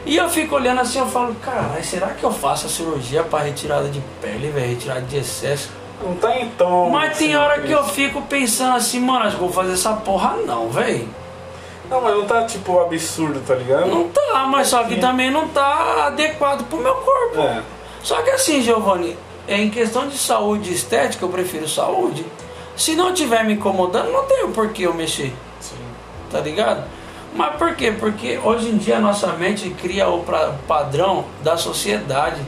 E 0.05 0.17
eu 0.17 0.29
fico 0.29 0.57
olhando 0.57 0.81
assim, 0.81 0.99
eu 0.99 1.07
falo, 1.07 1.37
caralho, 1.37 1.85
será 1.85 2.09
que 2.09 2.25
eu 2.25 2.33
faço 2.33 2.67
a 2.67 2.69
cirurgia 2.69 3.23
pra 3.23 3.39
retirada 3.39 3.89
de 3.89 4.03
pele, 4.21 4.49
velho? 4.49 4.71
Retirada 4.71 5.03
de 5.03 5.17
excesso? 5.17 5.71
Não 6.05 6.17
tá 6.17 6.35
tom. 6.59 6.91
Mas 6.91 7.17
tem 7.17 7.37
hora 7.37 7.63
que 7.63 7.71
eu 7.71 7.85
fico 7.85 8.21
pensando 8.23 8.75
assim, 8.75 8.99
mano, 8.99 9.25
acho 9.25 9.37
que 9.37 9.41
vou 9.41 9.53
fazer 9.53 9.75
essa 9.75 9.93
porra 9.93 10.35
não, 10.45 10.69
velho. 10.69 11.09
Não, 11.91 12.01
mas 12.01 12.15
não 12.15 12.25
tá 12.27 12.45
tipo 12.45 12.81
absurdo, 12.81 13.41
tá 13.47 13.55
ligado? 13.55 13.87
Não 13.87 14.09
tá, 14.09 14.47
mas 14.49 14.69
só 14.69 14.85
que 14.85 14.97
também 14.97 15.31
não 15.31 15.49
tá 15.49 16.07
adequado 16.07 16.65
pro 16.69 16.79
meu 16.79 16.95
corpo. 16.95 17.41
É. 17.41 17.63
Só 18.03 18.23
que 18.23 18.31
assim, 18.31 18.63
Giovanni, 18.63 19.17
é 19.47 19.59
em 19.61 19.71
questão 19.71 20.09
de 20.09 20.17
saúde 20.17 20.71
e 20.71 20.75
estética, 20.75 21.25
eu 21.25 21.29
prefiro 21.29 21.69
saúde. 21.69 22.25
Se 22.77 22.95
não 22.95 23.13
tiver 23.15 23.45
me 23.45 23.55
incomodando, 23.55 24.11
não 24.11 24.25
tem 24.25 24.45
o 24.45 24.49
porquê 24.49 24.87
eu 24.87 24.95
mexer, 24.95 25.33
Sim. 25.61 25.77
tá 26.31 26.41
ligado? 26.41 26.85
Mas 27.35 27.57
por 27.57 27.75
quê? 27.75 27.93
Porque 27.99 28.39
hoje 28.43 28.69
em 28.69 28.77
dia 28.77 28.97
a 28.97 29.01
nossa 29.01 29.29
mente 29.35 29.69
cria 29.71 30.09
o 30.09 30.21
pra- 30.25 30.53
padrão 30.67 31.25
da 31.43 31.57
sociedade. 31.57 32.41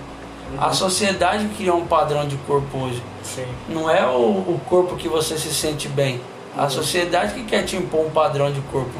A 0.59 0.72
sociedade 0.72 1.49
cria 1.57 1.75
um 1.75 1.87
padrão 1.87 2.27
de 2.27 2.37
corpo 2.38 2.79
hoje. 2.79 3.03
Sim. 3.22 3.46
Não 3.68 3.90
é 3.90 4.07
o, 4.07 4.18
o 4.20 4.61
corpo 4.68 4.96
que 4.96 5.09
você 5.09 5.37
se 5.37 5.53
sente 5.53 5.88
bem. 5.88 6.20
A 6.57 6.68
sociedade 6.68 7.35
que 7.35 7.42
quer 7.44 7.64
te 7.64 7.77
impor 7.77 8.07
um 8.07 8.11
padrão 8.11 8.51
de 8.51 8.61
corpo. 8.72 8.92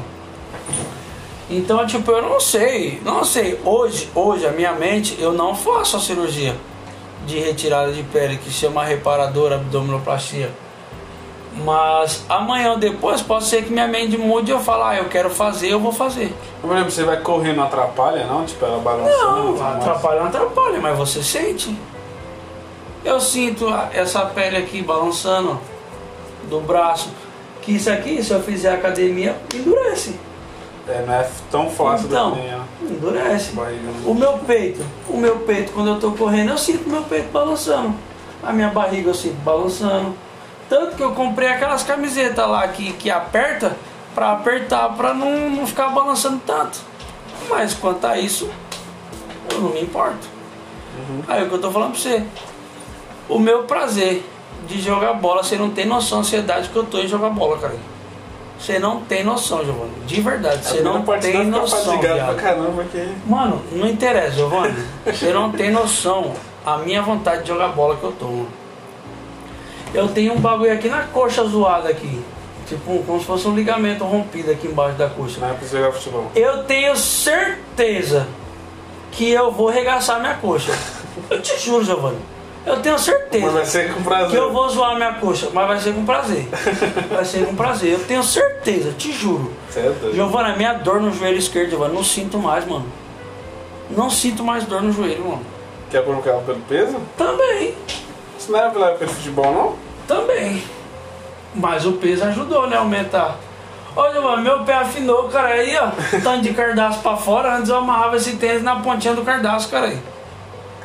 Então, 1.49 1.85
tipo, 1.87 2.11
eu 2.11 2.21
não 2.21 2.39
sei, 2.39 2.99
não 3.05 3.23
sei. 3.23 3.59
Hoje, 3.63 4.09
hoje, 4.13 4.45
a 4.45 4.51
minha 4.51 4.73
mente, 4.73 5.15
eu 5.19 5.31
não 5.31 5.55
faço 5.55 5.95
a 5.95 5.99
cirurgia 5.99 6.55
de 7.25 7.39
retirada 7.39 7.91
de 7.91 8.03
pele, 8.03 8.37
que 8.37 8.51
chama 8.51 8.83
reparadora 8.83 9.55
abdominoplastia. 9.55 10.49
Mas 11.63 12.23
amanhã 12.29 12.71
ou 12.71 12.77
depois 12.77 13.21
pode 13.21 13.45
ser 13.45 13.63
que 13.63 13.71
minha 13.71 13.87
mente 13.87 14.17
mude 14.17 14.51
e 14.51 14.53
eu 14.53 14.59
falo, 14.59 14.83
ah, 14.83 14.95
eu 14.95 15.05
quero 15.05 15.29
fazer, 15.29 15.71
eu 15.71 15.79
vou 15.79 15.91
fazer. 15.91 16.33
Me 16.63 16.69
lembro, 16.73 16.91
você 16.91 17.03
vai 17.03 17.19
correr, 17.21 17.53
não 17.53 17.63
atrapalha, 17.63 18.25
não? 18.25 18.45
Tipo, 18.45 18.65
ela 18.65 18.79
balançando. 18.79 19.43
Não, 19.43 19.57
mais. 19.57 19.77
atrapalha, 19.77 20.19
não 20.19 20.27
atrapalha, 20.27 20.79
mas 20.79 20.97
você 20.97 21.23
sente. 21.23 21.75
Eu 23.03 23.19
sinto 23.19 23.67
essa 23.93 24.25
pele 24.25 24.57
aqui 24.57 24.81
balançando 24.81 25.59
do 26.49 26.59
braço. 26.59 27.09
Que 27.61 27.71
isso 27.73 27.89
aqui, 27.89 28.23
se 28.23 28.31
eu 28.31 28.41
fizer 28.41 28.73
academia, 28.73 29.35
endurece. 29.53 30.26
É, 30.89 31.03
não 31.05 31.13
é 31.13 31.29
tão 31.51 31.69
fácil 31.69 32.07
Então, 32.07 32.31
do 32.31 32.37
que 32.37 32.47
a 32.49 32.63
endurece. 32.89 33.51
barriga. 33.53 33.81
né? 33.81 34.01
O 34.05 34.13
meu 34.13 34.33
peito, 34.39 34.85
o 35.09 35.17
meu 35.17 35.39
peito, 35.39 35.71
quando 35.73 35.89
eu 35.89 35.99
tô 35.99 36.11
correndo, 36.11 36.51
eu 36.51 36.57
sinto 36.57 36.89
meu 36.89 37.03
peito 37.03 37.29
balançando. 37.31 37.93
A 38.41 38.53
minha 38.53 38.69
barriga 38.69 39.09
eu 39.09 39.13
sinto 39.13 39.35
balançando. 39.43 40.15
Tanto 40.69 40.95
que 40.95 41.03
eu 41.03 41.11
comprei 41.13 41.49
aquelas 41.49 41.83
camisetas 41.83 42.47
lá 42.47 42.67
que, 42.69 42.93
que 42.93 43.09
aperta 43.11 43.75
pra 44.15 44.31
apertar, 44.33 44.89
pra 44.95 45.13
não, 45.13 45.49
não 45.49 45.67
ficar 45.67 45.89
balançando 45.89 46.41
tanto. 46.45 46.79
Mas 47.49 47.73
quanto 47.73 48.05
a 48.05 48.17
isso, 48.17 48.49
eu 49.51 49.59
não 49.61 49.69
me 49.71 49.81
importo. 49.81 50.27
Aí 51.27 51.43
o 51.43 51.49
que 51.49 51.55
eu 51.55 51.61
tô 51.61 51.71
falando 51.71 51.91
pra 51.91 51.99
você. 51.99 52.23
O 53.29 53.39
meu 53.39 53.63
prazer 53.63 54.23
de 54.67 54.81
jogar 54.81 55.13
bola, 55.13 55.43
você 55.43 55.55
não 55.57 55.69
tem 55.69 55.85
noção 55.85 56.19
da 56.19 56.25
ansiedade 56.25 56.69
que 56.69 56.75
eu 56.75 56.83
tô 56.85 56.97
em 56.99 57.07
jogar 57.07 57.29
bola, 57.29 57.57
cara. 57.57 57.75
Você 58.59 58.79
não 58.79 59.01
tem 59.01 59.23
noção, 59.23 59.63
Giovanni. 59.63 59.91
De 60.05 60.19
verdade, 60.21 60.65
você 60.65 60.81
não 60.81 61.03
tem 61.03 61.45
noção. 61.45 61.99
pra 61.99 62.33
caramba, 62.35 62.71
porque... 62.71 63.07
Mano, 63.25 63.61
não 63.71 63.87
interessa, 63.87 64.31
Giovanni. 64.31 64.75
Você 65.05 65.31
não 65.31 65.51
tem 65.51 65.71
noção 65.71 66.33
a 66.65 66.77
minha 66.77 67.01
vontade 67.01 67.43
de 67.43 67.47
jogar 67.47 67.69
bola 67.69 67.95
que 67.95 68.03
eu 68.03 68.11
tô. 68.11 68.45
Eu 69.93 70.07
tenho 70.09 70.33
um 70.33 70.39
bagulho 70.39 70.73
aqui 70.73 70.89
na 70.89 71.03
coxa 71.03 71.43
zoada 71.45 71.89
aqui. 71.89 72.21
Tipo, 72.67 73.01
como 73.03 73.19
se 73.19 73.25
fosse 73.25 73.47
um 73.47 73.55
ligamento 73.55 74.03
rompido 74.03 74.51
aqui 74.51 74.67
embaixo 74.67 74.97
da 74.97 75.07
coxa. 75.07 75.39
Não 75.39 75.49
é 75.49 75.53
pra 75.53 75.67
jogar 75.67 75.91
futebol. 75.93 76.29
Eu 76.35 76.63
tenho 76.65 76.95
certeza 76.97 78.27
que 79.11 79.31
eu 79.31 79.51
vou 79.51 79.69
regaçar 79.69 80.19
minha 80.19 80.33
coxa. 80.35 80.77
Eu 81.29 81.41
te 81.41 81.57
juro, 81.59 81.85
Giovanni. 81.85 82.19
Eu 82.67 82.81
tenho 82.81 82.95
Mas 82.95 83.03
certeza 83.05 83.49
vai 83.49 83.65
ser 83.65 83.93
com 83.93 84.03
prazer. 84.03 84.29
que 84.29 84.35
eu 84.35 84.51
vou 84.51 84.69
zoar 84.69 84.95
minha 84.95 85.13
coxa, 85.13 85.49
mas 85.53 85.67
vai 85.67 85.79
ser 85.79 85.93
com 85.93 86.05
prazer. 86.05 86.47
Vai 87.09 87.23
ser 87.23 87.45
com 87.45 87.55
prazer. 87.55 87.93
Eu 87.93 87.99
tenho 88.05 88.21
certeza, 88.21 88.91
te 88.91 89.11
juro. 89.13 89.53
Você 89.69 89.79
é. 89.79 90.13
Giovana, 90.13 90.55
minha 90.55 90.73
dor 90.73 90.99
no 90.99 91.11
joelho 91.13 91.37
esquerdo, 91.37 91.69
Giovana, 91.69 91.93
não 91.93 92.03
sinto 92.03 92.37
mais, 92.37 92.65
mano. 92.67 92.85
Não 93.89 94.09
sinto 94.09 94.43
mais 94.43 94.65
dor 94.65 94.81
no 94.81 94.91
joelho, 94.91 95.23
mano. 95.23 95.41
Quer 95.89 96.03
colocar 96.03 96.33
pelo 96.39 96.59
peso? 96.67 96.97
Também, 97.17 97.73
Isso 98.37 98.51
não 98.51 98.59
era 98.59 98.69
pela 98.69 98.91
pelo 98.95 99.11
futebol, 99.11 99.53
não? 99.53 99.75
também. 100.05 100.61
Mas 101.55 101.85
o 101.85 101.93
peso 101.93 102.23
ajudou, 102.25 102.67
né, 102.67 102.75
a 102.75 102.79
aumentar. 102.79 103.37
Olha, 103.95 104.21
mano, 104.21 104.43
meu 104.43 104.59
pé 104.65 104.73
afinou, 104.73 105.29
cara, 105.29 105.47
aí, 105.47 105.75
ó. 105.77 105.87
Tanto 106.21 106.41
de 106.41 106.53
cardaço 106.53 106.99
pra 106.99 107.15
fora, 107.15 107.55
antes 107.57 107.69
eu 107.69 107.77
amarrava 107.77 108.17
esse 108.17 108.35
tênis 108.35 108.61
na 108.61 108.75
pontinha 108.81 109.13
do 109.13 109.23
cardaço, 109.23 109.69
cara 109.69 109.87
aí. 109.87 109.97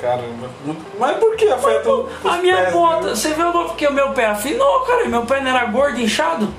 Caramba. 0.03 0.51
Mas 0.99 1.17
por 1.19 1.37
que 1.37 1.49
afeta 1.49 1.89
o- 1.89 2.09
A 2.25 2.37
minha 2.39 2.57
pés, 2.57 2.73
ponta, 2.73 3.07
né? 3.07 3.15
você 3.15 3.33
viu 3.35 3.53
porque 3.53 3.87
o 3.87 3.93
meu 3.93 4.11
pé 4.11 4.27
afinou, 4.27 4.81
cara, 4.81 5.07
meu 5.07 5.25
pé 5.25 5.41
não 5.41 5.51
era 5.57 5.65
gordo, 5.67 6.01
inchado? 6.01 6.53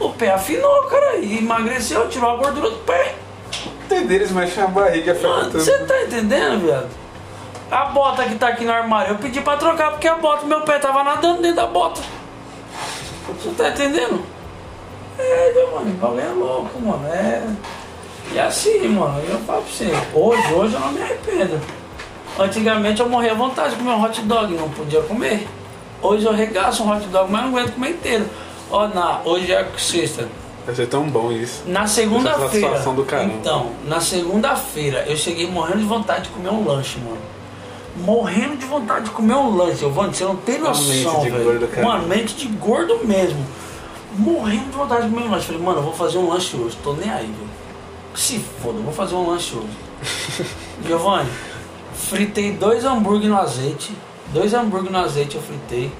O 0.00 0.08
pé 0.10 0.30
afinou, 0.32 0.82
cara, 0.84 1.16
e 1.16 1.38
emagreceu, 1.38 2.08
tirou 2.08 2.30
a 2.30 2.36
gordura 2.36 2.70
do 2.70 2.76
pé. 2.78 3.14
Entender, 3.84 4.14
eles 4.16 4.32
mexem 4.32 4.64
a 4.64 4.66
barriga 4.66 5.12
afeta 5.12 5.28
Mano, 5.28 5.50
tudo. 5.50 5.60
você 5.62 5.78
tá 5.84 6.02
entendendo, 6.02 6.64
viado? 6.66 6.88
A 7.70 7.84
bota 7.86 8.24
que 8.24 8.34
tá 8.36 8.48
aqui 8.48 8.64
no 8.64 8.72
armário, 8.72 9.12
eu 9.12 9.18
pedi 9.18 9.40
pra 9.42 9.56
trocar 9.58 9.90
porque 9.90 10.08
a 10.08 10.14
bota, 10.16 10.46
meu 10.46 10.62
pé 10.62 10.78
tava 10.78 11.04
nadando 11.04 11.42
dentro 11.42 11.56
da 11.56 11.66
bota. 11.66 12.00
Você 13.28 13.50
tá 13.50 13.68
entendendo? 13.68 14.24
É, 15.18 15.52
meu 15.54 15.70
mano, 15.72 15.90
o 15.90 15.94
bagulho 15.94 16.20
é 16.20 16.28
louco, 16.28 16.80
mano. 16.80 17.06
É. 17.08 17.42
E 18.32 18.38
assim, 18.38 18.88
mano, 18.88 19.20
eu 19.28 19.38
falo 19.40 19.62
pra 19.62 19.70
você, 19.72 19.90
hoje, 20.14 20.52
hoje 20.54 20.74
eu 20.74 20.80
não 20.80 20.92
me 20.92 21.02
arrependo. 21.02 21.60
Antigamente 22.38 23.00
eu 23.00 23.08
morria 23.08 23.32
à 23.32 23.34
vontade 23.34 23.70
de 23.70 23.76
comer 23.76 23.90
um 23.90 24.02
hot 24.02 24.20
dog, 24.22 24.54
não 24.54 24.68
podia 24.68 25.00
comer. 25.02 25.48
Hoje 26.02 26.26
eu 26.26 26.32
regaço 26.32 26.82
um 26.82 26.90
hot 26.90 27.06
dog, 27.06 27.30
mas 27.30 27.42
não 27.42 27.48
aguento 27.50 27.74
comer 27.74 27.90
inteiro. 27.90 28.26
Ó, 28.70 28.88
na, 28.88 29.20
hoje 29.24 29.52
é 29.52 29.66
sexta. 29.78 30.28
Vai 30.66 30.74
ser 30.74 30.86
tão 30.88 31.08
bom 31.08 31.32
isso. 31.32 31.62
Na 31.66 31.86
segunda-feira. 31.86 32.66
satisfação 32.66 32.94
do 32.94 33.04
caramba. 33.04 33.34
Então, 33.34 33.70
na 33.86 34.00
segunda-feira 34.00 35.04
eu 35.06 35.16
cheguei 35.16 35.48
morrendo 35.48 35.78
de 35.78 35.84
vontade 35.84 36.24
de 36.24 36.30
comer 36.30 36.50
um 36.50 36.66
lanche, 36.66 36.98
mano. 36.98 37.18
Morrendo 37.98 38.56
de 38.56 38.66
vontade 38.66 39.06
de 39.06 39.10
comer 39.12 39.34
um 39.34 39.56
lanche, 39.56 39.76
Giovanni, 39.76 40.14
você 40.14 40.24
não 40.24 40.36
tem 40.36 40.58
Uma 40.58 40.68
noção, 40.68 41.20
velho. 41.22 41.68
Mano, 41.82 42.06
mente 42.06 42.34
de 42.34 42.48
gordo 42.48 43.00
mesmo. 43.04 43.46
Morrendo 44.18 44.66
de 44.66 44.76
vontade 44.76 45.04
de 45.04 45.14
comer 45.14 45.26
um 45.26 45.30
lanche. 45.30 45.46
Falei, 45.46 45.62
mano, 45.62 45.78
eu 45.78 45.82
vou 45.84 45.92
fazer 45.94 46.18
um 46.18 46.28
lanche 46.28 46.56
hoje, 46.56 46.76
tô 46.82 46.92
nem 46.92 47.08
aí, 47.08 47.26
velho. 47.26 47.48
Se 48.14 48.38
foda, 48.62 48.78
eu 48.78 48.82
vou 48.82 48.92
fazer 48.92 49.14
um 49.14 49.30
lanche 49.30 49.56
hoje. 49.56 50.46
Giovanni, 50.86 51.30
fritei 51.96 52.52
dois 52.52 52.84
hambúrguer 52.84 53.28
no 53.28 53.36
azeite. 53.36 53.92
Dois 54.32 54.52
hambúrguer 54.54 54.92
no 54.92 54.98
azeite 54.98 55.36
eu 55.36 55.42
fritei. 55.42 55.90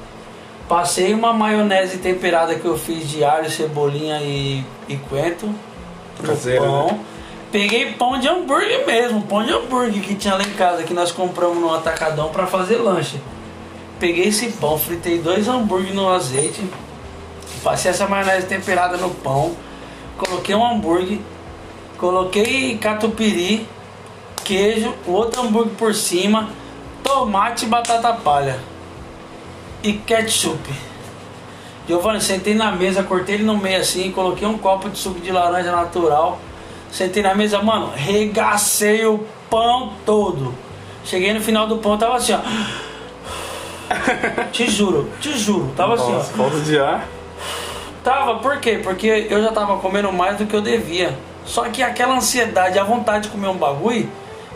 Passei 0.68 1.14
uma 1.14 1.32
maionese 1.32 1.98
temperada 1.98 2.54
que 2.56 2.64
eu 2.64 2.76
fiz 2.76 3.08
de 3.08 3.24
alho, 3.24 3.50
cebolinha 3.50 4.20
e, 4.20 4.64
e 4.88 4.96
coentro. 4.96 5.54
Caseira, 6.24 6.60
pão. 6.60 6.86
né? 6.86 7.00
Peguei 7.52 7.92
pão 7.92 8.18
de 8.18 8.28
hambúrguer 8.28 8.84
mesmo, 8.84 9.22
pão 9.22 9.44
de 9.44 9.52
hambúrguer 9.52 10.02
que 10.02 10.14
tinha 10.14 10.34
lá 10.34 10.42
em 10.42 10.52
casa, 10.54 10.82
que 10.82 10.92
nós 10.92 11.12
compramos 11.12 11.58
no 11.58 11.72
atacadão 11.72 12.30
pra 12.30 12.46
fazer 12.46 12.76
lanche. 12.76 13.20
Peguei 14.00 14.26
esse 14.28 14.48
pão, 14.52 14.76
fritei 14.76 15.18
dois 15.18 15.46
hambúrguer 15.46 15.94
no 15.94 16.08
azeite. 16.08 16.62
Passei 17.62 17.90
essa 17.90 18.06
maionese 18.06 18.46
temperada 18.46 18.96
no 18.96 19.10
pão, 19.10 19.56
coloquei 20.18 20.54
um 20.54 20.66
hambúrguer, 20.66 21.18
coloquei 21.96 22.76
catupiry, 22.78 23.66
queijo, 24.46 24.94
o 25.06 25.10
outro 25.10 25.42
hambúrguer 25.42 25.74
por 25.74 25.92
cima, 25.92 26.48
tomate 27.02 27.66
e 27.66 27.68
batata 27.68 28.12
palha 28.14 28.56
e 29.82 29.94
ketchup. 29.94 30.72
Giovanni, 31.88 32.20
sentei 32.20 32.54
na 32.54 32.72
mesa, 32.72 33.02
cortei 33.02 33.34
ele 33.36 33.44
no 33.44 33.56
meio 33.56 33.80
assim, 33.80 34.10
coloquei 34.10 34.46
um 34.46 34.56
copo 34.56 34.88
de 34.88 34.98
suco 34.98 35.20
de 35.20 35.30
laranja 35.30 35.70
natural. 35.70 36.38
Sentei 36.90 37.22
na 37.22 37.34
mesa, 37.34 37.60
mano, 37.60 37.92
regacei 37.94 39.04
o 39.04 39.24
pão 39.50 39.92
todo. 40.04 40.54
Cheguei 41.04 41.32
no 41.32 41.40
final 41.40 41.66
do 41.66 41.78
pão, 41.78 41.98
tava 41.98 42.16
assim, 42.16 42.32
ó. 42.32 42.40
te 44.50 44.68
juro, 44.68 45.10
te 45.20 45.36
juro, 45.38 45.72
tava 45.76 45.94
assim, 45.94 46.12
Nossa, 46.12 46.32
ó. 46.32 46.36
falta 46.36 46.60
de 46.60 46.78
ar. 46.78 47.06
Tava, 48.02 48.36
por 48.36 48.58
quê? 48.58 48.80
Porque 48.82 49.26
eu 49.28 49.42
já 49.42 49.52
tava 49.52 49.78
comendo 49.78 50.12
mais 50.12 50.36
do 50.36 50.46
que 50.46 50.54
eu 50.54 50.60
devia. 50.60 51.16
Só 51.44 51.64
que 51.64 51.82
aquela 51.82 52.16
ansiedade, 52.16 52.78
a 52.78 52.84
vontade 52.84 53.24
de 53.24 53.30
comer 53.30 53.48
um 53.48 53.56
bagulho, 53.56 54.08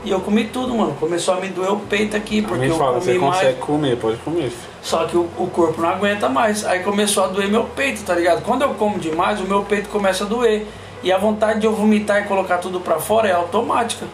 e 0.05 0.11
eu 0.11 0.20
comi 0.20 0.44
tudo, 0.46 0.74
mano. 0.74 0.94
Começou 0.98 1.34
a 1.34 1.40
me 1.40 1.48
doer 1.48 1.72
o 1.72 1.78
peito 1.80 2.16
aqui, 2.16 2.40
porque 2.42 2.66
eu 2.66 2.76
fala, 2.76 2.92
comi 2.94 3.05
você 3.05 3.18
mais. 3.18 3.34
consegue 3.36 3.59
comer, 3.61 3.96
pode 3.96 4.16
comer. 4.18 4.53
Só 4.82 5.05
que 5.07 5.16
o, 5.16 5.28
o 5.38 5.46
corpo 5.48 5.80
não 5.80 5.90
aguenta 5.90 6.28
mais. 6.28 6.64
Aí 6.64 6.80
começou 6.80 7.24
a 7.24 7.26
doer 7.26 7.48
meu 7.48 7.64
peito, 7.64 8.03
tá 8.03 8.14
ligado? 8.14 8.42
Quando 8.42 8.62
eu 8.62 8.70
como 8.74 8.98
demais, 8.98 9.40
o 9.40 9.44
meu 9.44 9.62
peito 9.62 9.88
começa 9.88 10.24
a 10.24 10.26
doer. 10.26 10.66
E 11.03 11.11
a 11.12 11.18
vontade 11.18 11.61
de 11.61 11.66
eu 11.66 11.74
vomitar 11.74 12.22
e 12.22 12.24
colocar 12.24 12.59
tudo 12.59 12.80
pra 12.80 12.98
fora 12.98 13.28
é 13.28 13.32
automática. 13.32 14.07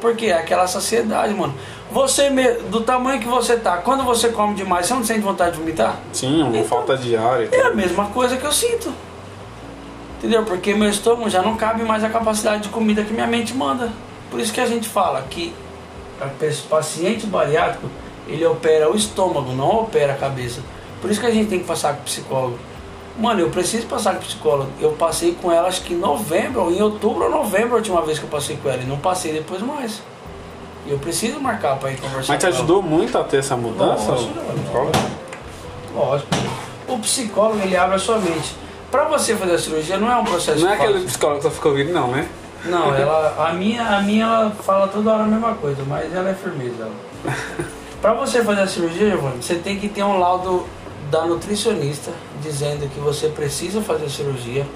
Porque 0.00 0.26
é 0.26 0.34
aquela 0.34 0.66
saciedade, 0.66 1.34
mano. 1.34 1.54
Você 1.92 2.30
mesmo, 2.30 2.68
do 2.68 2.80
tamanho 2.82 3.20
que 3.20 3.26
você 3.26 3.56
tá, 3.56 3.78
quando 3.78 4.04
você 4.04 4.28
come 4.28 4.54
demais, 4.54 4.86
você 4.86 4.94
não 4.94 5.04
sente 5.04 5.20
vontade 5.20 5.52
de 5.52 5.58
vomitar? 5.58 5.98
Sim, 6.12 6.42
uma 6.42 6.50
Então, 6.56 6.64
falta 6.64 6.96
de 6.96 7.16
ar 7.16 7.42
É 7.52 7.62
a 7.62 7.74
mesma 7.74 8.06
coisa 8.06 8.36
que 8.36 8.44
eu 8.44 8.52
sinto. 8.52 8.92
Entendeu? 10.18 10.44
Porque 10.44 10.72
meu 10.74 10.88
estômago 10.88 11.28
já 11.28 11.42
não 11.42 11.56
cabe 11.56 11.82
mais 11.82 12.04
a 12.04 12.08
capacidade 12.08 12.64
de 12.64 12.68
comida 12.68 13.02
que 13.02 13.12
minha 13.12 13.26
mente 13.26 13.54
manda. 13.54 13.90
Por 14.30 14.40
isso 14.40 14.52
que 14.52 14.60
a 14.60 14.66
gente 14.66 14.88
fala 14.88 15.22
que 15.28 15.52
o 16.20 16.68
paciente 16.68 17.26
bariátrico, 17.26 17.88
ele 18.28 18.44
opera 18.46 18.90
o 18.90 18.94
estômago, 18.96 19.52
não 19.52 19.82
opera 19.82 20.12
a 20.12 20.16
cabeça. 20.16 20.60
Por 21.00 21.10
isso 21.10 21.20
que 21.20 21.26
a 21.26 21.30
gente 21.30 21.48
tem 21.48 21.58
que 21.60 21.64
passar 21.66 21.94
com 21.94 22.02
o 22.02 22.04
psicólogo. 22.04 22.58
Mano, 23.18 23.40
eu 23.40 23.50
preciso 23.50 23.86
passar 23.86 24.12
com 24.14 24.20
o 24.20 24.22
psicólogo. 24.22 24.70
Eu 24.80 24.92
passei 24.92 25.34
com 25.34 25.50
ela 25.50 25.68
acho 25.68 25.82
que 25.82 25.94
em 25.94 25.98
novembro, 25.98 26.62
ou 26.62 26.70
em 26.70 26.80
outubro 26.80 27.24
ou 27.24 27.30
novembro 27.30 27.74
a 27.74 27.76
última 27.78 28.02
vez 28.02 28.18
que 28.18 28.24
eu 28.24 28.30
passei 28.30 28.56
com 28.56 28.68
ela. 28.68 28.82
E 28.82 28.86
não 28.86 28.98
passei 28.98 29.32
depois 29.32 29.60
mais. 29.62 30.00
E 30.86 30.90
eu 30.90 30.98
preciso 30.98 31.40
marcar 31.40 31.76
pra 31.78 31.90
ir 31.90 31.96
conversar 32.00 32.32
Mas 32.32 32.38
te 32.38 32.40
com 32.40 32.46
ela. 32.46 32.56
ajudou 32.56 32.82
muito 32.82 33.18
a 33.18 33.24
ter 33.24 33.38
essa 33.38 33.56
mudança? 33.56 34.12
Lógico, 34.12 34.32
Lógico. 35.94 36.28
O 36.88 36.98
psicólogo 36.98 37.60
ele 37.62 37.76
abre 37.76 37.96
a 37.96 37.98
sua 37.98 38.18
mente. 38.18 38.54
Pra 38.90 39.04
você 39.04 39.36
fazer 39.36 39.54
a 39.54 39.58
cirurgia 39.58 39.98
não 39.98 40.10
é 40.10 40.16
um 40.16 40.24
processo 40.24 40.60
Não 40.60 40.70
é 40.70 40.74
aquele 40.74 40.92
fácil. 40.94 41.06
psicólogo 41.08 41.38
que 41.40 41.44
você 41.48 41.54
ficou 41.54 41.72
ouvindo, 41.72 41.92
não, 41.92 42.08
né? 42.08 42.28
Não, 42.64 42.94
ela, 42.94 43.48
a 43.48 43.52
minha, 43.52 43.82
a 43.82 44.02
minha 44.02 44.24
ela 44.24 44.50
fala 44.50 44.88
toda 44.88 45.12
hora 45.12 45.22
a 45.22 45.26
mesma 45.26 45.54
coisa, 45.54 45.82
mas 45.86 46.14
ela 46.14 46.30
é 46.30 46.34
firmeza. 46.34 46.88
Pra 48.00 48.14
você 48.14 48.42
fazer 48.42 48.62
a 48.62 48.66
cirurgia, 48.66 49.10
Giovanni, 49.10 49.42
você 49.42 49.56
tem 49.56 49.78
que 49.78 49.88
ter 49.88 50.02
um 50.02 50.18
laudo 50.18 50.66
da 51.10 51.26
nutricionista 51.26 52.12
dizendo 52.42 52.88
que 52.88 53.00
você 53.00 53.28
precisa 53.28 53.82
fazer 53.82 54.08
cirurgia. 54.08 54.66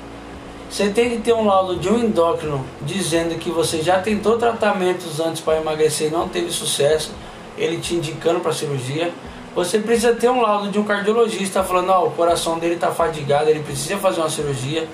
Você 0.69 0.89
tem 0.89 1.11
que 1.11 1.19
ter 1.19 1.33
um 1.33 1.47
laudo 1.47 1.77
de 1.77 1.89
um 1.89 1.99
endócrino 1.99 2.65
dizendo 2.83 3.39
que 3.39 3.51
você 3.51 3.81
já 3.81 4.01
tentou 4.01 4.37
tratamentos 4.37 5.21
antes 5.21 5.41
para 5.41 5.59
emagrecer 5.59 6.09
e 6.09 6.11
não 6.11 6.29
teve 6.29 6.51
sucesso, 6.51 7.13
ele 7.57 7.79
te 7.79 7.95
indicando 7.95 8.41
para 8.41 8.53
cirurgia. 8.53 9.13
Você 9.55 9.79
precisa 9.79 10.13
ter 10.15 10.29
um 10.29 10.41
laudo 10.41 10.69
de 10.69 10.79
um 10.79 10.85
cardiologista 10.85 11.63
falando, 11.63 11.91
ó, 11.91 12.07
o 12.07 12.11
coração 12.11 12.59
dele 12.59 12.75
está 12.75 12.91
fadigado, 12.91 13.49
ele 13.49 13.61
precisa 13.61 13.97
fazer 13.99 14.21
uma 14.21 14.31
cirurgia. 14.31 14.89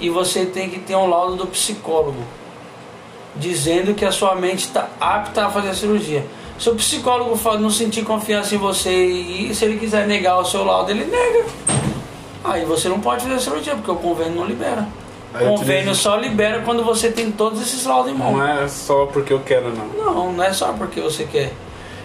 E 0.00 0.08
você 0.10 0.46
tem 0.46 0.70
que 0.70 0.78
ter 0.78 0.94
um 0.96 1.06
laudo 1.08 1.36
do 1.36 1.46
psicólogo 1.46 2.22
dizendo 3.36 3.94
que 3.94 4.04
a 4.04 4.12
sua 4.12 4.34
mente 4.34 4.60
está 4.66 4.88
apta 5.00 5.46
a 5.46 5.50
fazer 5.50 5.68
a 5.70 5.74
cirurgia. 5.74 6.24
Se 6.58 6.68
o 6.70 6.74
psicólogo 6.74 7.36
fa- 7.36 7.56
não 7.58 7.70
sentir 7.70 8.02
confiança 8.04 8.54
em 8.54 8.58
você 8.58 8.90
e 8.92 9.54
se 9.54 9.64
ele 9.64 9.78
quiser 9.78 10.06
negar 10.06 10.38
o 10.38 10.44
seu 10.44 10.64
laudo, 10.64 10.90
ele 10.90 11.04
nega. 11.04 11.46
Aí 12.44 12.64
você 12.64 12.88
não 12.88 13.00
pode 13.00 13.22
fazer 13.22 13.34
a 13.34 13.38
cirurgia, 13.38 13.74
porque 13.74 13.90
o 13.90 13.96
convênio 13.96 14.34
não 14.34 14.44
libera. 14.44 14.88
Aí 15.34 15.46
O 15.46 15.50
convênio 15.50 15.94
só 15.94 16.16
libera 16.16 16.62
quando 16.64 16.82
você 16.82 17.10
tem 17.12 17.30
todos 17.30 17.60
esses 17.60 17.84
laudos 17.84 18.10
em 18.10 18.14
mão. 18.14 18.32
Não 18.32 18.46
é 18.46 18.66
só 18.66 19.06
porque 19.06 19.32
eu 19.32 19.40
quero, 19.40 19.72
não. 19.74 19.86
Não, 20.14 20.32
não 20.32 20.44
é 20.44 20.52
só 20.52 20.72
porque 20.72 21.00
você 21.00 21.24
quer. 21.24 21.52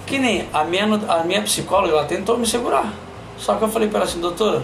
Que 0.05 0.19
nem 0.19 0.47
a 0.53 0.63
minha, 0.65 0.85
a 1.07 1.23
minha 1.23 1.41
psicóloga, 1.41 1.93
ela 1.93 2.05
tentou 2.05 2.37
me 2.37 2.45
segurar. 2.45 2.93
Só 3.37 3.55
que 3.55 3.63
eu 3.63 3.69
falei 3.69 3.87
para 3.87 3.99
ela 4.01 4.09
assim, 4.09 4.19
doutora, 4.19 4.61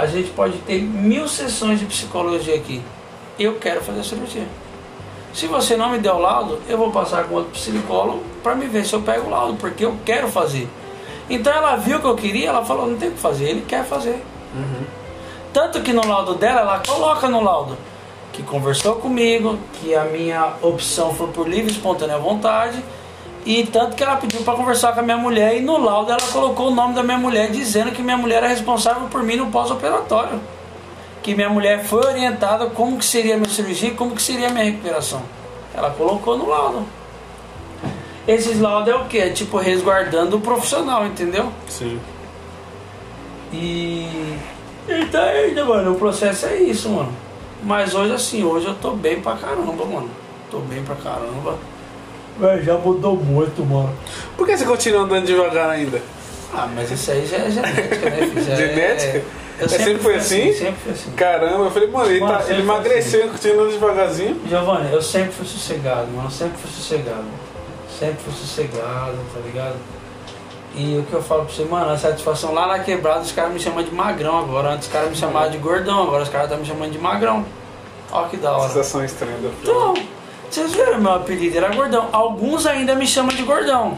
a 0.00 0.06
gente 0.06 0.30
pode 0.30 0.58
ter 0.58 0.80
mil 0.80 1.28
sessões 1.28 1.78
de 1.78 1.86
psicologia 1.86 2.54
aqui. 2.54 2.82
Eu 3.38 3.54
quero 3.54 3.80
fazer 3.82 4.00
a 4.00 4.04
cirurgia. 4.04 4.46
Se 5.32 5.46
você 5.46 5.76
não 5.76 5.90
me 5.90 5.98
der 5.98 6.12
o 6.12 6.18
laudo, 6.18 6.58
eu 6.68 6.76
vou 6.76 6.90
passar 6.90 7.24
com 7.24 7.36
outro 7.36 7.52
psicólogo 7.52 8.22
para 8.42 8.54
me 8.54 8.66
ver 8.66 8.84
se 8.84 8.92
eu 8.94 9.02
pego 9.02 9.26
o 9.26 9.30
laudo, 9.30 9.56
porque 9.56 9.84
eu 9.84 9.96
quero 10.04 10.28
fazer. 10.28 10.68
Então 11.28 11.52
ela 11.52 11.76
viu 11.76 11.98
o 11.98 12.00
que 12.00 12.06
eu 12.06 12.16
queria, 12.16 12.48
ela 12.48 12.64
falou, 12.64 12.86
não 12.86 12.96
tem 12.96 13.08
o 13.08 13.12
que 13.12 13.20
fazer, 13.20 13.50
ele 13.50 13.64
quer 13.66 13.84
fazer. 13.84 14.20
Tanto 15.52 15.80
que 15.80 15.92
no 15.92 16.06
laudo 16.06 16.34
dela, 16.34 16.60
ela 16.60 16.82
coloca 16.84 17.28
no 17.28 17.42
laudo 17.42 17.76
que 18.32 18.42
conversou 18.42 18.96
comigo, 18.96 19.58
que 19.74 19.94
a 19.94 20.04
minha 20.04 20.54
opção 20.62 21.14
foi 21.14 21.28
por 21.28 21.48
livre 21.48 21.70
e 21.70 21.74
espontânea 21.74 22.18
vontade, 22.18 22.82
e 23.44 23.66
tanto 23.66 23.96
que 23.96 24.02
ela 24.02 24.16
pediu 24.16 24.42
para 24.42 24.54
conversar 24.54 24.92
com 24.92 25.00
a 25.00 25.02
minha 25.02 25.16
mulher, 25.16 25.56
e 25.56 25.60
no 25.60 25.78
laudo 25.78 26.12
ela 26.12 26.20
colocou 26.32 26.68
o 26.68 26.74
nome 26.74 26.94
da 26.94 27.02
minha 27.02 27.18
mulher, 27.18 27.50
dizendo 27.50 27.90
que 27.90 28.02
minha 28.02 28.16
mulher 28.16 28.38
era 28.38 28.48
responsável 28.48 29.08
por 29.08 29.22
mim 29.22 29.36
no 29.36 29.46
pós-operatório. 29.50 30.40
Que 31.22 31.34
minha 31.34 31.50
mulher 31.50 31.84
foi 31.84 32.04
orientada 32.06 32.66
como 32.66 32.98
que 32.98 33.04
seria 33.04 33.34
a 33.34 33.38
minha 33.38 33.50
cirurgia 33.50 33.90
e 33.90 33.94
como 33.94 34.14
que 34.14 34.22
seria 34.22 34.48
a 34.48 34.50
minha 34.50 34.64
recuperação. 34.64 35.22
Ela 35.74 35.90
colocou 35.90 36.36
no 36.36 36.48
laudo. 36.48 36.86
Esses 38.26 38.60
laudos 38.60 38.92
é 38.92 38.96
o 38.96 39.04
que? 39.06 39.18
É 39.18 39.30
tipo 39.30 39.58
resguardando 39.58 40.36
o 40.36 40.40
profissional, 40.40 41.06
entendeu? 41.06 41.50
Sim. 41.68 42.00
E. 43.52 44.38
Então 44.88 45.22
ainda, 45.22 45.64
mano, 45.64 45.92
o 45.92 45.94
processo 45.96 46.46
é 46.46 46.56
isso, 46.56 46.88
mano. 46.88 47.12
Mas 47.62 47.94
hoje 47.94 48.12
assim, 48.14 48.44
hoje 48.44 48.66
eu 48.66 48.74
tô 48.74 48.92
bem 48.92 49.20
pra 49.20 49.36
caramba, 49.36 49.84
mano. 49.84 50.10
Tô 50.50 50.58
bem 50.60 50.82
pra 50.82 50.94
caramba. 50.96 51.58
Véi, 52.40 52.62
já 52.62 52.74
mudou 52.74 53.16
muito, 53.16 53.64
mano. 53.64 53.90
Por 54.36 54.46
que 54.46 54.56
você 54.56 54.64
continua 54.64 55.02
andando 55.02 55.26
devagar 55.26 55.68
ainda? 55.70 56.00
Ah, 56.52 56.68
mas 56.74 56.90
isso 56.90 57.10
aí 57.10 57.26
já 57.26 57.36
é 57.36 57.50
genética, 57.50 58.10
né? 58.10 58.16
filho? 58.26 58.44
Já 58.44 58.52
é- 58.52 58.56
Genética? 58.56 59.22
Eu 59.60 59.66
É, 59.66 59.68
sempre 59.68 59.94
foi 59.98 59.98
fui 59.98 60.14
assim? 60.14 60.52
Sempre 60.54 60.74
foi 60.82 60.92
assim. 60.92 61.10
Caramba, 61.12 61.64
eu 61.64 61.70
falei, 61.70 61.90
mano, 61.90 62.10
ele, 62.10 62.20
Mano, 62.20 62.32
tá, 62.32 62.38
sempre 62.40 62.54
ele 62.54 62.62
foi 62.66 62.74
emagreceu 62.74 63.26
e 63.26 63.28
continua 63.28 63.54
andando 63.56 63.72
devagarzinho. 63.72 64.40
Giovanni, 64.48 64.92
eu 64.92 65.02
sempre 65.02 65.32
fui 65.32 65.46
sossegado, 65.46 66.06
mano. 66.08 66.26
Eu 66.28 66.30
sempre 66.30 66.56
fui 66.56 66.70
sossegado. 66.70 67.24
Sempre 67.98 68.16
fui 68.24 68.32
sossegado, 68.32 69.18
tá 69.34 69.40
ligado? 69.44 69.76
E 70.74 70.96
o 70.98 71.02
que 71.02 71.12
eu 71.12 71.22
falo 71.22 71.44
pra 71.44 71.52
você, 71.54 71.64
mano, 71.64 71.90
a 71.90 71.98
satisfação 71.98 72.54
lá 72.54 72.66
na 72.68 72.78
quebrada, 72.78 73.20
os 73.20 73.32
caras 73.32 73.52
me 73.52 73.60
chamam 73.60 73.82
de 73.82 73.92
magrão 73.92 74.38
agora. 74.38 74.70
Antes 74.70 74.86
os 74.86 74.92
caras 74.92 75.10
me 75.10 75.16
chamavam 75.16 75.50
de 75.50 75.58
gordão, 75.58 76.04
agora 76.04 76.22
os 76.22 76.28
caras 76.30 76.46
estão 76.46 76.58
me 76.58 76.64
chamando 76.66 76.92
de 76.92 76.98
magrão. 76.98 77.44
Olha 78.10 78.28
que 78.28 78.36
da 78.38 78.52
hora. 78.56 78.68
Sensação 78.68 79.04
estranha 79.04 79.36
da 79.38 79.48
Então, 79.62 79.94
vocês 80.50 80.72
viram 80.72 81.00
meu 81.00 81.12
apelido, 81.12 81.56
era 81.56 81.74
gordão. 81.74 82.08
Alguns 82.12 82.66
ainda 82.66 82.94
me 82.94 83.06
chamam 83.06 83.34
de 83.34 83.42
gordão. 83.42 83.96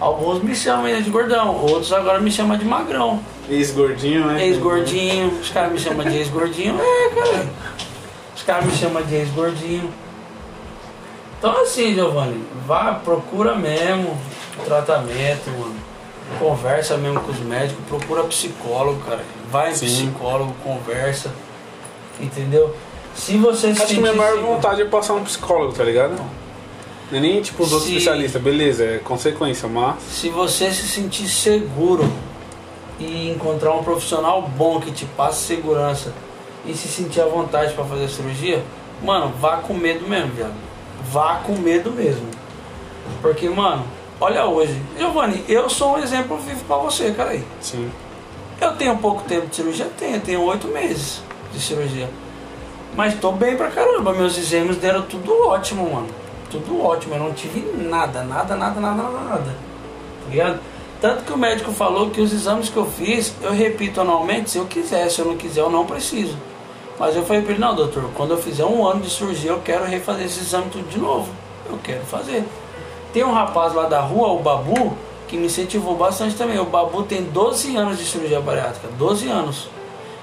Alguns 0.00 0.42
me 0.42 0.54
chamam 0.54 0.86
ainda 0.86 1.02
de 1.02 1.10
gordão, 1.10 1.56
outros 1.56 1.92
agora 1.92 2.20
me 2.20 2.30
chamam 2.30 2.56
de 2.56 2.64
magrão. 2.64 3.20
Ex-gordinho, 3.50 4.26
né? 4.26 4.46
Ex-gordinho, 4.46 5.28
os 5.40 5.50
caras 5.50 5.72
me 5.72 5.78
chamam 5.78 6.08
de 6.08 6.16
ex-gordinho. 6.16 6.78
É, 6.80 7.08
cara. 7.14 7.46
Os 8.34 8.42
caras 8.42 8.64
me 8.64 8.72
chamam 8.72 9.02
de 9.02 9.14
ex-gordinho. 9.14 9.92
Então 11.38 11.60
assim, 11.62 11.94
Giovanni, 11.94 12.42
vá, 12.66 12.94
procura 12.94 13.54
mesmo 13.54 14.16
tratamento, 14.64 15.50
mano. 15.50 15.76
Conversa 16.38 16.96
mesmo 16.96 17.20
com 17.20 17.30
os 17.30 17.40
médicos, 17.40 17.84
procura 17.88 18.22
psicólogo, 18.24 19.00
cara. 19.04 19.24
Vai 19.50 19.70
em 19.70 19.74
Sim. 19.74 19.86
psicólogo, 19.86 20.54
conversa. 20.62 21.32
Entendeu? 22.20 22.74
Se 23.18 23.36
você 23.36 23.74
se 23.74 23.82
Acho 23.82 23.94
que 23.94 24.00
minha 24.00 24.12
maior 24.14 24.34
seguro- 24.36 24.54
vontade 24.54 24.80
é 24.82 24.84
passar 24.84 25.14
um 25.14 25.24
psicólogo, 25.24 25.72
tá 25.72 25.82
ligado? 25.84 26.14
Não 27.10 27.18
é 27.18 27.20
nem 27.20 27.40
tipo 27.42 27.62
os 27.62 27.72
outros 27.72 27.90
Se- 27.90 27.96
especialistas, 27.96 28.40
beleza, 28.40 28.84
é 28.84 28.98
consequência, 28.98 29.68
mas. 29.68 29.96
Se 30.10 30.28
você 30.28 30.70
se 30.70 30.86
sentir 30.86 31.26
seguro 31.28 32.10
e 32.98 33.30
encontrar 33.30 33.72
um 33.74 33.82
profissional 33.82 34.42
bom 34.42 34.80
que 34.80 34.90
te 34.92 35.04
passe 35.04 35.42
segurança 35.46 36.12
e 36.66 36.74
se 36.74 36.86
sentir 36.88 37.20
à 37.20 37.26
vontade 37.26 37.72
para 37.74 37.84
fazer 37.84 38.04
a 38.04 38.08
cirurgia, 38.08 38.62
mano, 39.02 39.32
vá 39.40 39.56
com 39.58 39.74
medo 39.74 40.06
mesmo, 40.06 40.32
viado. 40.32 40.54
Vá 41.10 41.36
com 41.44 41.52
medo 41.56 41.90
mesmo. 41.90 42.26
Porque, 43.22 43.48
mano, 43.48 43.84
olha 44.20 44.44
hoje. 44.46 44.80
Giovanni, 44.98 45.42
eu 45.48 45.68
sou 45.70 45.94
um 45.96 45.98
exemplo 45.98 46.36
vivo 46.38 46.62
para 46.66 46.76
você, 46.76 47.10
cara 47.12 47.30
aí. 47.30 47.44
Sim. 47.60 47.90
Eu 48.60 48.72
tenho 48.76 48.96
pouco 48.98 49.22
tempo 49.22 49.46
de 49.46 49.56
cirurgia? 49.56 49.86
Tenho, 49.98 50.20
tenho 50.20 50.42
oito 50.42 50.68
meses 50.68 51.22
de 51.52 51.60
cirurgia. 51.60 52.08
Mas 52.98 53.14
tô 53.14 53.30
bem 53.30 53.56
pra 53.56 53.70
caramba. 53.70 54.12
Meus 54.12 54.36
exames 54.36 54.76
deram 54.76 55.02
tudo 55.02 55.46
ótimo, 55.46 55.88
mano. 55.88 56.08
Tudo 56.50 56.82
ótimo. 56.82 57.14
Eu 57.14 57.20
não 57.20 57.32
tive 57.32 57.60
nada, 57.60 58.24
nada, 58.24 58.56
nada, 58.56 58.80
nada, 58.80 59.02
nada, 59.02 59.18
nada. 59.20 59.54
Tá 60.24 60.28
ligado? 60.28 60.58
Tanto 61.00 61.22
que 61.22 61.32
o 61.32 61.38
médico 61.38 61.70
falou 61.70 62.10
que 62.10 62.20
os 62.20 62.32
exames 62.32 62.68
que 62.68 62.76
eu 62.76 62.86
fiz, 62.86 63.32
eu 63.40 63.52
repito 63.52 64.00
anualmente 64.00 64.50
se 64.50 64.58
eu 64.58 64.66
quiser, 64.66 65.08
se 65.10 65.20
eu 65.20 65.26
não 65.26 65.36
quiser 65.36 65.60
eu 65.60 65.70
não 65.70 65.86
preciso. 65.86 66.36
Mas 66.98 67.14
eu 67.14 67.24
falei 67.24 67.42
para 67.42 67.52
ele, 67.52 67.60
não 67.60 67.72
doutor, 67.72 68.10
quando 68.16 68.32
eu 68.32 68.38
fizer 68.38 68.64
um 68.64 68.84
ano 68.84 69.00
de 69.00 69.08
cirurgia 69.08 69.52
eu 69.52 69.60
quero 69.60 69.84
refazer 69.84 70.26
esse 70.26 70.40
exame 70.40 70.68
tudo 70.68 70.88
de 70.88 70.98
novo. 70.98 71.32
Eu 71.70 71.78
quero 71.80 72.04
fazer. 72.04 72.44
Tem 73.12 73.22
um 73.22 73.32
rapaz 73.32 73.74
lá 73.74 73.84
da 73.84 74.00
rua, 74.00 74.32
o 74.32 74.40
Babu, 74.40 74.98
que 75.28 75.36
me 75.36 75.46
incentivou 75.46 75.94
bastante 75.94 76.34
também. 76.34 76.58
O 76.58 76.64
Babu 76.64 77.04
tem 77.04 77.22
12 77.22 77.76
anos 77.76 77.96
de 77.96 78.04
cirurgia 78.04 78.40
bariátrica, 78.40 78.88
12 78.98 79.28
anos. 79.28 79.68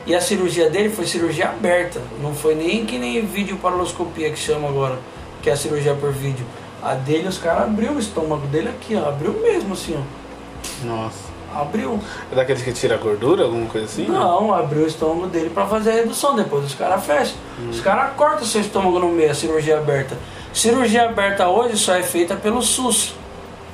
E 0.06 0.14
a 0.14 0.22
cirurgia 0.22 0.70
dele 0.70 0.90
foi 0.90 1.08
cirurgia 1.08 1.50
aberta, 1.50 2.00
não 2.22 2.34
foi 2.36 2.54
nem 2.54 2.86
que 2.86 2.98
nem 3.00 3.26
vídeo 3.26 3.58
paraloscopia 3.58 4.30
que 4.30 4.38
chama 4.38 4.68
agora, 4.68 5.00
que 5.42 5.50
é 5.50 5.54
a 5.54 5.58
cirurgia 5.58 5.96
por 5.96 6.12
vídeo. 6.12 6.46
A 6.84 6.94
dele, 6.94 7.28
os 7.28 7.40
caras 7.40 7.64
abriu 7.64 7.94
o 7.94 8.00
estômago 8.00 8.46
dele 8.48 8.70
aqui, 8.70 8.96
ó, 8.96 9.10
abriu 9.10 9.34
mesmo 9.42 9.74
assim, 9.74 9.98
ó. 9.98 10.86
Nossa. 10.86 11.34
Abriu. 11.56 12.00
É 12.32 12.36
daqueles 12.36 12.62
que 12.62 12.74
tira 12.74 12.96
a 12.96 12.98
gordura, 12.98 13.46
alguma 13.46 13.66
coisa 13.68 13.86
assim? 13.86 14.06
Não, 14.06 14.54
abriu 14.54 14.84
o 14.84 14.88
estômago 14.88 15.28
dele 15.28 15.50
para 15.50 15.66
fazer 15.66 15.92
a 15.92 15.94
redução, 15.94 16.36
depois 16.36 16.66
os 16.66 16.76
caras 16.76 17.04
fecham. 17.04 17.36
Hum. 17.60 17.70
Os 17.70 17.80
caras 17.80 18.14
cortam 18.16 18.46
seu 18.46 18.62
estômago 18.62 19.00
no 19.00 19.10
meio, 19.10 19.32
a 19.32 19.34
cirurgia 19.34 19.78
aberta. 19.78 20.18
Cirurgia 20.54 21.06
aberta 21.06 21.48
hoje 21.48 21.78
só 21.78 21.96
é 21.96 22.04
feita 22.04 22.36
pelo 22.36 22.62
SUS. 22.62 23.16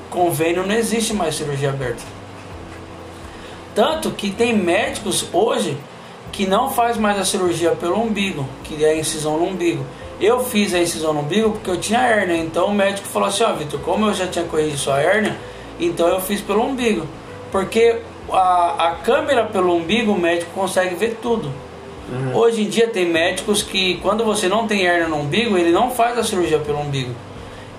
Convênio 0.10 0.66
não 0.66 0.76
existe 0.76 1.14
mais 1.14 1.36
cirurgia 1.36 1.70
aberta. 1.70 2.04
Tanto 3.76 4.12
que 4.12 4.32
tem 4.32 4.56
médicos 4.56 5.28
hoje 5.34 5.78
que 6.32 6.48
não 6.48 6.70
faz 6.70 6.98
mais 6.98 7.20
a 7.20 7.26
cirurgia 7.26 7.72
pelo 7.72 8.02
umbigo, 8.02 8.48
que 8.64 8.84
é 8.84 8.92
a 8.92 8.96
incisão 8.96 9.38
no 9.38 9.46
umbigo. 9.46 9.86
Eu 10.20 10.44
fiz 10.44 10.74
a 10.74 10.80
incisão 10.80 11.14
no 11.14 11.22
umbigo 11.22 11.52
porque 11.52 11.70
eu 11.70 11.78
tinha 11.78 12.00
hérnia, 12.00 12.38
então 12.38 12.68
o 12.68 12.74
médico 12.74 13.08
falou 13.08 13.28
assim, 13.28 13.44
ó 13.44 13.52
oh, 13.52 13.56
Vitor, 13.56 13.80
como 13.82 14.06
eu 14.06 14.14
já 14.14 14.28
tinha 14.28 14.46
corrigido 14.46 14.78
sua 14.78 15.00
hérnia, 15.00 15.36
então 15.80 16.08
eu 16.08 16.22
fiz 16.22 16.42
pelo 16.42 16.64
umbigo. 16.64 17.06
Porque 17.52 18.00
a, 18.32 18.88
a 18.90 18.92
câmera 19.04 19.46
pelo 19.46 19.76
umbigo 19.76 20.12
o 20.14 20.20
médico 20.20 20.52
consegue 20.54 20.96
ver 20.96 21.18
tudo. 21.22 21.52
Uhum. 22.10 22.36
Hoje 22.36 22.64
em 22.64 22.70
dia 22.70 22.88
tem 22.88 23.06
médicos 23.06 23.64
que 23.64 23.96
quando 23.96 24.24
você 24.24 24.48
não 24.48 24.68
tem 24.68 24.86
hérnia 24.86 25.08
no 25.08 25.18
umbigo, 25.18 25.58
ele 25.58 25.72
não 25.72 25.90
faz 25.90 26.18
a 26.18 26.24
cirurgia 26.24 26.60
pelo 26.60 26.80
umbigo. 26.80 27.14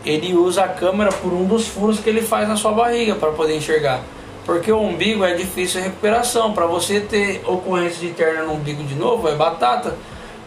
Ele 0.04 0.34
usa 0.34 0.64
a 0.64 0.68
câmera 0.68 1.12
por 1.12 1.32
um 1.32 1.44
dos 1.44 1.68
furos 1.68 2.00
que 2.00 2.10
ele 2.10 2.22
faz 2.22 2.48
na 2.48 2.56
sua 2.56 2.72
barriga 2.72 3.14
para 3.14 3.30
poder 3.30 3.56
enxergar. 3.56 4.02
Porque 4.44 4.72
o 4.72 4.80
umbigo 4.80 5.24
é 5.24 5.34
difícil 5.34 5.80
a 5.80 5.84
recuperação. 5.84 6.52
Para 6.52 6.66
você 6.66 7.00
ter 7.00 7.42
ocorrência 7.46 8.00
de 8.00 8.06
interna 8.08 8.42
no 8.42 8.54
umbigo 8.54 8.82
de 8.82 8.94
novo, 8.94 9.28
é 9.28 9.34
batata. 9.34 9.96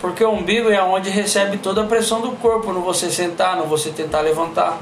Porque 0.01 0.23
o 0.23 0.31
umbigo 0.31 0.69
é 0.69 0.83
onde 0.83 1.09
recebe 1.09 1.57
toda 1.57 1.81
a 1.81 1.85
pressão 1.85 2.21
do 2.21 2.31
corpo 2.33 2.73
no 2.73 2.81
você 2.81 3.09
sentar, 3.09 3.55
no 3.55 3.65
você 3.65 3.89
tentar 3.89 4.21
levantar. 4.21 4.79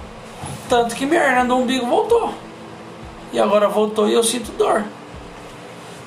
Tanto 0.67 0.95
que 0.95 1.05
minha 1.05 1.21
hernia 1.21 1.45
do 1.45 1.55
umbigo 1.55 1.85
voltou. 1.85 2.33
E 3.31 3.39
agora 3.39 3.67
voltou 3.67 4.09
e 4.09 4.13
eu 4.13 4.23
sinto 4.23 4.51
dor. 4.57 4.83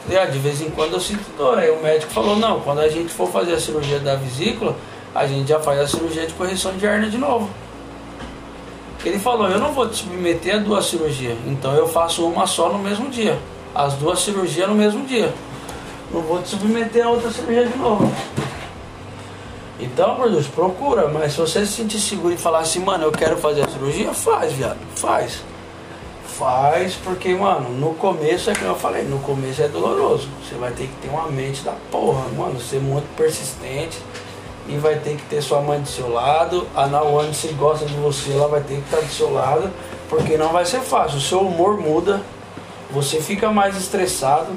De 0.09 0.39
vez 0.39 0.61
em 0.61 0.71
quando 0.71 0.95
eu 0.95 1.01
sinto 1.01 1.25
dor. 1.37 1.59
Aí 1.59 1.71
o 1.71 1.81
médico 1.83 2.13
falou, 2.13 2.37
não, 2.37 2.61
quando 2.61 2.81
a 2.81 2.89
gente 2.89 3.13
for 3.13 3.29
fazer 3.31 3.55
a 3.55 3.61
cirurgia 3.61 4.01
da 4.01 4.17
vesícula, 4.17 4.77
a 5.15 5.27
gente 5.27 5.49
já 5.49 5.61
faz 5.61 5.81
a 5.81 5.87
cirurgia 5.87 6.27
de 6.27 6.35
correção 6.35 6.77
de 6.77 6.85
hernia 6.85 7.09
de 7.09 7.19
novo. 7.19 7.49
Ele 9.05 9.19
falou, 9.19 9.49
eu 9.49 9.59
não 9.59 9.73
vou 9.73 9.89
te 9.89 9.97
submeter 9.97 10.57
a 10.57 10.59
duas 10.59 10.87
cirurgias, 10.87 11.37
então 11.47 11.75
eu 11.75 11.87
faço 11.87 12.27
uma 12.27 12.47
só 12.47 12.69
no 12.73 12.79
mesmo 12.79 13.09
dia. 13.09 13.39
As 13.75 13.95
duas 13.95 14.21
cirurgias 14.21 14.69
no 14.69 14.75
mesmo 14.75 15.05
dia. 15.07 15.33
Não 16.13 16.21
vou 16.23 16.43
te 16.43 16.49
submeter 16.49 17.07
a 17.07 17.11
outra 17.11 17.31
cirurgia 17.31 17.67
de 17.67 17.79
novo. 17.79 18.11
Então, 19.79 20.17
Deus, 20.31 20.47
procura, 20.47 21.09
mas 21.09 21.33
se 21.33 21.41
você 21.41 21.67
se 21.67 21.73
sentir 21.73 22.01
seguro 22.01 22.33
e 22.33 22.39
falar 22.39 22.61
assim, 22.61 22.81
mano, 22.81 23.05
eu 23.05 23.13
quero 23.13 23.37
fazer 23.37 23.63
a 23.63 23.69
cirurgia, 23.69 24.13
faz, 24.15 24.53
viado, 24.53 24.79
faz. 24.95 25.43
Faz, 26.27 26.95
porque, 27.05 27.35
mano, 27.35 27.71
no 27.71 27.95
começo 27.95 28.51
é 28.51 28.55
que 28.55 28.63
eu 28.63 28.75
falei, 28.75 29.05
no 29.05 29.19
começo 29.21 29.63
é 29.63 29.69
doloroso. 29.69 30.29
Você 30.43 30.55
vai 30.55 30.71
ter 30.73 30.87
que 30.87 30.95
ter 31.03 31.09
uma 31.09 31.29
mente 31.29 31.63
da 31.63 31.75
porra, 31.91 32.25
mano, 32.37 32.59
ser 32.61 32.81
muito 32.81 33.07
persistente 33.17 33.99
e 34.69 34.77
vai 34.77 34.97
ter 34.97 35.17
que 35.17 35.23
ter 35.25 35.43
sua 35.43 35.61
mãe 35.61 35.81
do 35.81 35.89
seu 35.89 36.13
lado. 36.13 36.67
A 36.75 36.87
Nawane, 36.87 37.35
se 37.35 37.49
gosta 37.49 37.87
de 37.87 37.95
você, 37.95 38.33
ela 38.33 38.49
vai 38.49 38.61
ter 38.61 38.77
que 38.77 38.85
estar 38.85 39.01
do 39.01 39.13
seu 39.13 39.33
lado, 39.33 39.71
porque 40.09 40.37
não 40.37 40.53
vai 40.53 40.65
ser 40.65 40.81
fácil. 40.81 41.19
O 41.19 41.21
seu 41.21 41.41
humor 41.41 41.79
muda, 41.79 42.21
você 42.91 43.21
fica 43.21 43.51
mais 43.51 43.77
estressado. 43.77 44.53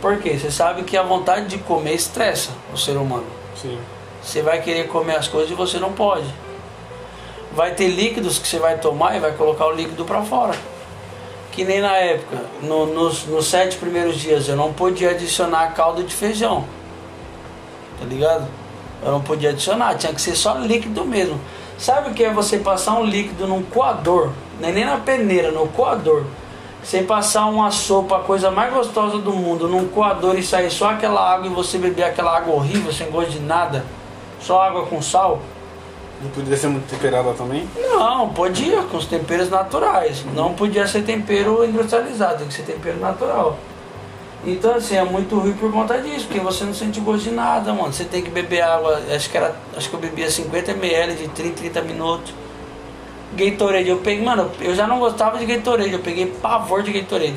Por 0.00 0.18
quê? 0.18 0.38
Você 0.38 0.50
sabe 0.50 0.82
que 0.82 0.96
a 0.96 1.02
vontade 1.02 1.46
de 1.46 1.58
comer 1.58 1.94
estressa 1.94 2.50
o 2.72 2.76
ser 2.76 2.96
humano. 2.96 3.26
Sim. 3.60 3.78
Você 4.22 4.42
vai 4.42 4.60
querer 4.60 4.88
comer 4.88 5.16
as 5.16 5.28
coisas 5.28 5.50
e 5.50 5.54
você 5.54 5.78
não 5.78 5.92
pode. 5.92 6.26
Vai 7.54 7.74
ter 7.74 7.88
líquidos 7.88 8.38
que 8.38 8.46
você 8.46 8.58
vai 8.58 8.78
tomar 8.78 9.16
e 9.16 9.20
vai 9.20 9.32
colocar 9.32 9.66
o 9.66 9.72
líquido 9.72 10.04
para 10.04 10.22
fora. 10.22 10.54
Que 11.52 11.64
nem 11.64 11.80
na 11.80 11.96
época, 11.96 12.44
no, 12.60 12.86
nos, 12.86 13.24
nos 13.24 13.46
sete 13.46 13.78
primeiros 13.78 14.16
dias, 14.16 14.46
eu 14.48 14.56
não 14.56 14.74
podia 14.74 15.10
adicionar 15.10 15.72
caldo 15.72 16.02
de 16.02 16.14
feijão. 16.14 16.66
Tá 17.98 18.04
ligado? 18.04 18.46
Eu 19.02 19.12
não 19.12 19.20
podia 19.20 19.50
adicionar, 19.50 19.94
tinha 19.94 20.12
que 20.12 20.20
ser 20.20 20.34
só 20.34 20.54
líquido 20.54 21.04
mesmo. 21.04 21.40
Sabe 21.78 22.10
o 22.10 22.14
que 22.14 22.24
é 22.24 22.32
você 22.32 22.58
passar 22.58 22.94
um 22.94 23.04
líquido 23.04 23.46
num 23.46 23.62
coador? 23.62 24.30
Nem, 24.58 24.72
nem 24.72 24.84
na 24.84 24.96
peneira, 24.96 25.50
no 25.50 25.66
coador. 25.68 26.24
Você 26.82 27.02
passar 27.02 27.46
uma 27.46 27.70
sopa, 27.70 28.16
a 28.16 28.20
coisa 28.20 28.50
mais 28.50 28.72
gostosa 28.72 29.18
do 29.18 29.32
mundo, 29.32 29.68
num 29.68 29.88
coador 29.88 30.38
e 30.38 30.42
sair 30.42 30.70
só 30.70 30.90
aquela 30.90 31.20
água 31.20 31.46
e 31.46 31.50
você 31.50 31.78
beber 31.78 32.04
aquela 32.04 32.36
água 32.36 32.54
horrível, 32.54 32.92
sem 32.92 33.10
gosto 33.10 33.32
de 33.32 33.40
nada, 33.40 33.84
só 34.40 34.62
água 34.62 34.86
com 34.86 35.02
sal. 35.02 35.40
Não 36.22 36.30
podia 36.30 36.56
ser 36.56 36.68
muito 36.68 36.88
temperada 36.88 37.34
também? 37.34 37.68
Não, 37.76 38.30
podia, 38.30 38.82
com 38.82 38.96
os 38.96 39.04
temperos 39.04 39.50
naturais. 39.50 40.24
Não 40.34 40.54
podia 40.54 40.86
ser 40.86 41.02
tempero 41.02 41.64
industrializado, 41.64 42.38
tem 42.38 42.48
que 42.48 42.54
ser 42.54 42.62
tempero 42.62 42.98
natural. 42.98 43.58
Então 44.46 44.76
assim, 44.76 44.96
é 44.96 45.02
muito 45.02 45.36
ruim 45.36 45.54
por 45.54 45.72
conta 45.72 45.98
disso, 45.98 46.26
porque 46.26 46.38
você 46.38 46.64
não 46.64 46.72
sente 46.72 47.00
gosto 47.00 47.24
de 47.24 47.32
nada, 47.32 47.72
mano. 47.72 47.92
Você 47.92 48.04
tem 48.04 48.22
que 48.22 48.30
beber 48.30 48.62
água, 48.62 49.02
acho 49.12 49.28
que, 49.28 49.36
era, 49.36 49.56
acho 49.76 49.90
que 49.90 49.96
eu 49.96 50.00
bebia 50.00 50.30
50 50.30 50.70
ml 50.70 51.14
de 51.16 51.28
30, 51.28 51.56
30 51.56 51.82
minutos. 51.82 52.32
Gatorade, 53.34 53.88
eu 53.88 53.96
peguei, 53.98 54.24
mano, 54.24 54.48
eu 54.60 54.72
já 54.72 54.86
não 54.86 55.00
gostava 55.00 55.36
de 55.36 55.44
Gatorade, 55.44 55.92
eu 55.92 55.98
peguei 55.98 56.26
pavor 56.26 56.84
de 56.84 56.92
Gatorade. 56.92 57.34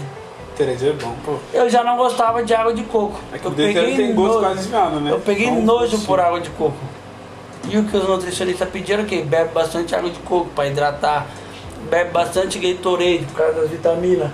Gatorade 0.52 0.88
é 0.88 0.94
bom, 0.94 1.16
pô. 1.26 1.38
Eu 1.52 1.68
já 1.68 1.84
não 1.84 1.98
gostava 1.98 2.44
de 2.44 2.54
água 2.54 2.76
de 2.76 2.84
coco. 2.84 3.20
É 3.34 3.40
que 3.40 3.46
eu 3.46 3.52
peguei 3.52 3.96
tem 3.96 4.14
gosto 4.14 4.36
nojo, 4.36 4.46
quase 4.46 4.70
nada, 4.70 5.00
né? 5.00 5.12
Eu 5.12 5.20
peguei 5.20 5.50
nojo 5.50 5.98
por 6.02 6.20
água 6.20 6.40
de 6.40 6.52
coco. 6.52 6.78
E 7.68 7.76
o 7.76 7.86
que 7.86 7.98
os 7.98 8.08
nutricionistas 8.08 8.70
pediram 8.70 9.04
é 9.04 9.06
que 9.08 9.24
bebe 9.24 9.52
bastante 9.52 9.96
água 9.96 10.12
de 10.12 10.20
coco 10.20 10.50
para 10.56 10.68
hidratar. 10.68 11.26
Bebe 11.90 12.12
bastante 12.12 12.60
Gatorade 12.60 13.26
por 13.26 13.38
causa 13.38 13.62
das 13.62 13.70
vitaminas. 13.72 14.30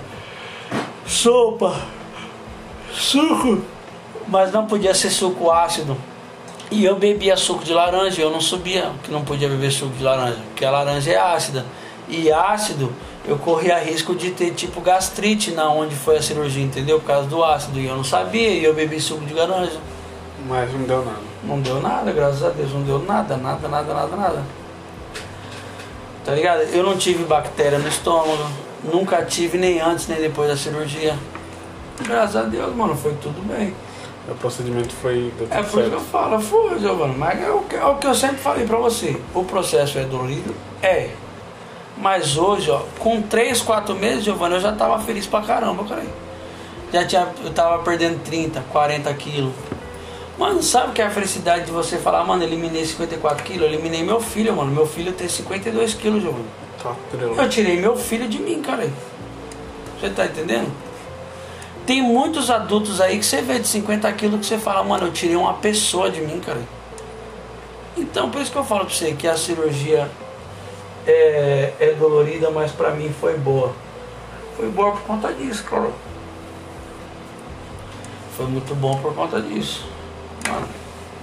Sopa 1.06 1.95
suco, 2.96 3.58
mas 4.26 4.52
não 4.52 4.66
podia 4.66 4.94
ser 4.94 5.10
suco 5.10 5.50
ácido. 5.50 5.96
E 6.70 6.84
eu 6.84 6.96
bebia 6.96 7.36
suco 7.36 7.64
de 7.64 7.72
laranja, 7.72 8.20
eu 8.20 8.30
não 8.30 8.40
subia 8.40 8.90
que 9.04 9.10
não 9.10 9.22
podia 9.24 9.48
beber 9.48 9.70
suco 9.70 9.94
de 9.94 10.02
laranja, 10.02 10.38
porque 10.48 10.64
a 10.64 10.70
laranja 10.70 11.12
é 11.12 11.16
ácida. 11.16 11.64
E 12.08 12.32
ácido, 12.32 12.92
eu 13.26 13.38
corria 13.38 13.78
risco 13.78 14.14
de 14.14 14.30
ter 14.30 14.52
tipo 14.52 14.80
gastrite 14.80 15.52
na 15.52 15.70
onde 15.70 15.94
foi 15.94 16.16
a 16.16 16.22
cirurgia, 16.22 16.64
entendeu? 16.64 16.98
Por 16.98 17.06
causa 17.06 17.28
do 17.28 17.44
ácido. 17.44 17.78
E 17.78 17.86
eu 17.86 17.96
não 17.96 18.04
sabia, 18.04 18.50
e 18.50 18.64
eu 18.64 18.74
bebi 18.74 19.00
suco 19.00 19.24
de 19.24 19.34
laranja. 19.34 19.78
Mas 20.48 20.72
não 20.72 20.82
deu 20.82 21.04
nada. 21.04 21.26
Não 21.44 21.60
deu 21.60 21.80
nada, 21.80 22.10
graças 22.10 22.42
a 22.42 22.48
Deus, 22.48 22.72
não 22.72 22.82
deu 22.82 22.98
nada, 22.98 23.36
nada, 23.36 23.68
nada, 23.68 23.94
nada, 23.94 24.16
nada. 24.16 24.42
Tá 26.24 26.34
ligado? 26.34 26.62
Eu 26.72 26.82
não 26.82 26.96
tive 26.96 27.22
bactéria 27.24 27.78
no 27.78 27.88
estômago, 27.88 28.50
nunca 28.82 29.22
tive 29.24 29.56
nem 29.56 29.80
antes 29.80 30.08
nem 30.08 30.20
depois 30.20 30.48
da 30.48 30.56
cirurgia. 30.56 31.16
Graças 32.02 32.36
a 32.36 32.42
Deus, 32.42 32.74
mano, 32.74 32.96
foi 32.96 33.14
tudo 33.14 33.40
bem. 33.46 33.74
O 34.28 34.34
procedimento 34.34 34.92
foi. 34.94 35.32
é 35.50 35.62
por 35.62 35.80
isso 35.80 35.90
que 35.90 35.96
eu 35.96 36.00
falo, 36.00 36.40
foi, 36.40 36.78
Giovanni. 36.80 37.16
Mas 37.16 37.40
é 37.40 37.50
o, 37.50 37.60
que, 37.60 37.76
é 37.76 37.84
o 37.84 37.94
que 37.96 38.06
eu 38.06 38.14
sempre 38.14 38.38
falei 38.38 38.66
pra 38.66 38.76
você. 38.76 39.16
O 39.32 39.44
processo 39.44 39.98
é 39.98 40.04
dolorido? 40.04 40.54
É. 40.82 41.10
Mas 41.96 42.36
hoje, 42.36 42.70
ó, 42.70 42.82
com 42.98 43.22
3, 43.22 43.60
4 43.62 43.94
meses, 43.94 44.24
Giovanni, 44.24 44.56
eu 44.56 44.60
já 44.60 44.72
tava 44.72 44.98
feliz 44.98 45.26
pra 45.26 45.42
caramba, 45.42 45.84
cara. 45.84 46.04
Já 46.92 47.06
tinha, 47.06 47.28
eu 47.44 47.52
tava 47.52 47.82
perdendo 47.82 48.22
30, 48.22 48.64
40 48.72 49.14
quilos. 49.14 49.52
Mano, 50.36 50.62
sabe 50.62 50.90
o 50.90 50.92
que 50.92 51.00
é 51.00 51.06
a 51.06 51.10
felicidade 51.10 51.66
de 51.66 51.70
você 51.70 51.96
falar, 51.96 52.22
mano, 52.24 52.42
eliminei 52.42 52.84
54 52.84 53.42
quilos? 53.44 53.62
Eu 53.62 53.68
eliminei 53.68 54.02
meu 54.02 54.20
filho, 54.20 54.54
mano. 54.54 54.70
Meu 54.70 54.86
filho 54.86 55.12
tem 55.12 55.28
52 55.28 55.94
quilos, 55.94 56.22
Giovanni. 56.22 56.44
Tá, 56.82 56.94
eu 57.42 57.48
tirei 57.48 57.80
meu 57.80 57.96
filho 57.96 58.28
de 58.28 58.38
mim, 58.38 58.60
cara. 58.60 58.90
Você 59.98 60.10
tá 60.10 60.26
entendendo? 60.26 60.70
Tem 61.86 62.02
muitos 62.02 62.50
adultos 62.50 63.00
aí 63.00 63.16
que 63.16 63.24
você 63.24 63.40
vê 63.40 63.60
de 63.60 63.68
50 63.68 64.12
quilos 64.14 64.40
que 64.40 64.46
você 64.46 64.58
fala, 64.58 64.82
mano, 64.82 65.06
eu 65.06 65.12
tirei 65.12 65.36
uma 65.36 65.54
pessoa 65.54 66.10
de 66.10 66.20
mim, 66.20 66.40
cara. 66.40 66.60
Então, 67.96 68.28
por 68.28 68.42
isso 68.42 68.50
que 68.50 68.58
eu 68.58 68.64
falo 68.64 68.84
pra 68.84 68.92
você 68.92 69.12
que 69.12 69.28
a 69.28 69.36
cirurgia 69.36 70.10
é, 71.06 71.72
é 71.78 71.92
dolorida, 71.92 72.50
mas 72.50 72.72
pra 72.72 72.90
mim 72.90 73.14
foi 73.20 73.38
boa. 73.38 73.72
Foi 74.56 74.68
boa 74.68 74.92
por 74.92 75.02
conta 75.02 75.32
disso, 75.32 75.62
cara. 75.62 75.90
Foi 78.36 78.46
muito 78.46 78.74
bom 78.74 78.98
por 79.00 79.14
conta 79.14 79.40
disso. 79.40 79.86
Mano, 80.48 80.68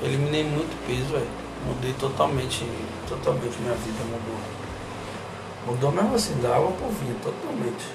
eliminei 0.01 0.45
muito 0.45 0.73
peso, 0.87 1.11
velho. 1.11 1.27
Mudei 1.67 1.93
totalmente, 1.99 2.65
totalmente 3.09 3.57
minha 3.59 3.75
vida 3.75 4.03
mudou. 4.05 4.39
Mudou 5.67 5.91
mesmo 5.91 6.15
assim, 6.15 6.41
da 6.41 6.55
água 6.55 6.71
pro 6.71 6.87
vinho, 6.87 7.15
totalmente. 7.21 7.85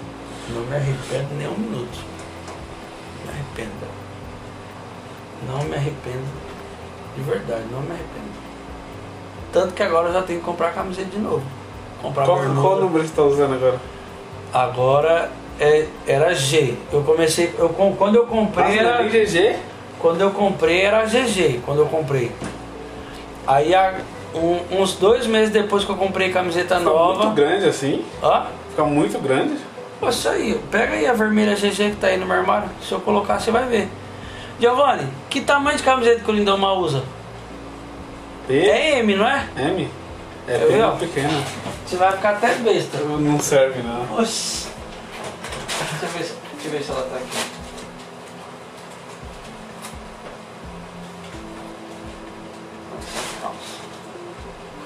Não 0.51 0.62
me 0.66 0.77
arrependo 0.77 1.35
nem 1.35 1.49
um 1.49 1.59
minuto. 1.59 2.18
Arrependo. 3.29 3.87
Não 5.49 5.62
me 5.64 5.74
arrependo. 5.76 6.24
De 7.16 7.22
verdade, 7.22 7.62
não 7.70 7.81
me 7.81 7.91
arrependo. 7.91 8.29
Tanto 9.53 9.74
que 9.74 9.83
agora 9.83 10.09
eu 10.09 10.12
já 10.12 10.22
tenho 10.22 10.39
que 10.41 10.45
comprar 10.45 10.68
a 10.68 10.72
camiseta 10.72 11.09
de 11.11 11.18
novo. 11.18 11.43
Comprar 12.03 12.24
Qual, 12.26 12.39
bermuda. 12.39 12.61
qual 12.61 12.76
número 12.81 13.05
você 13.07 13.14
tá 13.14 13.22
usando 13.22 13.55
agora? 13.55 13.81
Agora 14.53 15.31
é, 15.61 15.87
era 16.07 16.35
G. 16.35 16.74
Eu 16.93 17.03
comecei. 17.03 17.55
Eu, 17.59 17.68
com- 17.70 17.95
quando 17.97 18.16
eu 18.16 18.26
comprei 18.26 18.79
era. 18.79 19.03
GG? 19.09 19.57
Quando 19.99 20.20
eu 20.20 20.31
comprei 20.31 20.83
era 20.83 21.05
GG, 21.07 21.61
quando 21.64 21.81
eu 21.81 21.87
comprei. 21.87 22.31
Aí 23.47 23.74
a- 23.74 23.99
um- 24.35 24.81
uns 24.81 24.95
dois 24.95 25.26
meses 25.26 25.51
depois 25.51 25.85
que 25.85 25.91
eu 25.91 25.97
comprei 25.97 26.31
camiseta 26.31 26.76
Fica 26.79 26.89
nova. 26.91 27.24
muito 27.24 27.35
grande 27.35 27.66
assim. 27.68 28.05
Ó, 28.22 28.43
Fica 28.70 28.85
muito 28.85 29.18
grande. 29.18 29.57
Pô, 30.01 30.09
isso 30.09 30.29
aí, 30.29 30.61
pega 30.71 30.95
aí 30.95 31.07
a 31.07 31.13
vermelha 31.13 31.55
GG 31.55 31.91
que 31.91 31.97
tá 32.01 32.07
aí 32.09 32.17
no 32.17 32.27
meu 32.27 32.37
armário. 32.37 32.69
Se 32.83 32.93
eu 32.93 33.01
colocar, 33.01 33.39
você 33.41 33.51
vai 33.51 33.67
ver. 33.67 33.89
Giovanni, 34.61 35.09
que 35.31 35.41
tamanho 35.41 35.77
de 35.77 35.83
camiseta 35.85 36.21
que 36.25 36.31
o 36.31 36.35
Lindomar 36.35 36.75
usa? 36.75 37.05
P, 38.47 38.55
É 38.59 38.99
M, 38.99 39.15
não 39.15 39.27
é? 39.29 39.47
M. 39.57 39.89
É 40.49 40.55
Eu 40.81 40.97
pequeno. 40.97 41.45
Você 41.87 41.97
vai 41.97 42.13
ficar 42.13 42.31
até 42.31 42.55
besta. 42.57 42.99
Não 42.99 43.39
serve 43.39 43.83
não. 43.83 44.19
Oxi. 44.19 44.67
Deixa 46.01 46.07
eu 46.07 46.09
ver, 46.11 46.25
se- 46.25 46.35
deixa 46.55 46.67
eu 46.69 46.71
ver 46.73 46.83
se 46.83 46.91
ela 46.91 47.03
tá 47.03 47.17
aqui. 47.17 47.49
Calça. 53.43 53.57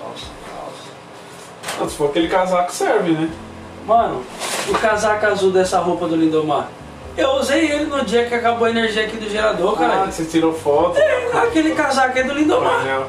Calça, 0.00 0.26
calça. 0.50 1.78
Não, 1.80 1.88
se 1.88 1.96
for 1.96 2.10
aquele 2.10 2.28
casaco 2.28 2.72
serve, 2.72 3.12
né? 3.12 3.30
Mano, 3.86 4.24
o 4.68 4.72
casaco 4.78 5.26
azul 5.26 5.50
dessa 5.50 5.78
roupa 5.78 6.06
do 6.06 6.16
Lindomar. 6.16 6.68
Eu 7.16 7.30
usei 7.32 7.70
ele 7.70 7.84
no 7.84 8.04
dia 8.04 8.24
que 8.24 8.34
acabou 8.34 8.66
a 8.66 8.70
energia 8.70 9.04
aqui 9.04 9.16
do 9.18 9.28
gerador, 9.28 9.74
Ah, 9.76 9.88
cara. 9.88 10.10
você 10.10 10.24
tirou 10.24 10.52
foto. 10.54 10.98
É, 10.98 11.30
aquele 11.42 11.74
casaco 11.74 12.18
é 12.18 12.22
do 12.22 12.32
Lindomar. 12.32 13.06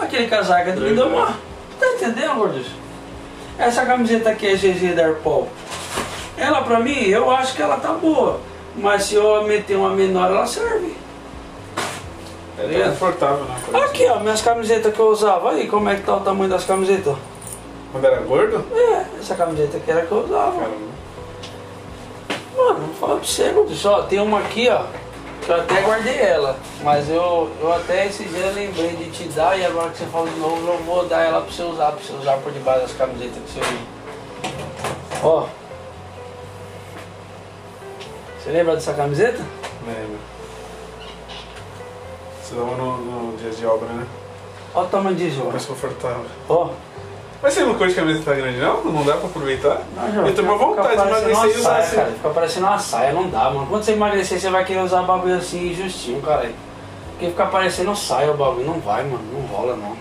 Aquele 0.00 0.26
casaco 0.26 0.68
é 0.70 0.72
do 0.72 0.80
Verdade. 0.80 1.08
Lindomar. 1.08 1.36
Tá 1.78 1.86
entendendo, 1.86 2.34
gordos? 2.34 2.66
Essa 3.58 3.84
camiseta 3.86 4.30
aqui 4.30 4.46
é 4.48 4.54
GG 4.56 4.94
da 4.94 5.02
Airpol. 5.04 5.48
Ela 6.36 6.62
pra 6.62 6.80
mim, 6.80 6.98
eu 7.04 7.30
acho 7.30 7.54
que 7.54 7.62
ela 7.62 7.76
tá 7.76 7.92
boa. 7.92 8.40
Mas 8.76 9.04
se 9.04 9.14
eu 9.16 9.42
meter 9.44 9.76
uma 9.76 9.90
menor, 9.90 10.30
ela 10.30 10.46
serve. 10.46 10.96
É 12.58 12.88
confortável, 12.88 13.44
né? 13.44 13.80
Aqui, 13.84 14.06
ó, 14.08 14.18
minhas 14.18 14.40
camisetas 14.42 14.92
que 14.92 14.98
eu 14.98 15.06
usava. 15.08 15.50
Aí, 15.52 15.68
como 15.68 15.88
é 15.88 15.94
que 15.96 16.02
tá 16.02 16.16
o 16.16 16.20
tamanho 16.20 16.50
das 16.50 16.64
camisetas? 16.64 17.14
Quando 17.90 18.04
era 18.04 18.20
gordo? 18.20 18.64
É, 18.74 19.06
essa 19.18 19.34
camiseta 19.34 19.78
aqui 19.78 19.90
era 19.90 20.04
que 20.04 20.12
eu 20.12 20.24
usava. 20.24 20.52
Caramba. 20.52 20.98
Mano, 22.56 22.78
vou 22.80 22.94
falar 22.94 23.16
pra 23.16 23.24
você, 23.24 23.50
gordos. 23.50 23.84
Ó, 23.86 24.02
tem 24.02 24.20
uma 24.20 24.40
aqui, 24.40 24.68
ó. 24.68 24.84
Que 25.42 25.50
eu 25.50 25.56
até 25.56 25.80
guardei 25.80 26.18
ela. 26.18 26.56
Mas 26.82 27.08
eu, 27.08 27.50
eu 27.60 27.72
até 27.72 28.06
esse 28.06 28.24
dia 28.24 28.46
eu 28.46 28.54
lembrei 28.54 28.90
de 28.96 29.10
te 29.10 29.24
dar. 29.28 29.58
E 29.58 29.64
agora 29.64 29.90
que 29.90 29.98
você 29.98 30.06
falou 30.06 30.28
de 30.28 30.38
novo, 30.38 30.68
eu 30.68 30.78
vou 30.84 31.06
dar 31.06 31.22
ela 31.24 31.40
pra 31.40 31.50
você 31.50 31.62
usar. 31.62 31.92
Pra 31.92 32.04
você 32.04 32.12
usar 32.12 32.36
por 32.38 32.52
debaixo 32.52 32.80
das 32.82 32.92
camisetas 32.92 33.38
que 33.46 33.52
você 33.52 33.60
usa. 33.60 33.98
Ó. 35.22 35.46
Você 38.38 38.50
lembra 38.50 38.74
dessa 38.74 38.92
camiseta? 38.92 39.42
Lembro. 39.86 40.18
Você 42.42 42.54
dava 42.54 42.76
no, 42.76 42.98
no 42.98 43.36
dia 43.36 43.50
de 43.50 43.66
obra, 43.66 43.88
né? 43.88 44.06
Ó 44.74 44.82
o 44.82 44.86
tamanho 44.86 45.16
disso, 45.16 45.42
ó. 45.46 45.50
Mais 45.50 45.64
confortável. 45.64 46.26
Ó. 46.48 46.70
Mas 47.40 47.54
você 47.54 47.60
não 47.60 47.74
curte 47.74 47.94
camisa 47.94 48.20
tá 48.24 48.34
grande, 48.34 48.58
não? 48.58 48.82
Não 48.84 49.04
dá 49.04 49.16
pra 49.16 49.26
aproveitar? 49.28 49.80
Não, 49.96 50.12
João, 50.12 50.26
eu 50.26 50.34
tenho 50.34 50.48
uma 50.48 50.58
fica 50.58 50.82
vontade 50.82 50.96
de 50.96 51.08
emagrecer 51.08 51.44
e 51.44 51.60
usar 51.60 51.62
saia, 51.70 51.78
assim. 51.84 51.96
cara. 51.96 52.10
Fica 52.10 52.28
parecendo 52.30 52.66
uma 52.66 52.78
saia, 52.78 53.12
não 53.12 53.28
dá, 53.28 53.44
mano. 53.50 53.66
Quando 53.68 53.82
você 53.84 53.92
emagrecer, 53.92 54.40
você 54.40 54.50
vai 54.50 54.64
querer 54.64 54.80
usar 54.80 55.02
bagulho 55.02 55.36
assim, 55.36 55.72
justinho, 55.74 56.20
cara. 56.20 56.50
Porque 57.12 57.26
ficar 57.26 57.46
parecendo 57.46 57.94
saia 57.94 58.32
o 58.32 58.36
bagulho, 58.36 58.66
não 58.66 58.80
vai, 58.80 59.04
mano. 59.04 59.22
Não 59.32 59.40
rola, 59.56 59.76
não. 59.76 59.96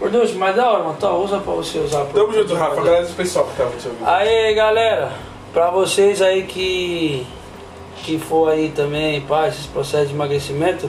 Gorducho, 0.00 0.34
mas 0.38 0.56
da 0.56 0.68
hora, 0.70 0.78
mano. 0.82 0.94
Então, 0.96 1.22
usa 1.22 1.38
pra 1.38 1.52
você 1.52 1.78
usar. 1.78 2.04
pro- 2.06 2.20
Tamo 2.20 2.32
junto, 2.32 2.54
Rafa. 2.54 2.80
Agradece 2.80 3.12
o 3.12 3.14
pessoal 3.16 3.44
que 3.46 3.56
tava 3.56 3.70
te 3.76 3.86
ouvindo. 3.86 4.08
Aí, 4.08 4.54
galera. 4.54 5.12
Pra 5.52 5.70
vocês 5.70 6.22
aí 6.22 6.44
que... 6.44 7.26
Que 8.02 8.18
for 8.18 8.50
aí 8.50 8.70
também, 8.74 9.20
pá, 9.20 9.46
esses 9.48 9.66
processos 9.66 10.08
de 10.08 10.14
emagrecimento, 10.14 10.88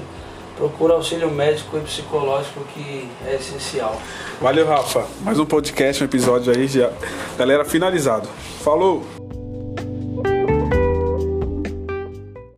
procura 0.62 0.94
auxílio 0.94 1.32
médico 1.32 1.76
e 1.76 1.80
psicológico 1.80 2.64
que 2.72 3.10
é 3.26 3.36
essencial. 3.36 4.00
Valeu, 4.40 4.68
Rafa. 4.68 5.08
Mais 5.22 5.40
um 5.40 5.46
podcast, 5.46 6.04
um 6.04 6.06
episódio 6.06 6.54
aí 6.56 6.68
já. 6.68 6.92
Galera, 7.36 7.66
finalizado. 7.66 8.30
Falou! 8.64 9.21